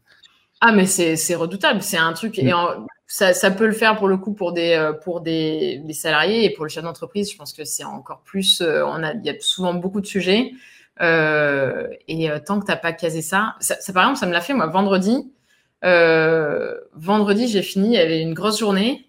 Ah, 0.59 0.71
mais 0.71 0.85
c'est 0.85 1.35
redoutable. 1.35 1.81
C'est 1.81 1.97
un 1.97 2.13
truc. 2.13 2.39
Et 2.39 2.51
mm. 2.51 2.85
ça, 3.05 3.33
ça, 3.33 3.51
peut 3.51 3.67
le 3.67 3.73
faire 3.73 3.95
pour 3.97 4.07
le 4.07 4.17
coup 4.17 4.33
pour 4.33 4.53
des, 4.53 4.73
euh, 4.73 4.93
pour 4.93 5.21
des, 5.21 5.81
des 5.83 5.93
salariés 5.93 6.45
et 6.45 6.49
pour 6.53 6.65
le 6.65 6.69
chef 6.69 6.83
d'entreprise. 6.83 7.31
Je 7.31 7.37
pense 7.37 7.53
que 7.53 7.63
c'est 7.63 7.83
encore 7.83 8.21
plus. 8.21 8.61
Euh, 8.61 8.83
on 8.85 9.03
a, 9.03 9.13
il 9.13 9.25
y 9.25 9.29
a 9.29 9.35
souvent 9.39 9.73
beaucoup 9.73 10.01
de 10.01 10.07
sujets. 10.07 10.51
Euh, 10.99 11.87
et 12.07 12.27
tant 12.43 12.59
que 12.59 12.65
tu 12.65 12.71
n'as 12.71 12.77
pas 12.77 12.91
casé 12.91 13.21
ça, 13.21 13.55
ça, 13.59 13.75
par 13.93 14.03
exemple, 14.03 14.19
ça 14.19 14.25
me 14.25 14.33
l'a 14.33 14.41
fait 14.41 14.55
moi 14.55 14.65
vendredi. 14.67 15.31
vendredi, 15.83 17.47
j'ai 17.47 17.61
fini. 17.61 17.89
Il 17.89 17.93
y 17.93 17.99
avait 17.99 18.21
une 18.21 18.33
grosse 18.33 18.59
journée. 18.59 19.07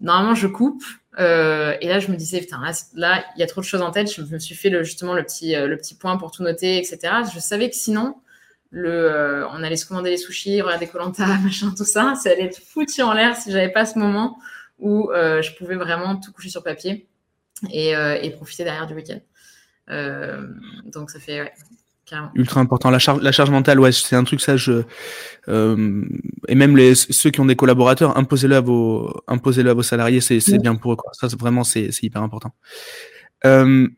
Normalement, 0.00 0.34
je 0.34 0.46
coupe. 0.46 0.82
Et 1.20 1.88
là, 1.88 1.98
je 2.00 2.10
me 2.10 2.16
disais, 2.16 2.40
putain, 2.40 2.60
là, 2.94 3.24
il 3.36 3.40
y 3.40 3.42
a 3.42 3.46
trop 3.46 3.60
de 3.60 3.66
choses 3.66 3.82
en 3.82 3.90
tête. 3.90 4.12
Je 4.12 4.22
me 4.22 4.38
suis 4.38 4.54
fait 4.54 4.72
justement 4.84 5.14
le 5.14 5.22
petit, 5.22 5.54
le 5.54 5.76
petit 5.76 5.94
point 5.94 6.16
pour 6.16 6.30
tout 6.30 6.42
noter, 6.42 6.78
etc. 6.78 6.98
Je 7.34 7.38
savais 7.40 7.68
que 7.68 7.76
sinon, 7.76 8.16
le, 8.70 9.44
on 9.50 9.62
allait 9.62 9.76
se 9.76 9.86
commander 9.86 10.10
les 10.10 10.16
sushis, 10.16 10.62
regarder 10.62 10.86
Colanta, 10.86 11.26
machin, 11.42 11.72
tout 11.76 11.84
ça. 11.84 12.14
Ça 12.14 12.30
allait 12.30 12.44
être 12.44 12.58
foutu 12.58 13.02
en 13.02 13.12
l'air 13.12 13.36
si 13.36 13.52
j'avais 13.52 13.70
pas 13.70 13.84
ce 13.84 13.98
moment 13.98 14.38
où 14.78 15.10
je 15.12 15.56
pouvais 15.56 15.76
vraiment 15.76 16.16
tout 16.16 16.32
coucher 16.32 16.48
sur 16.50 16.62
papier 16.62 17.06
et, 17.70 18.30
profiter 18.36 18.64
derrière 18.64 18.86
du 18.86 18.94
week-end. 18.94 19.20
donc 20.86 21.10
ça 21.10 21.20
fait 21.20 21.52
Ultra 22.34 22.60
important. 22.60 22.90
La 22.90 22.98
charge, 22.98 23.22
la 23.22 23.32
charge 23.32 23.50
mentale, 23.50 23.80
ouais, 23.80 23.92
c'est 23.92 24.16
un 24.16 24.24
truc 24.24 24.40
ça. 24.40 24.56
Je 24.56 24.82
euh, 25.48 26.04
et 26.48 26.54
même 26.54 26.76
les 26.76 26.94
ceux 26.94 27.30
qui 27.30 27.40
ont 27.40 27.46
des 27.46 27.56
collaborateurs, 27.56 28.16
imposez-le 28.16 28.56
à 28.56 28.60
vos, 28.60 29.22
imposez-le 29.28 29.70
à 29.70 29.74
vos 29.74 29.82
salariés, 29.82 30.20
c'est 30.20 30.40
c'est 30.40 30.58
bien 30.58 30.74
pour 30.76 30.92
eux. 30.92 30.96
Quoi. 30.96 31.12
Ça, 31.12 31.28
vraiment, 31.38 31.64
c'est 31.64 31.92
c'est 31.92 32.04
hyper 32.04 32.22
important. 32.22 32.52
Euh, 33.44 33.88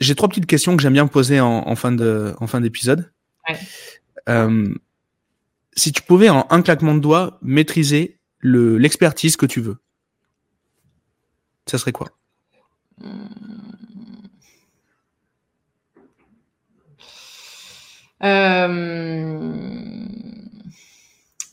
J'ai 0.00 0.14
trois 0.14 0.28
petites 0.28 0.46
questions 0.46 0.76
que 0.76 0.82
j'aime 0.82 0.92
bien 0.92 1.06
poser 1.06 1.40
en, 1.40 1.66
en, 1.66 1.76
fin 1.76 1.92
de 1.92 2.34
en 2.38 2.46
fin 2.46 2.60
d'épisode. 2.60 3.12
Ouais. 3.48 3.58
Euh, 4.28 4.74
si 5.76 5.92
tu 5.92 6.02
pouvais 6.02 6.28
en 6.28 6.46
un 6.50 6.62
claquement 6.62 6.94
de 6.94 7.00
doigts 7.00 7.38
maîtriser 7.42 8.18
le 8.38 8.78
l'expertise 8.78 9.36
que 9.36 9.46
tu 9.46 9.60
veux, 9.60 9.76
ça 11.66 11.78
serait 11.78 11.92
quoi? 11.92 12.08
Hmm. 13.02 13.53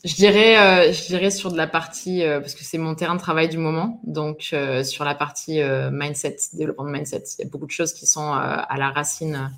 Je 0.04 0.14
dirais, 0.16 0.58
euh, 0.58 0.92
je 0.92 1.06
dirais 1.06 1.30
sur 1.30 1.52
de 1.52 1.56
la 1.56 1.66
partie, 1.66 2.22
euh, 2.22 2.40
parce 2.40 2.54
que 2.54 2.64
c'est 2.64 2.78
mon 2.78 2.94
terrain 2.94 3.14
de 3.14 3.20
travail 3.20 3.48
du 3.48 3.58
moment, 3.58 4.00
donc 4.04 4.54
sur 4.84 5.04
la 5.04 5.14
partie 5.14 5.60
mindset, 5.90 6.36
développement 6.54 6.84
de 6.84 6.90
mindset. 6.90 7.24
Il 7.38 7.44
y 7.44 7.46
a 7.46 7.50
beaucoup 7.50 7.66
de 7.66 7.70
choses 7.70 7.92
qui 7.92 8.06
sont 8.06 8.32
à 8.32 8.76
la 8.78 8.90
racine 8.90 9.52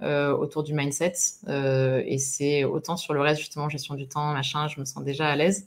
autour 0.00 0.62
du 0.62 0.74
mindset, 0.74 1.14
et 1.48 2.18
c'est 2.18 2.64
autant 2.64 2.96
sur 2.96 3.14
le 3.14 3.20
reste, 3.20 3.40
justement, 3.40 3.68
gestion 3.68 3.94
du 3.94 4.08
temps, 4.08 4.32
machin, 4.32 4.68
je 4.68 4.78
me 4.80 4.84
sens 4.84 5.02
déjà 5.04 5.28
à 5.28 5.36
l'aise. 5.36 5.66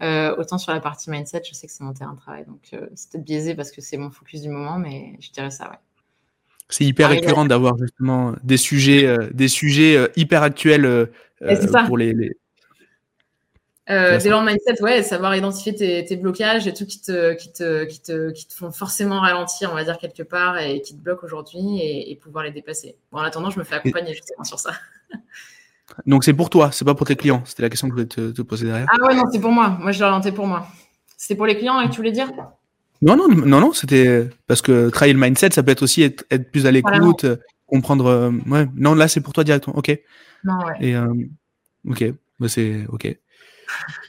autant 0.00 0.58
sur 0.58 0.72
la 0.72 0.80
partie 0.80 1.10
mindset, 1.10 1.42
je 1.48 1.54
sais 1.54 1.66
que 1.66 1.72
c'est 1.72 1.84
mon 1.84 1.92
terrain 1.92 2.12
de 2.12 2.18
travail, 2.20 2.44
donc 2.46 2.60
c'est 2.94 3.10
peut-être 3.10 3.24
biaisé 3.24 3.54
parce 3.54 3.70
que 3.70 3.80
c'est 3.80 3.96
mon 3.96 4.10
focus 4.10 4.42
du 4.42 4.48
moment, 4.48 4.78
mais 4.78 5.16
je 5.20 5.30
dirais 5.32 5.50
ça, 5.50 5.70
ouais. 5.70 5.89
C'est 6.70 6.84
hyper 6.84 7.10
récurrent 7.10 7.44
d'avoir 7.44 7.76
justement 7.76 8.34
des 8.42 8.56
sujets, 8.56 9.04
euh, 9.04 9.28
des 9.32 9.48
sujets 9.48 9.96
euh, 9.96 10.08
hyper 10.16 10.42
actuels 10.42 10.86
euh, 10.86 11.06
pour 11.86 11.98
les. 11.98 12.12
les... 12.12 12.36
des 13.88 14.30
mindset, 14.30 14.80
ouais, 14.80 15.02
savoir 15.02 15.34
identifier 15.34 15.74
tes, 15.74 16.16
blocages 16.16 16.68
et 16.68 16.72
tout 16.72 16.86
qui 16.86 17.00
te, 17.00 17.34
qui, 17.34 17.52
te, 17.52 17.84
qui, 17.84 18.00
te, 18.00 18.30
qui 18.30 18.46
te 18.46 18.54
font 18.54 18.70
forcément 18.70 19.20
ralentir, 19.20 19.70
on 19.72 19.74
va 19.74 19.82
dire, 19.82 19.98
quelque 19.98 20.22
part 20.22 20.58
et 20.58 20.80
qui 20.80 20.96
te 20.96 21.02
bloquent 21.02 21.26
aujourd'hui 21.26 21.80
et, 21.82 22.16
pouvoir 22.16 22.44
les 22.44 22.52
dépasser. 22.52 22.96
Bon, 23.10 23.18
en 23.18 23.22
attendant, 23.22 23.50
je 23.50 23.58
me 23.58 23.64
fais 23.64 23.74
accompagner 23.74 24.14
justement 24.14 24.44
sur 24.44 24.58
ça. 24.58 24.72
Donc 26.06 26.22
c'est 26.22 26.34
pour 26.34 26.50
toi, 26.50 26.70
c'est 26.70 26.84
pas 26.84 26.94
pour 26.94 27.04
tes 27.06 27.16
clients. 27.16 27.42
C'était 27.44 27.62
la 27.62 27.68
question 27.68 27.88
que 27.88 27.96
je 27.96 28.02
voulais 28.02 28.32
te, 28.32 28.42
poser 28.42 28.66
derrière. 28.66 28.86
Ah 28.92 29.04
ouais, 29.04 29.14
non, 29.16 29.24
c'est 29.32 29.40
pour 29.40 29.50
moi. 29.50 29.76
Moi, 29.80 29.90
je 29.90 29.98
l'ai 29.98 30.04
orienté 30.04 30.30
pour 30.30 30.46
moi. 30.46 30.68
C'était 31.16 31.34
pour 31.34 31.46
les 31.46 31.58
clients 31.58 31.80
et 31.80 31.90
tu 31.90 31.96
voulais 31.96 32.12
dire? 32.12 32.28
Non, 33.02 33.16
non, 33.16 33.28
non, 33.28 33.60
non, 33.60 33.72
c'était 33.72 34.28
parce 34.46 34.60
que 34.60 34.90
travailler 34.90 35.14
le 35.14 35.20
mindset, 35.20 35.50
ça 35.52 35.62
peut 35.62 35.70
être 35.70 35.82
aussi 35.82 36.02
être, 36.02 36.50
plus 36.50 36.66
à 36.66 36.70
l'écoute, 36.70 37.24
comprendre. 37.66 38.06
Euh, 38.06 38.30
ouais, 38.46 38.66
non, 38.74 38.94
là, 38.94 39.08
c'est 39.08 39.20
pour 39.20 39.32
toi 39.32 39.44
directement. 39.44 39.76
Ok. 39.76 39.98
Non, 40.44 40.58
ouais. 40.66 40.74
Et, 40.80 40.96
euh, 40.96 41.06
ok, 41.88 42.04
bah, 42.38 42.48
c'est 42.48 42.84
ok. 42.88 43.06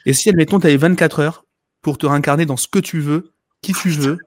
Et 0.06 0.14
si, 0.14 0.30
admettons, 0.30 0.60
tu 0.60 0.68
avais 0.68 0.78
24 0.78 1.20
heures 1.20 1.46
pour 1.82 1.98
te 1.98 2.06
réincarner 2.06 2.46
dans 2.46 2.58
ce 2.58 2.68
que 2.68 2.80
tu 2.80 3.00
veux, 3.00 3.32
qui 3.62 3.74
tu 3.74 3.90
veux, 3.90 4.18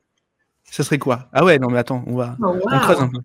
ça 0.70 0.82
serait 0.82 0.98
quoi? 0.98 1.28
Ah 1.32 1.44
ouais, 1.44 1.58
non, 1.58 1.68
mais 1.68 1.78
attends, 1.78 2.02
on 2.06 2.16
va. 2.16 2.36
Oh, 2.40 2.56
on 2.64 2.78
creuse 2.78 3.00
un 3.00 3.08
peu. 3.08 3.18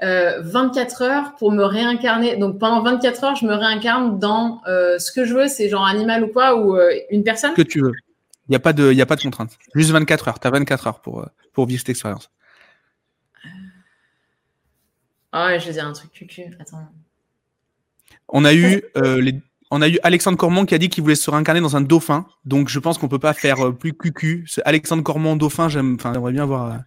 24 0.00 1.02
euh, 1.02 1.04
heures 1.04 1.34
pour 1.36 1.52
me 1.52 1.64
réincarner. 1.64 2.36
Donc 2.36 2.58
pendant 2.58 2.82
24 2.82 3.24
heures, 3.24 3.36
je 3.36 3.46
me 3.46 3.54
réincarne 3.54 4.18
dans 4.18 4.60
ce 4.64 5.12
que 5.12 5.24
je 5.24 5.34
veux, 5.34 5.48
c'est 5.48 5.68
genre 5.68 5.86
animal 5.86 6.24
ou 6.24 6.28
quoi, 6.28 6.56
ou 6.56 6.76
une 7.10 7.22
personne? 7.22 7.54
Que 7.54 7.62
tu 7.62 7.80
veux. 7.80 7.92
Il 8.48 8.52
n'y 8.52 8.56
a, 8.56 8.60
pas 8.60 8.72
de, 8.72 8.92
y 8.92 9.02
a 9.02 9.06
pas 9.06 9.16
de 9.16 9.20
contrainte. 9.20 9.58
Juste 9.74 9.90
24 9.90 10.28
heures. 10.28 10.40
Tu 10.40 10.46
as 10.46 10.50
24 10.50 10.86
heures 10.86 11.00
pour, 11.00 11.20
euh, 11.20 11.26
pour 11.52 11.66
vivre 11.66 11.80
cette 11.80 11.90
expérience. 11.90 12.30
Ah 15.32 15.48
ouais, 15.48 15.60
je 15.60 15.66
vais 15.66 15.72
dire 15.72 15.86
un 15.86 15.92
truc 15.92 16.10
cucu. 16.12 16.44
Attends. 16.58 16.88
On 18.28 18.46
a 18.46 18.54
eu, 18.54 18.82
euh, 18.96 19.20
les, 19.20 19.38
on 19.70 19.82
a 19.82 19.88
eu 19.88 19.98
Alexandre 20.02 20.38
Cormont 20.38 20.64
qui 20.64 20.74
a 20.74 20.78
dit 20.78 20.88
qu'il 20.88 21.02
voulait 21.02 21.14
se 21.14 21.30
réincarner 21.30 21.60
dans 21.60 21.76
un 21.76 21.82
dauphin. 21.82 22.26
Donc 22.46 22.70
je 22.70 22.78
pense 22.78 22.96
qu'on 22.96 23.08
peut 23.08 23.18
pas 23.18 23.34
faire 23.34 23.66
euh, 23.66 23.72
plus 23.72 23.92
cucu. 23.92 24.48
Alexandre 24.64 25.02
Cormont 25.02 25.36
dauphin, 25.36 25.68
j'aimerais 25.68 26.32
bien 26.32 26.46
voir. 26.46 26.80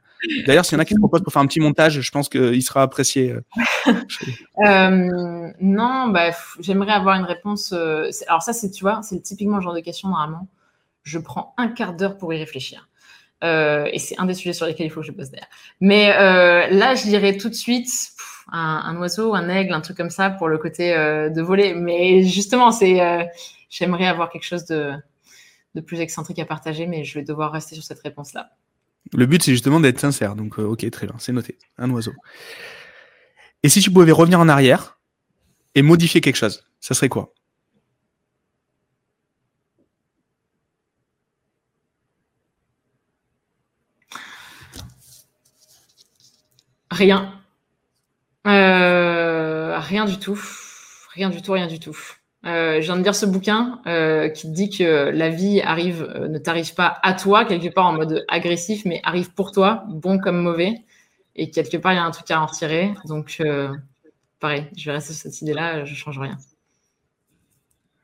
D'ailleurs, 0.47 0.66
s'il 0.66 0.76
y 0.76 0.78
en 0.78 0.82
a 0.82 0.86
qui 0.86 0.95
se 0.95 0.99
proposent 0.99 1.22
pour 1.22 1.32
faire 1.32 1.43
un 1.43 1.47
petit 1.47 1.59
montage, 1.59 2.01
je 2.01 2.12
pense 2.12 2.28
qu'il 2.28 2.64
sera 2.64 2.82
apprécié. 2.82 3.36
non, 4.57 6.07
bah, 6.09 6.32
j'aimerais 6.59 6.93
avoir 6.93 7.18
une 7.18 7.26
réponse. 7.26 7.72
alors 7.72 8.41
ça, 8.41 8.53
c'est 8.53 8.72
tu 8.72 8.84
vois, 8.84 9.01
c'est 9.03 9.22
typiquement 9.22 9.57
le 9.57 9.64
genre 9.64 9.76
de 9.76 9.80
question 9.80 10.09
normalement 10.09 10.47
je 11.04 11.20
prends 11.20 11.54
un 11.58 11.68
quart 11.68 11.93
d'heure 11.93 12.18
pour 12.18 12.34
y 12.34 12.38
réfléchir. 12.38 12.89
Euh, 13.43 13.89
et 13.91 13.99
c'est 13.99 14.20
un 14.20 14.26
des 14.26 14.34
sujets 14.34 14.54
sur 14.54 14.66
lesquels 14.66 14.86
il 14.86 14.89
faut 14.89 15.02
que 15.02 15.08
je 15.08 15.12
pose 15.12 15.32
d'ailleurs. 15.32 15.49
Mais 15.80 16.14
euh, 16.16 16.68
là, 16.68 16.95
je 16.95 17.04
dirais 17.04 17.38
tout 17.38 17.49
de 17.49 17.56
suite 17.56 17.89
un, 18.52 18.95
oiseau, 18.97 19.34
un 19.34 19.49
aigle, 19.49 19.74
un 19.74 19.82
truc 19.82 19.97
comme 19.97 20.10
ça 20.10 20.30
pour 20.30 20.47
le 20.47 20.58
côté 20.58 20.93
euh, 20.93 21.30
de 21.30 21.41
voler. 21.41 21.74
Mais 21.74 22.24
justement, 22.24 22.72
c'est, 22.72 23.30
j'aimerais 23.70 24.08
avoir 24.08 24.30
quelque 24.30 24.45
chose 24.45 24.66
de, 24.66 24.93
de 25.76 25.82
plus 25.82 25.99
excentrique 25.99 26.39
à 26.39 26.45
partager, 26.45 26.86
mais 26.86 27.04
je 27.04 27.18
vais 27.18 27.26
devoir 27.26 27.52
rester 27.52 27.76
sur 27.76 27.84
cette 27.84 28.02
réponse-là. 28.02 28.52
Le 29.14 29.26
but, 29.26 29.41
c'est 29.41 29.52
justement 29.52 29.80
d'être 29.80 29.99
sincère. 29.99 30.36
Donc, 30.36 30.60
ok, 30.60 30.88
très 30.91 31.08
bien, 31.08 31.16
c'est 31.18 31.34
noté. 31.34 31.58
Un 31.78 31.89
oiseau. 31.89 32.14
Et 33.64 33.70
si 33.70 33.82
tu 33.82 33.91
pouvais 33.91 34.12
revenir 34.12 34.39
en 34.39 34.49
arrière 34.49 34.99
et 35.74 35.82
modifier 35.82 36.22
quelque 36.22 36.36
chose, 36.36 36.64
ça 36.80 36.93
serait 36.93 37.10
quoi? 37.10 37.34
Rien. 47.02 47.34
Euh, 48.45 49.80
rien 49.80 50.06
du 50.06 50.20
tout. 50.20 50.39
Rien 51.16 51.32
du 51.32 51.41
tout, 51.41 51.52
rien 51.52 51.66
du 51.66 51.80
tout. 51.80 51.97
Euh, 52.45 52.76
je 52.76 52.82
viens 52.82 52.95
de 52.95 53.02
lire 53.02 53.16
ce 53.16 53.26
bouquin 53.26 53.82
euh, 53.88 54.30
qui 54.30 54.52
dit 54.52 54.70
que 54.70 55.10
la 55.10 55.30
vie 55.30 55.62
arrive, 55.62 56.04
ne 56.30 56.38
t'arrive 56.38 56.76
pas 56.76 56.99
à 57.02 57.14
toi, 57.14 57.43
quelque 57.43 57.74
part 57.74 57.88
en 57.88 57.93
mode 57.93 58.24
agressif, 58.28 58.86
mais 58.86 59.02
arrive 59.04 59.34
pour 59.34 59.52
toi, 59.52 59.84
bon 59.88 60.20
comme 60.20 60.43
mauvais. 60.43 60.76
Et 61.36 61.49
quelque 61.49 61.78
part, 61.78 61.93
il 61.93 61.95
y 61.95 61.97
a 61.97 62.04
un 62.04 62.12
truc 62.12 62.30
à 62.30 62.39
en 62.39 62.45
retirer. 62.45 62.93
Donc, 63.06 63.41
pareil, 64.39 64.68
je 64.78 64.86
vais 64.86 64.91
rester 64.91 65.14
sur 65.14 65.24
cette 65.24 65.41
idée-là, 65.41 65.86
je 65.86 65.95
change 65.95 66.20
rien. 66.20 66.38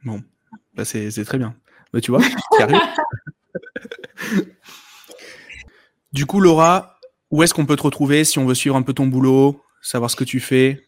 Bon, 0.05 0.23
bah, 0.73 0.85
c'est 0.85 1.23
très 1.23 1.37
bien. 1.37 1.53
Bah, 1.93 2.01
tu 2.01 2.09
vois, 2.09 2.21
du 6.13 6.25
coup, 6.25 6.39
Laura, 6.39 6.96
où 7.31 7.43
est-ce 7.43 7.53
qu'on 7.53 7.65
peut 7.65 7.75
te 7.75 7.83
retrouver 7.83 8.23
si 8.23 8.39
on 8.39 8.45
veut 8.45 8.55
suivre 8.55 8.75
un 8.75 8.81
peu 8.81 8.93
ton 8.93 9.07
boulot, 9.07 9.61
savoir 9.81 10.09
ce 10.09 10.15
que 10.15 10.23
tu 10.23 10.39
fais? 10.39 10.87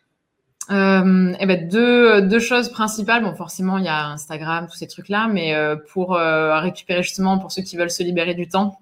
Euh, 0.71 1.33
eh 1.39 1.45
ben 1.47 1.67
deux, 1.67 2.21
deux 2.21 2.39
choses 2.39 2.69
principales. 2.69 3.23
Bon, 3.23 3.33
forcément, 3.35 3.77
il 3.77 3.85
y 3.85 3.87
a 3.87 4.09
Instagram, 4.09 4.67
tous 4.69 4.77
ces 4.77 4.87
trucs-là, 4.87 5.27
mais 5.27 5.55
euh, 5.55 5.75
pour 5.93 6.15
euh, 6.15 6.59
récupérer 6.59 7.01
justement 7.01 7.39
pour 7.39 7.51
ceux 7.51 7.63
qui 7.63 7.75
veulent 7.75 7.89
se 7.89 8.03
libérer 8.03 8.35
du 8.35 8.47
temps 8.47 8.79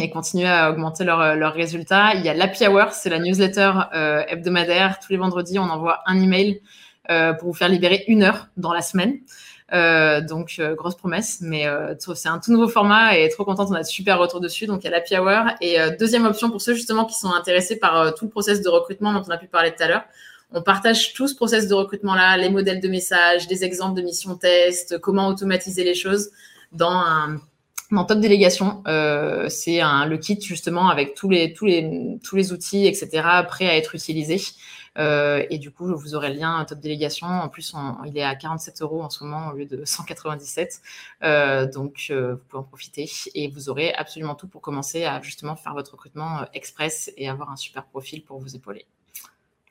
et 0.00 0.10
continuer 0.10 0.48
à 0.48 0.70
augmenter 0.70 1.04
leurs 1.04 1.36
leur 1.36 1.54
résultats, 1.54 2.14
il 2.14 2.24
y 2.24 2.28
a 2.28 2.34
l'Happy 2.34 2.66
Hour, 2.66 2.92
c'est 2.92 3.10
la 3.10 3.20
newsletter 3.20 3.72
hebdomadaire. 4.28 4.98
Tous 4.98 5.12
les 5.12 5.18
vendredis, 5.18 5.58
on 5.60 5.70
envoie 5.70 6.00
un 6.06 6.20
email 6.20 6.60
pour 7.38 7.48
vous 7.50 7.54
faire 7.54 7.68
libérer 7.68 8.02
une 8.08 8.24
heure 8.24 8.48
dans 8.56 8.72
la 8.72 8.82
semaine. 8.82 9.18
Euh, 9.72 10.20
donc, 10.20 10.56
euh, 10.58 10.74
grosse 10.74 10.94
promesse, 10.94 11.38
mais 11.40 11.66
euh, 11.66 11.94
c'est 12.14 12.28
un 12.28 12.38
tout 12.38 12.52
nouveau 12.52 12.68
format 12.68 13.16
et 13.16 13.28
trop 13.30 13.44
contente, 13.44 13.68
on 13.70 13.74
a 13.74 13.80
de 13.80 13.86
super 13.86 14.18
retours 14.18 14.40
dessus. 14.40 14.66
Donc, 14.66 14.82
il 14.82 14.84
y 14.84 14.88
a 14.88 14.90
l'Happy 14.90 15.16
Hour. 15.16 15.52
Et 15.60 15.78
deuxième 15.98 16.26
option 16.26 16.50
pour 16.50 16.60
ceux 16.60 16.74
justement 16.74 17.04
qui 17.04 17.14
sont 17.14 17.32
intéressés 17.32 17.76
par 17.76 18.14
tout 18.14 18.26
le 18.26 18.30
process 18.30 18.60
de 18.60 18.68
recrutement 18.68 19.12
dont 19.12 19.22
on 19.26 19.30
a 19.30 19.38
pu 19.38 19.46
parler 19.46 19.74
tout 19.74 19.82
à 19.82 19.88
l'heure. 19.88 20.04
On 20.52 20.62
partage 20.62 21.14
tout 21.14 21.26
ce 21.26 21.34
process 21.34 21.66
de 21.66 21.74
recrutement-là, 21.74 22.36
les 22.36 22.50
modèles 22.50 22.80
de 22.80 22.88
messages, 22.88 23.48
des 23.48 23.64
exemples 23.64 23.96
de 23.96 24.02
missions 24.02 24.36
test, 24.36 24.98
comment 24.98 25.28
automatiser 25.28 25.82
les 25.82 25.94
choses 25.94 26.30
dans 26.72 26.92
un 26.92 27.40
dans 27.90 28.04
Top 28.04 28.18
Délégation. 28.18 28.82
C'est 29.48 29.80
le 29.80 30.16
kit 30.16 30.40
justement 30.40 30.88
avec 30.90 31.14
tous 31.14 31.28
les, 31.28 31.52
tous 31.52 31.66
les, 31.66 32.18
tous 32.22 32.36
les 32.36 32.52
outils, 32.52 32.86
etc., 32.86 33.08
prêts 33.48 33.68
à 33.68 33.76
être 33.76 33.94
utilisés. 33.94 34.40
Euh, 34.98 35.44
et 35.50 35.58
du 35.58 35.70
coup, 35.70 35.94
vous 35.96 36.14
aurez 36.14 36.32
le 36.32 36.38
lien 36.38 36.64
Top 36.64 36.80
Délégation. 36.80 37.26
En 37.26 37.48
plus, 37.48 37.74
il 38.06 38.16
est 38.16 38.22
à 38.22 38.34
47 38.34 38.82
euros 38.82 39.02
en 39.02 39.10
ce 39.10 39.24
moment 39.24 39.48
au 39.50 39.56
lieu 39.56 39.66
de 39.66 39.84
197. 39.84 40.80
Euh, 41.22 41.70
donc, 41.70 42.06
euh, 42.10 42.34
vous 42.34 42.40
pouvez 42.48 42.60
en 42.60 42.64
profiter 42.64 43.10
et 43.34 43.48
vous 43.48 43.68
aurez 43.68 43.92
absolument 43.94 44.34
tout 44.34 44.48
pour 44.48 44.60
commencer 44.60 45.04
à 45.04 45.20
justement 45.22 45.56
faire 45.56 45.74
votre 45.74 45.92
recrutement 45.92 46.46
express 46.54 47.12
et 47.16 47.28
avoir 47.28 47.50
un 47.50 47.56
super 47.56 47.84
profil 47.84 48.22
pour 48.22 48.38
vous 48.38 48.54
épauler. 48.54 48.86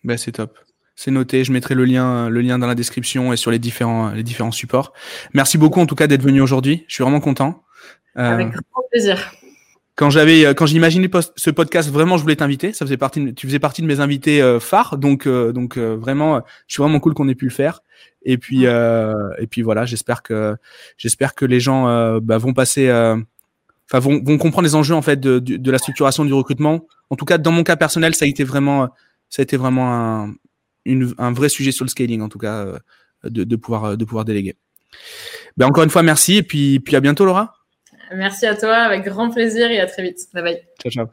Ben, 0.04 0.18
c'est 0.18 0.34
top. 0.34 0.58
C'est 0.96 1.12
noté. 1.12 1.44
Je 1.44 1.52
mettrai 1.52 1.74
le 1.74 1.86
lien, 1.86 2.30
le 2.30 2.42
lien 2.42 2.60
dans 2.60 2.68
la 2.68 2.76
description 2.76 3.34
et 3.34 3.38
sur 3.38 3.50
les 3.50 3.60
différents, 3.60 4.12
les 4.12 4.24
différents 4.24 4.52
supports. 4.52 4.94
Merci 5.34 5.58
beaucoup 5.58 5.80
en 5.80 5.86
tout 5.86 5.96
cas 5.96 6.08
d'être 6.08 6.22
venu 6.22 6.42
aujourd'hui. 6.42 6.86
Je 6.88 6.96
suis 6.96 7.04
vraiment 7.04 7.22
content. 7.22 7.64
Avec 8.16 8.50
grand 8.50 8.84
plaisir 8.92 9.34
quand 9.96 10.10
j'avais 10.10 10.46
euh, 10.46 10.54
quand 10.54 10.66
j'imaginais 10.66 11.10
ce 11.36 11.50
podcast 11.50 11.90
vraiment 11.90 12.18
je 12.18 12.24
voulais 12.24 12.36
t'inviter 12.36 12.74
ça 12.74 12.86
faisait 12.86 12.98
partie 12.98 13.34
tu 13.34 13.48
faisais 13.48 13.60
partie 13.60 13.82
de 13.82 13.88
mes 13.88 14.00
invités 14.00 14.42
euh, 14.42 14.60
phares 14.60 14.98
donc 14.98 15.28
euh, 15.28 15.52
donc 15.52 15.78
vraiment 15.78 16.42
je 16.68 16.74
suis 16.74 16.82
vraiment 16.82 17.00
cool 17.00 17.14
qu'on 17.14 17.28
ait 17.28 17.36
pu 17.36 17.46
le 17.46 17.52
faire 17.52 17.82
Et 18.24 18.38
puis, 18.38 18.64
et 18.64 19.48
puis 19.50 19.62
voilà, 19.62 19.86
j'espère 19.86 20.24
que 20.24 20.56
j'espère 20.98 21.36
que 21.36 21.46
les 21.46 21.60
gens 21.60 21.86
bah, 22.22 22.38
vont 22.38 22.54
passer, 22.54 22.90
enfin 22.90 24.00
vont, 24.00 24.22
vont, 24.24 24.38
comprendre 24.38 24.66
les 24.66 24.76
enjeux 24.76 24.96
en 24.96 25.02
fait 25.02 25.20
de, 25.20 25.40
de, 25.40 25.72
la 25.72 25.78
structuration 25.78 26.26
du 26.26 26.34
recrutement. 26.34 26.88
En 27.10 27.16
tout 27.16 27.26
cas, 27.26 27.38
dans 27.38 27.52
mon 27.52 27.64
cas 27.64 27.76
personnel, 27.76 28.16
ça 28.16 28.26
a 28.26 28.28
été 28.28 28.46
vraiment, 28.46 28.90
ça 29.30 29.42
a 29.42 29.44
été 29.44 29.58
vraiment 29.58 29.94
un, 29.94 30.34
une, 30.86 31.14
un 31.18 31.34
vrai 31.34 31.50
sujet 31.50 31.74
sur 31.74 31.84
le 31.84 31.90
scaling, 31.90 32.22
en 32.22 32.30
tout 32.30 32.40
cas, 32.40 32.66
de, 33.26 33.44
de 33.44 33.56
pouvoir 33.58 33.98
de 33.98 34.06
pouvoir 34.06 34.26
déléguer. 34.26 34.56
Ben 35.58 35.68
encore 35.68 35.84
une 35.84 35.90
fois, 35.90 36.04
merci 36.04 36.38
et 36.38 36.44
puis, 36.44 36.80
puis 36.80 36.96
à 36.96 37.02
bientôt, 37.02 37.26
Laura. 37.26 37.63
Merci 38.14 38.46
à 38.46 38.56
toi, 38.56 38.76
avec 38.78 39.04
grand 39.04 39.30
plaisir 39.30 39.72
et 39.72 39.80
à 39.80 39.86
très 39.86 40.04
vite. 40.04 40.20
Bye 40.34 40.44
bye. 40.44 40.62
Ciao, 40.82 40.92
ciao. 40.92 41.08